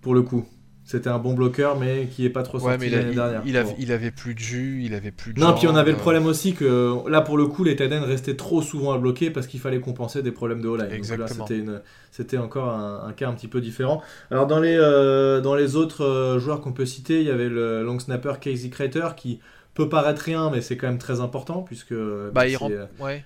pour 0.00 0.14
le 0.14 0.22
coup. 0.22 0.48
C'était 0.90 1.08
un 1.08 1.20
bon 1.20 1.34
bloqueur, 1.34 1.78
mais 1.78 2.08
qui 2.10 2.26
est 2.26 2.30
pas 2.30 2.42
trop 2.42 2.58
sorti 2.58 2.90
l'année 2.90 3.14
dernière. 3.14 3.42
Il, 3.46 3.56
avait, 3.56 3.76
il, 3.78 3.92
avait, 3.92 4.10
plus 4.10 4.34
de 4.34 4.40
jus, 4.40 4.82
il 4.82 4.92
avait 4.92 5.12
plus 5.12 5.32
de. 5.32 5.38
Non, 5.38 5.54
puis 5.54 5.68
on 5.68 5.76
avait 5.76 5.92
le 5.92 5.96
problème 5.96 6.26
aussi 6.26 6.52
que 6.52 7.08
là, 7.08 7.20
pour 7.20 7.38
le 7.38 7.46
coup, 7.46 7.62
les 7.62 7.76
Tiden 7.76 8.02
restaient 8.02 8.34
trop 8.34 8.60
souvent 8.60 8.92
à 8.92 8.98
bloquer 8.98 9.30
parce 9.30 9.46
qu'il 9.46 9.60
fallait 9.60 9.78
compenser 9.78 10.20
des 10.20 10.32
problèmes 10.32 10.60
de 10.60 10.68
all 10.68 10.80
line 10.80 10.92
Exactement. 10.92 11.46
C'était 12.10 12.38
encore 12.38 12.70
un, 12.70 13.12
cas 13.12 13.28
un 13.28 13.34
petit 13.34 13.46
peu 13.46 13.60
différent. 13.60 14.02
Alors, 14.32 14.48
dans 14.48 14.58
les, 14.58 14.76
euh, 14.76 15.40
dans 15.40 15.54
les 15.54 15.76
autres 15.76 16.04
euh, 16.04 16.40
joueurs 16.40 16.60
qu'on 16.60 16.72
peut 16.72 16.86
citer, 16.86 17.20
il 17.20 17.26
y 17.28 17.30
avait 17.30 17.48
le 17.48 17.84
long 17.84 18.00
snapper 18.00 18.32
Casey 18.40 18.68
Crater 18.68 19.10
qui 19.16 19.38
peut 19.74 19.88
paraître 19.88 20.22
rien, 20.22 20.50
mais 20.50 20.60
c'est 20.60 20.76
quand 20.76 20.88
même 20.88 20.98
très 20.98 21.20
important 21.20 21.62
puisque. 21.62 21.94
Bah, 21.94 22.46
il 22.46 22.56
euh, 22.60 22.86
ouais. 22.98 23.24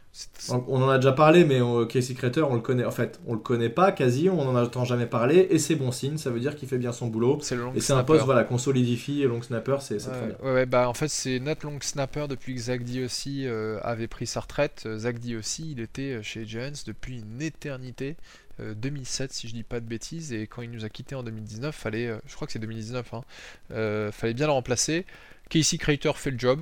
On, 0.51 0.83
en 0.83 0.89
a 0.89 0.99
déjà 0.99 1.13
parlé, 1.13 1.45
mais 1.45 1.61
Casey 1.89 2.15
Crater, 2.15 2.43
on 2.43 2.55
le 2.55 2.61
connaît. 2.61 2.85
En 2.85 2.91
fait, 2.91 3.21
on 3.27 3.33
le 3.33 3.41
connaît 3.41 3.71
pas 3.71 3.93
quasi, 3.93 4.29
on 4.29 4.41
en 4.41 4.55
entend 4.55 4.85
jamais 4.85 5.07
parler, 5.07 5.49
et 5.51 5.59
c'est 5.59 5.75
bon 5.75 5.91
signe. 5.91 6.19
Ça 6.19 6.31
veut 6.31 6.41
dire 6.41 6.55
qu'il 6.55 6.69
fait 6.69 6.79
bien 6.79 6.93
son 6.93 7.09
boulot. 7.09 7.41
et 7.75 7.81
c'est 7.81 7.93
un 7.93 8.05
poste 8.05 8.25
voilà 8.25 8.45
qu'on 8.45 8.59
solidifie. 8.59 9.23
Et 9.23 9.27
long 9.27 9.43
snapper, 9.43 9.79
c'est 9.81 9.97
très 9.99 10.27
bien. 10.27 10.53
Ouais, 10.53 10.67
bah 10.67 10.89
en 10.89 10.95
fait, 10.95 11.09
c'est 11.09 11.41
notre 11.41 11.67
long 11.67 11.79
snapper 11.81 12.27
depuis 12.29 12.55
que 12.55 12.61
Zach 12.61 12.81
aussi 13.05 13.47
euh, 13.47 13.79
avait 13.83 14.09
pris 14.09 14.27
sa 14.27 14.41
retraite. 14.41 14.85
Euh, 14.87 14.99
Zach 14.99 15.17
aussi, 15.39 15.73
il 15.73 15.81
était 15.81 16.23
chez 16.23 16.45
Giants 16.45 16.83
depuis 16.87 17.21
une 17.21 17.43
éternité. 17.43 18.17
2007 18.61 19.33
si 19.33 19.49
je 19.49 19.53
dis 19.53 19.65
pas 19.65 19.81
de 19.81 19.85
bêtises 19.85 20.33
et 20.33 20.47
quand 20.47 20.63
il 20.63 20.71
nous 20.71 20.85
a 20.85 20.89
quitté 20.89 21.17
en 21.17 21.25
2019 21.25 21.75
fallait 21.75 22.17
je 22.25 22.35
crois 22.37 22.47
que 22.47 22.53
c'est 22.53 22.61
2019 22.61 23.13
hein, 23.13 24.11
fallait 24.13 24.33
bien 24.33 24.47
le 24.47 24.53
remplacer 24.53 25.07
Casey 25.51 25.79
Crater 25.79 26.13
fait 26.17 26.31
le 26.31 26.39
job, 26.39 26.61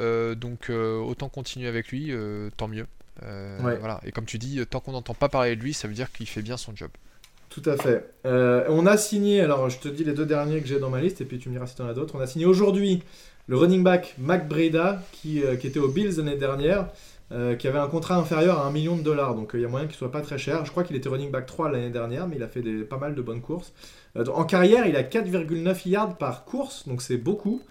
euh, 0.00 0.34
donc 0.34 0.70
euh, 0.70 0.98
autant 0.98 1.28
continuer 1.28 1.68
avec 1.68 1.88
lui, 1.88 2.08
euh, 2.10 2.50
tant 2.56 2.68
mieux. 2.68 2.86
Voilà. 3.20 4.00
Et 4.04 4.12
comme 4.12 4.24
tu 4.26 4.38
dis, 4.38 4.60
tant 4.66 4.80
qu'on 4.80 4.92
n'entend 4.92 5.14
pas 5.14 5.28
parler 5.28 5.56
de 5.56 5.62
lui, 5.62 5.72
ça 5.72 5.88
veut 5.88 5.94
dire 5.94 6.12
qu'il 6.12 6.26
fait 6.26 6.42
bien 6.42 6.56
son 6.56 6.74
job. 6.74 6.90
Tout 7.48 7.62
à 7.66 7.76
fait. 7.76 8.04
on 8.24 8.86
a 8.86 8.96
signé, 8.96 9.40
alors 9.40 9.70
je 9.70 9.78
te 9.78 9.88
dis 9.88 10.04
les 10.04 10.12
deux 10.12 10.26
derniers 10.26 10.60
que 10.60 10.66
j'ai 10.66 10.80
dans 10.80 10.90
ma 10.90 11.00
liste, 11.00 11.20
et 11.20 11.24
puis 11.24 11.38
tu 11.38 11.48
me 11.48 11.54
diras 11.54 11.66
si 11.66 11.76
tu 11.76 11.82
en 11.82 11.88
as 11.88 11.94
d'autres. 11.94 12.16
On 12.16 12.20
a 12.20 12.26
signé 12.26 12.46
aujourd'hui 12.46 13.02
le 13.46 13.56
running 13.56 13.82
back 13.82 14.14
Mac 14.18 14.48
Breda, 14.48 15.02
qui, 15.12 15.42
qui 15.60 15.66
était 15.66 15.78
aux 15.78 15.88
Bills 15.88 16.16
l'année 16.16 16.36
dernière, 16.36 16.88
qui 17.30 17.68
avait 17.68 17.78
un 17.78 17.86
contrat 17.86 18.16
inférieur 18.16 18.58
à 18.58 18.66
1 18.66 18.72
million 18.72 18.96
de 18.96 19.02
dollars. 19.02 19.36
Donc 19.36 19.52
il 19.54 19.60
y 19.60 19.64
a 19.64 19.68
moyen 19.68 19.86
qu'il 19.86 19.96
soit 19.96 20.10
pas 20.10 20.20
très 20.20 20.36
cher. 20.36 20.64
Je 20.64 20.72
crois 20.72 20.82
qu'il 20.82 20.96
était 20.96 21.08
running 21.08 21.30
back 21.30 21.46
3 21.46 21.70
l'année 21.70 21.90
dernière, 21.90 22.26
mais 22.26 22.36
il 22.36 22.42
a 22.42 22.48
fait 22.48 22.62
des, 22.62 22.82
pas 22.82 22.98
mal 22.98 23.14
de 23.14 23.22
bonnes 23.22 23.40
courses. 23.40 23.72
en 24.16 24.44
carrière, 24.44 24.86
il 24.86 24.96
a 24.96 25.02
4,9 25.02 25.88
yards 25.88 26.18
par 26.18 26.44
course, 26.44 26.88
donc 26.88 27.00
c'est 27.00 27.16
beaucoup. 27.16 27.62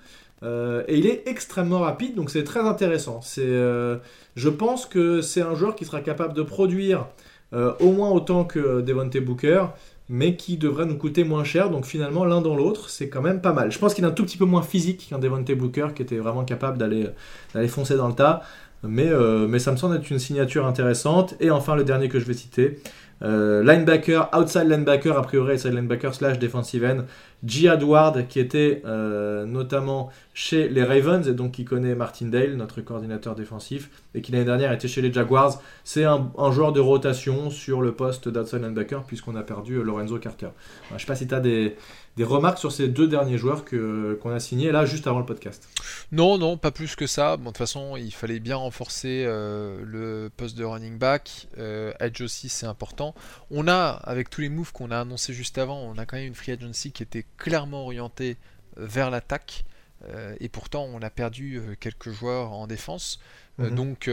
Euh, 0.43 0.83
et 0.87 0.97
il 0.97 1.07
est 1.07 1.23
extrêmement 1.27 1.79
rapide, 1.79 2.15
donc 2.15 2.29
c'est 2.29 2.43
très 2.43 2.59
intéressant. 2.59 3.21
Euh, 3.37 3.97
je 4.35 4.49
pense 4.49 4.85
que 4.85 5.21
c'est 5.21 5.41
un 5.41 5.55
joueur 5.55 5.75
qui 5.75 5.85
sera 5.85 6.01
capable 6.01 6.33
de 6.33 6.41
produire 6.41 7.07
euh, 7.53 7.73
au 7.79 7.91
moins 7.91 8.09
autant 8.09 8.43
que 8.43 8.81
Devontae 8.81 9.21
Booker, 9.21 9.65
mais 10.09 10.35
qui 10.35 10.57
devrait 10.57 10.85
nous 10.85 10.97
coûter 10.97 11.23
moins 11.23 11.45
cher. 11.45 11.69
Donc 11.69 11.85
finalement, 11.85 12.25
l'un 12.25 12.41
dans 12.41 12.55
l'autre, 12.55 12.89
c'est 12.89 13.07
quand 13.07 13.21
même 13.21 13.41
pas 13.41 13.53
mal. 13.53 13.71
Je 13.71 13.79
pense 13.79 13.93
qu'il 13.93 14.03
est 14.03 14.07
un 14.07 14.11
tout 14.11 14.25
petit 14.25 14.37
peu 14.37 14.45
moins 14.45 14.63
physique 14.63 15.07
qu'un 15.09 15.19
Devontae 15.19 15.55
Booker, 15.55 15.87
qui 15.95 16.01
était 16.01 16.17
vraiment 16.17 16.43
capable 16.43 16.77
d'aller, 16.77 17.07
d'aller 17.53 17.69
foncer 17.69 17.95
dans 17.95 18.09
le 18.09 18.15
tas. 18.15 18.41
Mais, 18.85 19.09
mais 19.47 19.59
ça 19.59 19.71
me 19.71 19.77
semble 19.77 19.95
être 19.95 20.09
une 20.11 20.19
signature 20.19 20.65
intéressante. 20.65 21.35
Et 21.39 21.51
enfin, 21.51 21.77
le 21.77 21.85
dernier 21.85 22.09
que 22.09 22.19
je 22.19 22.25
vais 22.25 22.33
citer, 22.33 22.79
linebacker, 23.21 24.29
outside 24.37 24.67
linebacker, 24.67 25.17
a 25.17 25.21
priori 25.21 25.53
outside 25.53 25.73
linebacker 25.73 26.13
slash 26.13 26.37
defensive 26.37 26.83
end, 26.83 27.05
Jihad 27.43 27.83
Ward, 27.83 28.27
qui 28.27 28.39
était 28.39 28.81
euh, 28.85 29.45
notamment 29.45 30.09
chez 30.33 30.69
les 30.69 30.83
Ravens 30.83 31.27
et 31.27 31.33
donc 31.33 31.51
qui 31.51 31.65
connaît 31.65 31.93
Martindale, 31.93 32.55
notre 32.55 32.81
coordinateur 32.81 33.35
défensif, 33.35 33.89
et 34.15 34.21
qui 34.21 34.31
l'année 34.31 34.45
dernière 34.45 34.71
était 34.71 34.87
chez 34.87 35.01
les 35.01 35.11
Jaguars. 35.11 35.61
C'est 35.83 36.05
un, 36.05 36.31
joueur 36.51 36.71
de 36.71 36.79
rotation 36.79 37.49
sur 37.49 37.81
le 37.81 37.93
poste 37.93 38.29
d'outside 38.29 38.61
linebacker 38.61 39.03
puisqu'on 39.03 39.35
a 39.35 39.43
perdu 39.43 39.75
euh, 39.75 39.83
Lorenzo 39.83 40.17
Carter. 40.19 40.49
je 40.89 40.93
ne 40.93 40.99
sais 40.99 41.05
pas 41.05 41.15
si 41.15 41.27
tu 41.27 41.35
as 41.35 41.41
des, 41.41 41.75
remarques 42.21 42.59
sur 42.59 42.71
ces 42.71 42.87
deux 42.87 43.07
derniers 43.07 43.37
joueurs 43.37 43.65
qu'on 43.65 44.29
a 44.29 44.39
signés 44.39 44.71
là 44.71 44.85
juste 44.85 45.07
avant 45.07 45.19
le 45.19 45.25
podcast. 45.25 45.67
Non, 46.11 46.37
non, 46.37 46.57
pas 46.57 46.71
plus 46.71 46.95
que 46.95 47.07
ça. 47.07 47.37
Bon, 47.37 47.45
de 47.45 47.47
toute 47.49 47.57
façon, 47.57 47.97
il 47.97 48.11
fallait 48.11 48.39
bien 48.39 48.55
renforcer 48.55 49.25
euh, 49.27 49.83
le 49.83 50.29
poste 50.29 50.57
de 50.57 50.63
running 50.63 50.97
back. 50.97 51.47
edge 51.57 52.21
aussi, 52.21 52.49
c'est 52.49 52.67
important. 52.67 53.15
On 53.51 53.67
a, 53.67 53.99
avec 54.03 54.29
tous 54.29 54.41
les 54.41 54.49
moves 54.49 54.71
qu'on 54.71 54.91
a 54.91 54.99
annoncés 54.99 55.33
juste 55.33 55.57
avant, 55.57 55.79
on 55.79 55.97
a 55.97 56.05
quand 56.05 56.17
même 56.17 56.27
une 56.27 56.35
free 56.35 56.51
agency 56.53 56.91
qui 56.91 57.03
était 57.03 57.25
clairement 57.37 57.83
orienté 57.83 58.37
euh, 58.77 58.85
vers 58.85 59.09
l'attaque. 59.09 59.65
Euh, 60.09 60.35
et 60.39 60.49
pourtant, 60.49 60.83
on 60.83 61.01
a 61.01 61.09
perdu 61.09 61.57
euh, 61.57 61.75
quelques 61.79 62.11
joueurs 62.11 62.51
en 62.51 62.67
défense. 62.67 63.19
Mhm. 63.59 63.75
donc, 63.75 64.09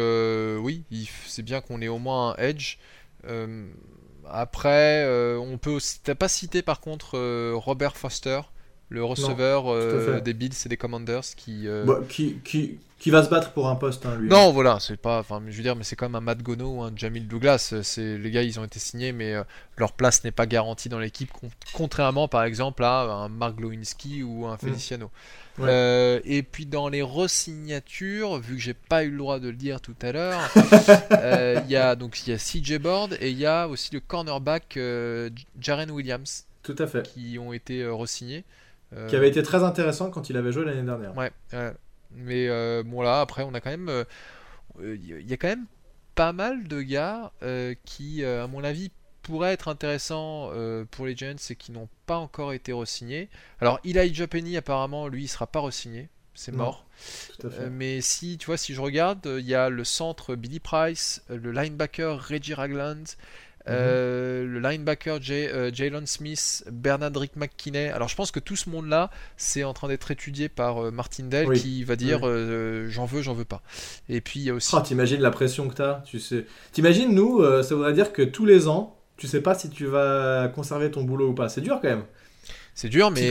oui, 0.63 0.85
c'est 1.27 1.43
bien 1.43 1.63
qu'on 1.63 1.81
ait 1.81 1.89
au 1.89 1.99
moins 1.99 2.33
un 2.33 2.37
edge. 2.37 2.77
après, 4.29 5.07
on 5.39 5.57
peut 5.57 5.71
aussi. 5.71 6.01
T'as 6.03 6.15
pas 6.15 6.29
cité 6.29 6.61
par 6.61 6.81
contre 6.81 7.19
Robert 7.55 7.97
Foster, 7.97 8.43
le 8.91 9.03
receveur 9.03 10.21
des 10.21 10.35
Bills 10.35 10.55
et 10.67 10.69
des 10.69 10.77
Commanders 10.77 11.23
qui, 11.37 11.67
bah, 11.87 12.01
qui, 12.09 12.41
qui, 12.45 12.79
qui 13.01 13.11
va 13.11 13.25
se 13.25 13.31
battre 13.31 13.53
pour 13.53 13.69
un 13.69 13.77
poste, 13.77 14.05
hein, 14.05 14.17
lui. 14.17 14.29
Non, 14.29 14.53
voilà, 14.53 14.79
c'est 14.79 14.99
pas. 14.99 15.21
Enfin, 15.21 15.43
je 15.49 15.57
veux 15.57 15.63
dire, 15.63 15.75
mais 15.75 15.85
c'est 15.85 15.97
quand 15.97 16.05
même 16.05 16.17
un 16.17 16.21
Matt 16.21 16.43
Gono 16.43 16.77
ou 16.77 16.83
un 16.83 16.93
Jamil 16.95 17.27
Douglas. 17.27 17.75
C'est 17.83 18.19
les 18.19 18.31
gars, 18.31 18.43
ils 18.43 18.61
ont 18.61 18.65
été 18.65 18.79
signés, 18.79 19.13
mais 19.13 19.35
euh, 19.35 19.43
leur 19.79 19.93
place 19.93 20.23
n'est 20.23 20.31
pas 20.31 20.45
garantie 20.45 20.91
dans 20.91 20.99
l'équipe, 20.99 21.31
contrairement, 21.73 22.29
par 22.29 22.45
exemple, 22.45 22.85
à 22.85 23.01
un 23.01 23.29
Mark 23.31 23.57
Glowinski 23.57 24.23
ou 24.23 24.47
un 24.47 24.55
mm. 24.55 24.59
Feliciano. 24.59 25.11
Euh, 25.61 26.21
et 26.25 26.43
puis 26.43 26.65
dans 26.65 26.89
les 26.89 27.03
resignatures, 27.03 28.39
vu 28.39 28.57
que 28.57 28.63
j'ai 28.63 28.75
pas 28.75 29.03
eu 29.05 29.11
le 29.11 29.19
droit 29.19 29.41
de 29.41 29.49
le 29.49 29.57
dire 29.57 29.81
tout 29.81 29.97
à 30.03 30.13
l'heure, 30.13 30.41
euh, 31.13 31.61
il 31.65 31.71
y 31.71 31.77
a 31.77 31.97
donc 31.97 32.27
il 32.27 32.31
y 32.31 32.33
a 32.33 32.39
CJ 32.39 32.79
Board 32.79 33.17
et 33.21 33.31
il 33.31 33.39
y 33.39 33.45
a 33.45 33.69
aussi 33.69 33.93
le 33.93 34.01
cornerback 34.01 34.79
Jaren 35.59 35.91
Williams. 35.91 36.45
Tout 36.63 36.77
à 36.79 36.87
fait. 36.87 37.03
Qui 37.03 37.39
ont 37.39 37.53
été 37.53 37.87
resignés. 37.87 38.45
Qui 39.09 39.17
avait 39.17 39.29
été 39.29 39.43
très 39.43 39.63
intéressant 39.63 40.11
quand 40.11 40.31
il 40.31 40.37
avait 40.37 40.53
joué 40.53 40.65
l'année 40.65 40.83
dernière. 40.83 41.17
Ouais. 41.17 41.31
Mais 42.13 42.49
euh, 42.49 42.83
bon 42.85 43.03
là, 43.03 43.21
après, 43.21 43.43
on 43.43 43.55
a 43.55 43.61
quand 43.61 43.71
même, 43.71 44.05
il 44.81 44.85
euh, 44.85 45.23
y 45.23 45.33
a 45.33 45.37
quand 45.37 45.49
même 45.49 45.67
pas 46.15 46.33
mal 46.33 46.67
de 46.67 46.83
gars 46.83 47.33
euh, 47.43 47.75
qui, 47.85 48.25
à 48.25 48.47
mon 48.47 48.65
avis, 48.65 48.91
pourraient 49.23 49.53
être 49.53 49.69
intéressants 49.69 50.51
pour 50.91 51.07
les 51.07 51.17
Giants 51.17 51.35
et 51.51 51.57
qui 51.57 51.73
n'ont 51.73 51.89
pas 52.07 52.17
encore 52.17 52.53
été 52.53 52.73
re-signés. 52.73 53.29
Alors 53.61 53.79
Elijah 53.85 54.27
Penny, 54.27 54.57
apparemment, 54.57 55.09
lui, 55.09 55.25
il 55.25 55.29
sera 55.29 55.47
pas 55.47 55.61
re-signé. 55.61 56.09
C'est 56.35 56.53
mort. 56.53 56.87
mais 57.71 58.01
si, 58.01 58.39
tu 58.39 58.47
vois, 58.47 58.57
si 58.57 58.73
je 58.73 58.81
regarde, 58.81 59.27
il 59.27 59.45
y 59.45 59.55
a 59.55 59.69
le 59.69 59.85
centre 59.85 60.37
Billy 60.37 60.59
Price, 60.59 61.23
le 61.29 61.53
linebacker 61.53 62.19
Reggie 62.19 62.55
Ragland, 62.55 63.05
Euh, 63.69 64.47
le 64.47 64.59
linebacker 64.59 65.21
Jay, 65.21 65.51
Jalen 65.73 66.07
Smith, 66.07 66.65
Bernard 66.71 67.13
Rick 67.15 67.37
McKinney. 67.37 67.89
Alors 67.89 68.09
je 68.09 68.17
pense 68.17 68.31
que 68.31 68.41
tout 68.41 68.57
ce 68.57 68.71
monde-là, 68.71 69.11
c'est 69.37 69.65
en 69.65 69.73
train 69.73 69.89
d'être 69.89 70.11
étudié 70.11 70.49
par 70.49 70.91
Martin 70.93 71.25
Dell 71.25 71.51
qui 71.53 71.85
va 71.85 71.97
dire 71.97 72.21
j'en 72.89 73.05
veux, 73.05 73.23
j'en 73.23 73.35
veux 73.35 73.45
pas. 73.45 73.63
Et 74.09 74.21
puis 74.21 74.41
il 74.41 74.45
y 74.45 74.51
a 74.51 74.55
aussi. 74.55 74.75
Oh, 74.75 74.81
t'imagines 74.81 75.21
la 75.21 75.31
pression 75.31 75.69
que 75.69 75.75
t'as 75.75 76.01
tu 76.07 76.19
sais. 76.19 76.47
T'imagines, 76.73 77.15
nous, 77.15 77.43
ça 77.63 77.75
voudrait 77.75 77.93
dire 77.93 78.13
que 78.13 78.23
tous 78.23 78.47
les 78.47 78.69
ans, 78.69 78.97
tu 79.17 79.27
sais 79.27 79.43
pas 79.43 79.55
si 79.55 79.69
tu 79.69 79.87
vas 79.87 80.49
conserver 80.49 80.91
ton 80.91 81.05
boulot 81.05 81.29
ou 81.29 81.35
pas. 81.35 81.49
C'est 81.49 81.61
dur 81.61 81.79
quand 81.83 81.89
même. 81.89 82.05
C'est 82.75 82.89
dur, 82.89 83.11
mais 83.11 83.31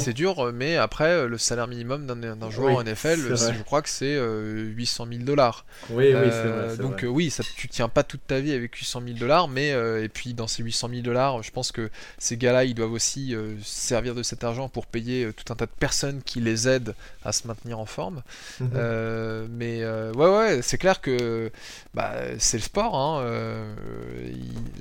c'est 0.00 0.12
dur, 0.12 0.52
mais 0.52 0.76
après 0.76 1.10
euh, 1.10 1.28
le 1.28 1.38
salaire 1.38 1.68
minimum 1.68 2.06
d'un 2.06 2.50
joueur 2.50 2.76
en 2.76 2.82
NFL, 2.82 3.36
je 3.36 3.62
crois 3.62 3.82
que 3.82 3.88
c'est 3.88 4.18
800 4.18 5.06
000 5.10 5.22
dollars. 5.22 5.64
Oui, 5.90 6.12
oui, 6.14 6.28
c'est 6.30 6.48
vrai. 6.48 6.76
Donc 6.78 7.04
oui, 7.06 7.30
ça, 7.30 7.42
tu 7.56 7.68
tiens 7.68 7.88
pas 7.88 8.02
toute 8.02 8.26
ta 8.26 8.40
vie 8.40 8.52
avec 8.52 8.74
800 8.74 9.02
000 9.06 9.18
dollars, 9.18 9.48
mais 9.48 9.72
euh, 9.72 10.02
et 10.02 10.08
puis 10.08 10.34
dans 10.34 10.46
ces 10.46 10.62
800 10.62 10.88
000 10.90 11.02
dollars, 11.02 11.42
je 11.42 11.50
pense 11.50 11.72
que 11.72 11.90
ces 12.18 12.36
gars-là, 12.36 12.64
ils 12.64 12.74
doivent 12.74 12.92
aussi 12.92 13.34
euh, 13.34 13.54
servir 13.62 14.14
de 14.14 14.22
cet 14.22 14.42
argent 14.42 14.68
pour 14.68 14.86
payer 14.86 15.30
tout 15.36 15.52
un 15.52 15.56
tas 15.56 15.66
de 15.66 15.70
personnes 15.78 16.22
qui 16.24 16.40
les 16.40 16.68
aident 16.68 16.94
à 17.24 17.32
se 17.32 17.46
maintenir 17.46 17.78
en 17.78 17.86
forme. 17.86 18.22
Mhm. 18.60 19.48
mais 19.50 19.84
ouais, 19.84 20.36
ouais, 20.36 20.60
c'est 20.62 20.78
clair 20.78 21.00
que 21.00 21.50
bah, 21.94 22.14
c'est 22.38 22.56
le 22.56 22.62
sport. 22.62 22.96
Hein, 22.96 23.24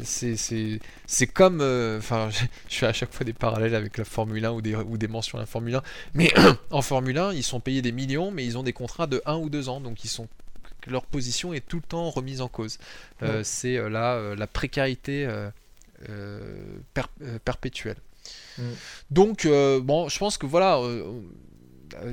c'est 0.03 1.27
comme, 1.27 1.61
enfin, 1.97 2.29
je 2.69 2.75
fais 2.75 2.87
à 2.87 2.93
chaque 2.93 3.13
fois 3.13 3.25
des 3.25 3.33
parallèles 3.33 3.75
avec 3.75 3.97
la 3.97 4.05
Formule 4.07 4.45
1 4.45 4.51
ou 4.51 4.61
des, 4.61 4.75
ou 4.75 4.97
des 4.97 5.07
mentions 5.07 5.37
à 5.37 5.41
la 5.41 5.47
Formule 5.47 5.75
1. 5.75 5.83
Mais 6.13 6.33
en 6.71 6.81
Formule 6.81 7.17
1, 7.17 7.33
ils 7.33 7.43
sont 7.43 7.59
payés 7.59 7.81
des 7.81 7.91
millions, 7.91 8.31
mais 8.31 8.45
ils 8.45 8.57
ont 8.57 8.63
des 8.63 8.73
contrats 8.73 9.07
de 9.07 9.21
1 9.25 9.35
ou 9.37 9.49
2 9.49 9.69
ans. 9.69 9.79
Donc 9.81 10.03
ils 10.03 10.09
sont 10.09 10.27
leur 10.89 11.05
position 11.05 11.53
est 11.53 11.65
tout 11.65 11.77
le 11.77 11.83
temps 11.83 12.09
remise 12.09 12.41
en 12.41 12.47
cause. 12.47 12.77
Euh, 13.23 13.41
c'est 13.43 13.77
euh, 13.77 13.89
la, 13.89 14.13
euh, 14.15 14.35
la 14.35 14.47
précarité 14.47 15.27
perpétuelle. 17.43 17.97
Mm. 18.57 18.63
Donc, 19.11 19.47
bon, 19.47 20.09
je 20.09 20.19
pense 20.19 20.37
que 20.37 20.45
voilà, 20.45 20.79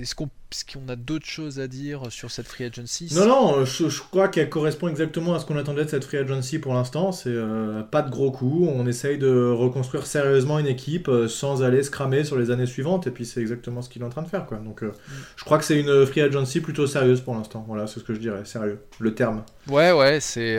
est-ce 0.01 0.15
qu'on 0.15 0.89
a 0.89 0.97
d'autres 0.97 1.27
choses 1.27 1.61
à 1.61 1.67
dire 1.67 2.11
sur 2.11 2.31
cette 2.31 2.47
free 2.47 2.65
agency? 2.65 3.09
Non, 3.15 3.27
non, 3.27 3.65
je, 3.65 4.01
crois 4.01 4.29
qu'elle 4.29 4.49
correspond 4.49 4.89
exactement 4.89 5.35
à 5.35 5.41
ce 5.41 5.47
qu'on 5.47 5.57
attendait 5.57 5.85
de 5.85 5.91
cette 5.91 6.05
free 6.05 6.19
agency 6.19 6.59
pour 6.59 6.75
l'instant. 6.75 7.13
C'est 7.13 7.31
euh, 7.31 7.83
pas 7.83 8.03
de 8.03 8.11
gros 8.11 8.31
coups. 8.31 8.69
On 8.73 8.87
essaye 8.87 9.19
de 9.19 9.51
reconstruire 9.51 10.07
sérieusement 10.07 10.59
une 10.59 10.67
équipe 10.67 11.09
euh, 11.09 11.29
sans 11.29 11.63
aller 11.63 11.83
se 11.83 11.91
cramer 11.91 12.25
sur 12.25 12.39
les 12.39 12.51
années 12.51 12.67
suivantes. 12.67 13.07
Et 13.07 13.11
puis 13.11 13.27
c'est 13.27 13.41
exactement 13.41 13.83
ce 13.83 13.89
qu'il 13.89 14.03
est 14.03 14.05
en 14.05 14.11
train 14.11 14.23
de 14.23 14.29
faire. 14.29 14.47
Quoi. 14.47 14.59
Donc 14.59 14.83
euh, 14.83 14.89
mm. 14.89 15.13
je 15.37 15.45
crois 15.45 15.59
que 15.59 15.65
c'est 15.65 15.79
une 15.79 16.07
free 16.07 16.21
agency 16.21 16.61
plutôt 16.61 16.87
sérieuse 16.87 17.21
pour 17.21 17.35
l'instant. 17.35 17.65
Voilà, 17.67 17.87
c'est 17.87 18.01
ce 18.01 18.05
que 18.05 18.15
je 18.15 18.21
dirais. 18.21 18.45
Sérieux. 18.45 18.81
Le 18.99 19.15
terme. 19.15 19.45
Ouais, 19.69 19.93
ouais, 19.93 20.21
c'est. 20.21 20.59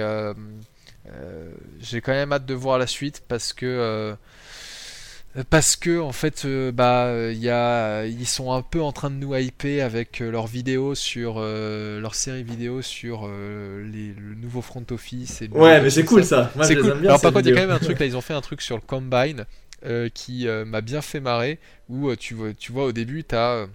J'ai 1.80 2.02
quand 2.02 2.14
même 2.14 2.34
hâte 2.34 2.46
de 2.46 2.54
voir 2.54 2.78
la 2.78 2.88
suite 2.88 3.24
parce 3.28 3.54
que 3.54 4.16
parce 5.44 5.76
que 5.76 6.00
en 6.00 6.14
fait 6.14 6.46
euh, 6.46 6.72
bah 6.72 7.12
y 7.34 7.50
a, 7.50 8.06
ils 8.06 8.28
sont 8.28 8.54
un 8.54 8.62
peu 8.62 8.82
en 8.82 8.94
train 8.94 9.10
de 9.10 9.16
nous 9.16 9.36
hyper 9.36 9.86
avec 9.86 10.22
euh, 10.22 10.32
leurs 10.32 10.48
vidéos 10.48 10.96
sur 10.96 11.36
euh, 11.38 12.00
leur 12.00 12.16
série 12.16 12.44
vidéo 12.44 12.82
sur 12.82 13.28
les, 13.28 14.14
le 14.14 14.36
nouveau 14.36 14.62
front 14.62 14.86
office 14.92 15.42
et 15.42 15.50
ouais 15.50 15.82
mais 15.82 15.90
c'est 15.90 16.06
cool 16.06 16.24
ça, 16.24 16.52
c'est 16.64 16.76
cool. 16.78 16.92
alors 17.04 17.20
par 17.20 17.34
contre 17.34 17.48
il 17.48 17.54
y 17.54 17.58
a 17.58 17.62
quand 17.62 17.68
même 17.68 17.76
un 17.76 17.80
truc 17.80 18.00
là 18.00 18.06
ils 18.06 18.16
ont 18.16 18.22
fait 18.22 18.34
un 18.34 18.42
truc 18.42 18.62
sur 18.62 18.76
le 18.76 18.82
combine 18.82 19.46
qui 20.14 20.48
m'a 20.66 20.82
bien 20.82 21.02
fait 21.02 21.20
marrer 21.20 21.60
où 21.90 22.16
tu 22.16 22.34
vois 22.34 22.54
tu 22.54 22.72
vois 22.72 22.86
au 22.86 22.92
début 22.92 23.24
tu 23.24 23.36
as 23.36 23.68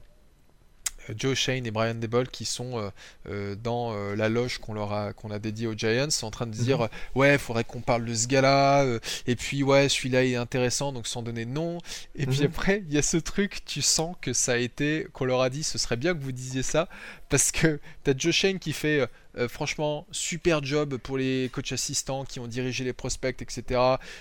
Joe 1.16 1.34
Shane 1.34 1.66
et 1.66 1.70
Brian 1.70 1.94
Debol 1.94 2.28
qui 2.28 2.44
sont 2.44 2.78
euh, 2.78 2.90
euh, 3.28 3.54
dans 3.54 3.92
euh, 3.92 4.14
la 4.14 4.28
loge 4.28 4.58
qu'on 4.58 4.74
leur 4.74 4.92
a 4.92 5.12
qu'on 5.12 5.30
a 5.30 5.38
dédiée 5.38 5.66
aux 5.66 5.74
Giants 5.74 6.08
en 6.22 6.30
train 6.30 6.46
de 6.46 6.52
dire 6.52 6.80
mhm. 6.80 6.88
ouais 7.14 7.38
faudrait 7.38 7.64
qu'on 7.64 7.80
parle 7.80 8.04
de 8.04 8.14
ce 8.14 8.26
gars-là 8.26 8.84
et 9.26 9.36
puis 9.36 9.62
ouais 9.62 9.88
celui-là 9.88 10.24
est 10.24 10.36
intéressant 10.36 10.92
donc 10.92 11.06
sans 11.06 11.22
donner 11.22 11.44
de 11.44 11.50
nom 11.50 11.78
et 12.16 12.26
puis 12.26 12.40
mhm. 12.40 12.46
après 12.46 12.82
il 12.88 12.94
y 12.94 12.98
a 12.98 13.02
ce 13.02 13.16
truc 13.16 13.64
tu 13.64 13.82
sens 13.82 14.16
que 14.20 14.32
ça 14.32 14.52
a 14.52 14.56
été 14.56 15.06
qu'on 15.12 15.24
leur 15.24 15.40
a 15.40 15.50
dit 15.50 15.62
ce 15.62 15.78
serait 15.78 15.96
bien 15.96 16.14
que 16.14 16.20
vous 16.20 16.32
disiez 16.32 16.62
ça 16.62 16.88
parce 17.28 17.52
que 17.52 17.80
t'as 18.04 18.12
Joe 18.16 18.34
Shane 18.34 18.58
qui 18.58 18.72
fait 18.72 19.08
euh, 19.36 19.48
franchement, 19.48 20.06
super 20.10 20.62
job 20.64 20.96
pour 20.96 21.18
les 21.18 21.50
coachs 21.52 21.72
assistants 21.72 22.24
qui 22.24 22.40
ont 22.40 22.46
dirigé 22.46 22.84
les 22.84 22.92
prospects, 22.92 23.40
etc. 23.40 23.80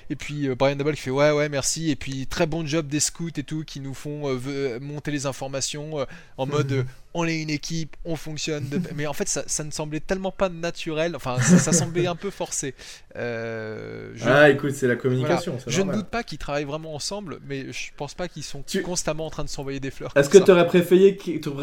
Et 0.10 0.16
puis 0.16 0.47
euh, 0.47 0.55
Brian 0.55 0.76
Double 0.76 0.95
qui 0.95 1.01
fait 1.01 1.12
ouais, 1.12 1.32
ouais, 1.32 1.49
merci. 1.49 1.89
Et 1.89 1.95
puis 1.95 2.28
très 2.28 2.45
bon 2.45 2.66
job 2.66 2.88
des 2.88 2.99
scouts 2.99 3.32
et 3.38 3.43
tout 3.43 3.64
qui 3.64 3.80
nous 3.80 3.93
font 3.93 4.24
euh, 4.28 4.80
monter 4.80 5.12
les 5.12 5.26
informations 5.26 6.05
en 6.38 6.45
mode 6.45 6.86
on 7.14 7.26
est 7.26 7.41
une 7.41 7.49
équipe, 7.49 7.95
on 8.05 8.16
fonctionne. 8.16 8.70
Mais 8.95 9.07
en 9.07 9.14
fait, 9.14 9.28
ça, 9.28 9.43
ça, 9.47 9.64
ne 9.64 9.72
semblait 9.72 9.99
tellement 9.99 10.32
pas 10.32 10.49
naturel. 10.49 11.16
Enfin, 11.16 11.39
ça, 11.39 11.74
semblait 11.74 12.07
un 12.07 12.16
peu 12.16 12.30
forcé. 12.30 12.76
Euh, 13.16 14.14
Ah, 14.26 14.49
écoute, 14.49 14.72
c'est 14.72 14.88
la 14.88 14.95
communication. 14.95 15.57
Je 15.68 15.82
ne 15.82 15.91
doute 15.91 16.07
pas 16.07 16.24
qu'ils 16.24 16.38
travaillent 16.38 16.66
vraiment 16.66 16.93
ensemble, 16.95 17.39
mais 17.47 17.72
je 17.72 17.91
pense 17.97 18.14
pas 18.14 18.28
qu'ils 18.28 18.43
sont 18.43 18.64
constamment 18.84 19.26
en 19.26 19.30
train 19.30 19.43
de 19.43 19.49
s'envoyer 19.49 19.80
des 19.80 19.91
fleurs. 19.91 20.12
Est-ce 20.16 20.30
que 20.30 20.38
tu 20.38 20.51
aurais 20.51 20.68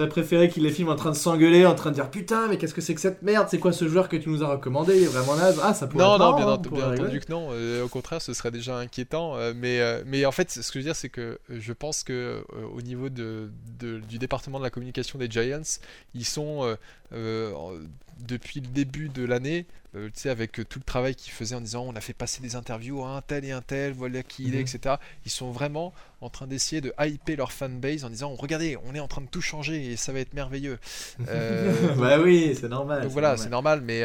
préféré 0.09 0.49
qu'ils 0.49 0.62
les 0.62 0.70
filment 0.70 0.90
en 0.90 0.97
train 0.97 1.11
de 1.11 1.16
s'engueuler, 1.16 1.66
en 1.66 1.74
train 1.74 1.90
de 1.90 1.97
dire 1.97 2.11
putain, 2.11 2.49
mais 2.49 2.59
qu'est-ce 2.59 2.74
que 2.74 2.80
c'est 2.80 2.94
que 2.94 3.01
cette 3.01 3.22
merde? 3.22 3.49
C'est 3.51 3.59
quoi 3.59 3.72
ce 3.72 3.88
joueur 3.88 4.09
que 4.09 4.16
tu 4.16 4.28
nous 4.28 4.42
as 4.42 4.49
recommandé? 4.49 4.97
Il 4.97 5.03
est 5.05 5.07
vraiment 5.07 5.36
naze. 5.36 5.61
Ah, 5.62 5.74
ça 5.74 5.86
pourrait 5.86 6.05
Non, 6.05 6.18
non, 6.18 6.34
bien, 6.34 6.47
entendu 6.47 7.20
que 7.20 7.30
non. 7.30 7.49
Euh, 7.53 7.84
au 7.84 7.88
contraire, 7.88 8.22
ce 8.22 8.32
serait 8.32 8.51
déjà 8.51 8.76
inquiétant. 8.78 9.36
Euh, 9.36 9.53
mais, 9.55 9.80
euh, 9.80 10.03
mais 10.07 10.24
en 10.24 10.32
fait, 10.32 10.51
ce 10.51 10.61
que 10.61 10.74
je 10.74 10.78
veux 10.78 10.84
dire, 10.84 10.97
c'est 10.97 11.09
que 11.09 11.38
je 11.49 11.72
pense 11.72 12.03
que 12.03 12.44
au 12.74 12.82
niveau 12.82 13.09
de, 13.09 13.51
du 13.78 14.18
département 14.18 14.59
de 14.59 14.64
la 14.64 14.70
communication 14.70 15.18
des 15.18 15.30
Giants, 15.43 15.80
ils 16.14 16.24
sont 16.24 16.64
euh, 16.64 16.76
euh, 17.12 17.78
depuis 18.26 18.61
le 18.61 18.68
début 18.68 19.09
de 19.09 19.24
l'année, 19.24 19.66
euh, 19.95 20.07
tu 20.07 20.20
sais, 20.20 20.30
avec 20.30 20.53
tout 20.53 20.78
le 20.78 20.84
travail 20.84 21.14
qu'ils 21.14 21.32
faisaient 21.32 21.55
en 21.55 21.61
disant 21.61 21.84
on 21.87 21.95
a 21.95 22.01
fait 22.01 22.14
passer 22.14 22.41
des 22.41 22.57
interviews 22.57 23.05
à 23.05 23.09
un 23.11 23.20
tel 23.20 23.45
et 23.45 23.53
un 23.53 23.61
tel, 23.61 23.93
voilà 23.93 24.22
qui 24.22 24.45
il 24.45 24.55
est, 24.55 24.59
mhm. 24.59 24.66
etc. 24.76 24.95
Ils 25.26 25.30
sont 25.30 25.51
vraiment 25.51 25.93
en 26.22 26.30
train 26.30 26.47
d'essayer 26.47 26.80
de 26.80 26.95
hyper 26.99 27.37
leur 27.37 27.53
fanbase 27.53 28.05
en 28.05 28.11
disant 28.11 28.34
regardez, 28.34 28.78
on 28.87 28.95
est 28.95 29.01
en 29.01 29.09
train 29.09 29.20
de 29.20 29.28
tout 29.28 29.43
changer 29.43 29.93
et 29.93 29.97
ça 29.97 30.12
va 30.12 30.20
être 30.20 30.32
merveilleux. 30.32 30.78
bah 31.18 32.18
oui, 32.20 32.57
c'est 32.59 32.68
normal. 32.68 33.03
Donc 33.03 33.12
voilà, 33.12 33.37
c'est 33.37 33.51
normal, 33.51 33.82
mais 33.82 34.03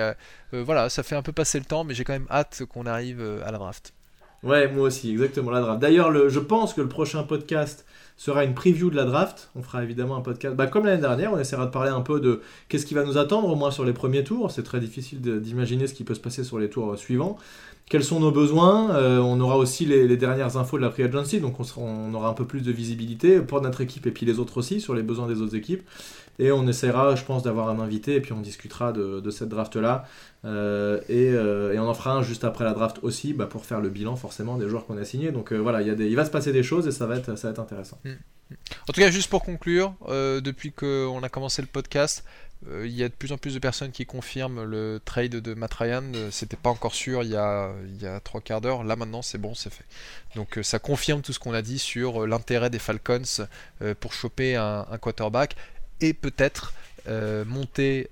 voilà, 0.52 0.90
ça 0.90 1.04
fait 1.04 1.16
un 1.16 1.24
peu 1.24 1.32
passer 1.32 1.60
le 1.60 1.66
temps, 1.66 1.84
mais 1.84 1.94
j'ai 1.94 2.04
quand 2.04 2.14
même 2.14 2.28
hâte 2.30 2.64
qu'on 2.66 2.86
arrive 2.86 3.22
à 3.46 3.52
la 3.52 3.58
draft. 3.58 3.94
Ouais, 4.44 4.68
moi 4.68 4.88
aussi, 4.88 5.12
exactement, 5.12 5.52
la 5.52 5.62
draft. 5.62 5.80
D'ailleurs, 5.80 6.30
je 6.30 6.40
pense 6.40 6.74
que 6.74 6.82
le 6.82 6.90
prochain 6.90 7.24
podcast 7.24 7.86
sera 8.22 8.43
une 8.43 8.53
preview 8.53 8.91
de 8.91 8.95
la 8.95 9.05
draft. 9.05 9.49
On 9.55 9.63
fera 9.63 9.82
évidemment 9.82 10.15
un 10.15 10.22
podcast. 10.22 10.55
Bah, 10.55 10.67
comme 10.67 10.86
l'année 10.86 11.01
dernière, 11.01 11.34
on 11.34 11.39
essaiera 11.39 11.65
de 11.65 11.72
parler 11.72 11.89
un 11.89 12.01
peu 12.01 12.19
de 12.19 12.41
qu'est-ce 12.69 12.86
qui 12.86 12.93
va 12.93 13.03
nous 13.03 13.17
attendre, 13.17 13.49
au 13.49 13.55
moins 13.55 13.72
sur 13.72 13.84
les 13.84 13.93
premiers 13.93 14.24
tours. 14.24 14.51
C'est 14.51 14.61
très 14.61 14.80
difficile 14.80 15.22
d'imaginer 15.22 15.88
ce 15.88 15.95
qui 15.95 16.03
peut 16.03 16.13
se 16.13 16.19
passer 16.19 16.43
sur 16.43 16.59
les 16.59 16.69
tours 16.69 16.95
suivants. 16.99 17.39
Quels 17.92 18.06
sont 18.06 18.22
nos 18.22 18.32
besoins 18.32 18.96
euh, 18.96 19.18
On 19.18 19.38
aura 19.42 19.58
aussi 19.58 19.86
les, 19.86 20.16
dernières 20.16 20.56
infos 20.56 20.78
de 20.78 20.82
la 20.82 20.92
Free 20.92 21.04
Agency, 21.04 21.42
donc 21.42 21.58
on, 21.76 22.14
aura 22.14 22.30
un 22.30 22.34
peu 22.34 22.48
plus 22.48 22.62
de 22.62 22.72
visibilité 22.72 23.42
pour 23.42 23.60
notre 23.60 23.82
équipe 23.82 24.08
et 24.08 24.12
puis 24.12 24.26
les 24.26 24.39
autres 24.39 24.56
aussi 24.56 24.80
sur 24.80 24.96
les 24.96 25.04
besoins 25.04 25.28
des 25.28 25.42
autres 25.42 25.58
équipes. 25.58 25.86
Et 26.39 26.54
on 26.54 26.66
essaiera, 26.70 27.18
je 27.18 27.26
pense, 27.26 27.44
d'avoir 27.44 27.68
un 27.68 27.82
invité 27.82 28.16
et 28.16 28.22
puis 28.22 28.32
on 28.32 28.39
discutera 28.39 28.94
de, 28.94 29.30
cette 29.30 29.50
draft-là. 29.50 30.06
Euh, 30.46 31.02
euh, 31.10 31.74
et, 31.74 31.80
on 31.80 31.89
en 31.89 31.94
fera 31.94 32.14
un 32.14 32.22
juste 32.22 32.46
après 32.46 32.64
la 32.64 32.72
draft 32.72 33.00
aussi 33.02 33.34
bah, 33.34 33.46
pour 33.46 33.66
faire 33.66 33.82
le 33.82 33.89
bilan 33.89 34.16
forcément 34.16 34.56
des 34.56 34.70
joueurs 34.70 34.86
qu'on 34.86 34.98
a 34.98 35.04
signés. 35.04 35.32
Donc 35.32 35.52
voilà, 35.52 35.82
il 35.82 36.16
va 36.16 36.24
se 36.24 36.32
passer 36.32 36.54
des 36.54 36.64
choses 36.64 36.88
et 36.88 36.92
ça 36.92 37.08
va 37.08 37.18
être, 37.18 37.38
ça 37.38 37.50
va 37.50 37.52
être 37.52 37.60
intéressant. 37.60 38.00
Mm. 38.06 38.12
En 38.88 38.94
tout 38.94 39.02
cas, 39.02 39.12
juste 39.12 39.30
pour 39.30 39.44
conclure, 39.44 39.96
depuis 40.08 40.72
qu'on 40.72 41.22
a 41.24 41.30
commencé 41.30 41.62
le 41.62 41.68
podcast, 41.68 42.24
il 42.68 42.91
y 42.91 43.03
a 43.03 43.09
de 43.09 43.14
plus 43.14 43.32
en 43.32 43.38
plus 43.38 43.55
de 43.55 43.59
personnes 43.59 43.91
qui 43.91 44.05
confirment 44.05 44.64
le 44.64 45.01
trade 45.03 45.32
de 45.32 45.53
Matt 45.53 45.74
Ryan. 45.74 46.03
Euh, 46.14 46.30
c'était 46.32 46.57
pas 46.57 46.70
encore 46.70 46.93
sûr 46.93 47.24
il 47.24 47.30
y 47.30 47.36
a, 47.36 47.72
il 47.88 48.01
y 48.01 48.05
a 48.05 48.20
trois 48.20 48.41
quarts 48.41 48.62
d'heure. 48.62 48.84
Là 48.84 48.95
maintenant, 48.95 49.22
c'est 49.22 49.38
bon, 49.38 49.55
c'est 49.55 49.72
fait. 49.72 49.86
Donc 50.36 50.57
euh, 50.57 50.64
ça 50.64 50.80
confirme 50.80 51.22
tout 51.22 51.34
ce 51.34 51.39
qu'on 51.39 51.53
a 51.53 51.62
dit 51.62 51.80
sur 51.80 52.28
l'intérêt 52.28 52.70
des 52.70 52.80
Falcons 52.80 53.22
pour 53.99 54.14
choper 54.14 54.55
un, 54.55 54.86
quarterback 55.01 55.55
et 56.01 56.14
peut-être 56.14 56.74
monter, 57.45 58.09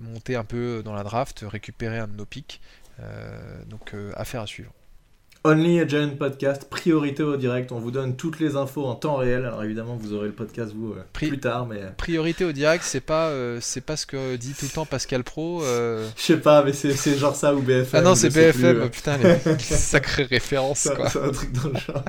monter 0.00 0.36
un 0.36 0.44
peu 0.44 0.82
dans 0.84 0.94
la 0.94 1.02
draft, 1.02 1.44
récupérer 1.46 1.98
un 1.98 2.08
de 2.08 2.14
nos 2.14 2.24
picks. 2.24 2.60
donc 3.66 3.94
affaire 4.14 4.42
à 4.42 4.46
suivre. 4.46 4.72
Only 5.44 5.78
a 5.78 5.86
Giant 5.86 6.16
Podcast, 6.18 6.68
priorité 6.68 7.22
au 7.22 7.36
direct. 7.36 7.70
On 7.70 7.78
vous 7.78 7.92
donne 7.92 8.16
toutes 8.16 8.40
les 8.40 8.56
infos 8.56 8.84
en 8.84 8.96
temps 8.96 9.14
réel. 9.14 9.44
Alors 9.44 9.62
évidemment, 9.62 9.94
vous 9.94 10.12
aurez 10.12 10.26
le 10.26 10.32
podcast 10.32 10.72
vous 10.74 10.94
euh, 10.94 11.04
plus 11.12 11.38
tard, 11.38 11.66
mais 11.66 11.76
euh, 11.76 11.90
priorité 11.96 12.44
au 12.44 12.50
direct, 12.50 12.82
c'est 12.84 13.00
pas 13.00 13.28
euh, 13.28 13.58
c'est 13.60 13.80
pas 13.80 13.96
ce 13.96 14.04
que 14.04 14.34
dit 14.34 14.52
tout 14.52 14.64
le 14.64 14.72
temps 14.72 14.84
Pascal 14.84 15.22
Pro. 15.22 15.62
Je 15.62 16.02
sais 16.16 16.38
pas, 16.38 16.64
mais 16.64 16.72
c'est 16.72 17.16
genre 17.16 17.36
ça 17.36 17.54
ou 17.54 17.62
BFM. 17.62 18.00
Ah 18.00 18.00
non, 18.00 18.16
c'est 18.16 18.30
BFM. 18.30 18.90
putain, 18.90 19.16
les 19.16 19.38
sacrées 19.60 20.24
références 20.24 20.90
quoi. 20.94 21.08
C'est 21.08 21.22
un 21.22 21.30
truc 21.30 21.52
dans 21.52 21.68
le 21.68 21.78
genre. 21.78 22.02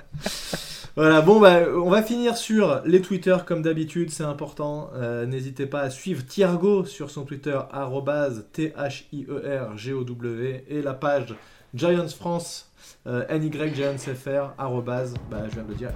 Voilà, 0.96 1.22
bon, 1.22 1.40
bah, 1.40 1.60
on 1.78 1.92
va 1.92 2.02
finir 2.02 2.36
sur 2.36 2.82
les 2.84 3.00
Twitter 3.02 3.38
comme 3.46 3.62
d'habitude, 3.62 4.10
c'est 4.10 4.24
important. 4.24 4.90
N'hésitez 5.28 5.68
pas 5.68 5.82
à 5.82 5.92
suivre 5.92 6.26
Thiergo 6.26 6.84
sur 6.84 7.12
son 7.12 7.26
Twitter, 7.26 7.58
T-H-I-E-R-G-O-W, 8.54 9.06
et 10.68 10.82
la 10.82 10.94
page 10.94 11.36
Giants 11.76 12.08
France 12.08 12.69
euh, 13.08 13.26
nygiantsfr, 13.38 14.54
arrobase, 14.58 15.14
bah, 15.30 15.44
je 15.50 15.56
viens 15.56 15.64
de 15.64 15.70
le 15.70 15.76
dire, 15.76 15.90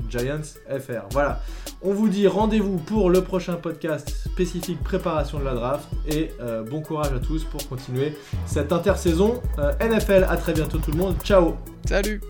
nygiantsfr. 0.00 1.06
Voilà. 1.10 1.40
On 1.82 1.92
vous 1.92 2.08
dit 2.08 2.26
rendez-vous 2.26 2.78
pour 2.78 3.10
le 3.10 3.22
prochain 3.22 3.54
podcast 3.54 4.08
spécifique 4.10 4.82
préparation 4.82 5.38
de 5.38 5.44
la 5.44 5.54
draft 5.54 5.88
et 6.08 6.30
euh, 6.40 6.62
bon 6.62 6.80
courage 6.80 7.12
à 7.12 7.18
tous 7.18 7.44
pour 7.44 7.66
continuer 7.68 8.14
cette 8.46 8.72
intersaison 8.72 9.42
NFL. 9.80 10.26
À 10.28 10.36
très 10.36 10.52
bientôt 10.52 10.78
tout 10.78 10.90
le 10.90 10.98
monde. 10.98 11.16
Ciao 11.22 11.54
Salut 11.86 12.20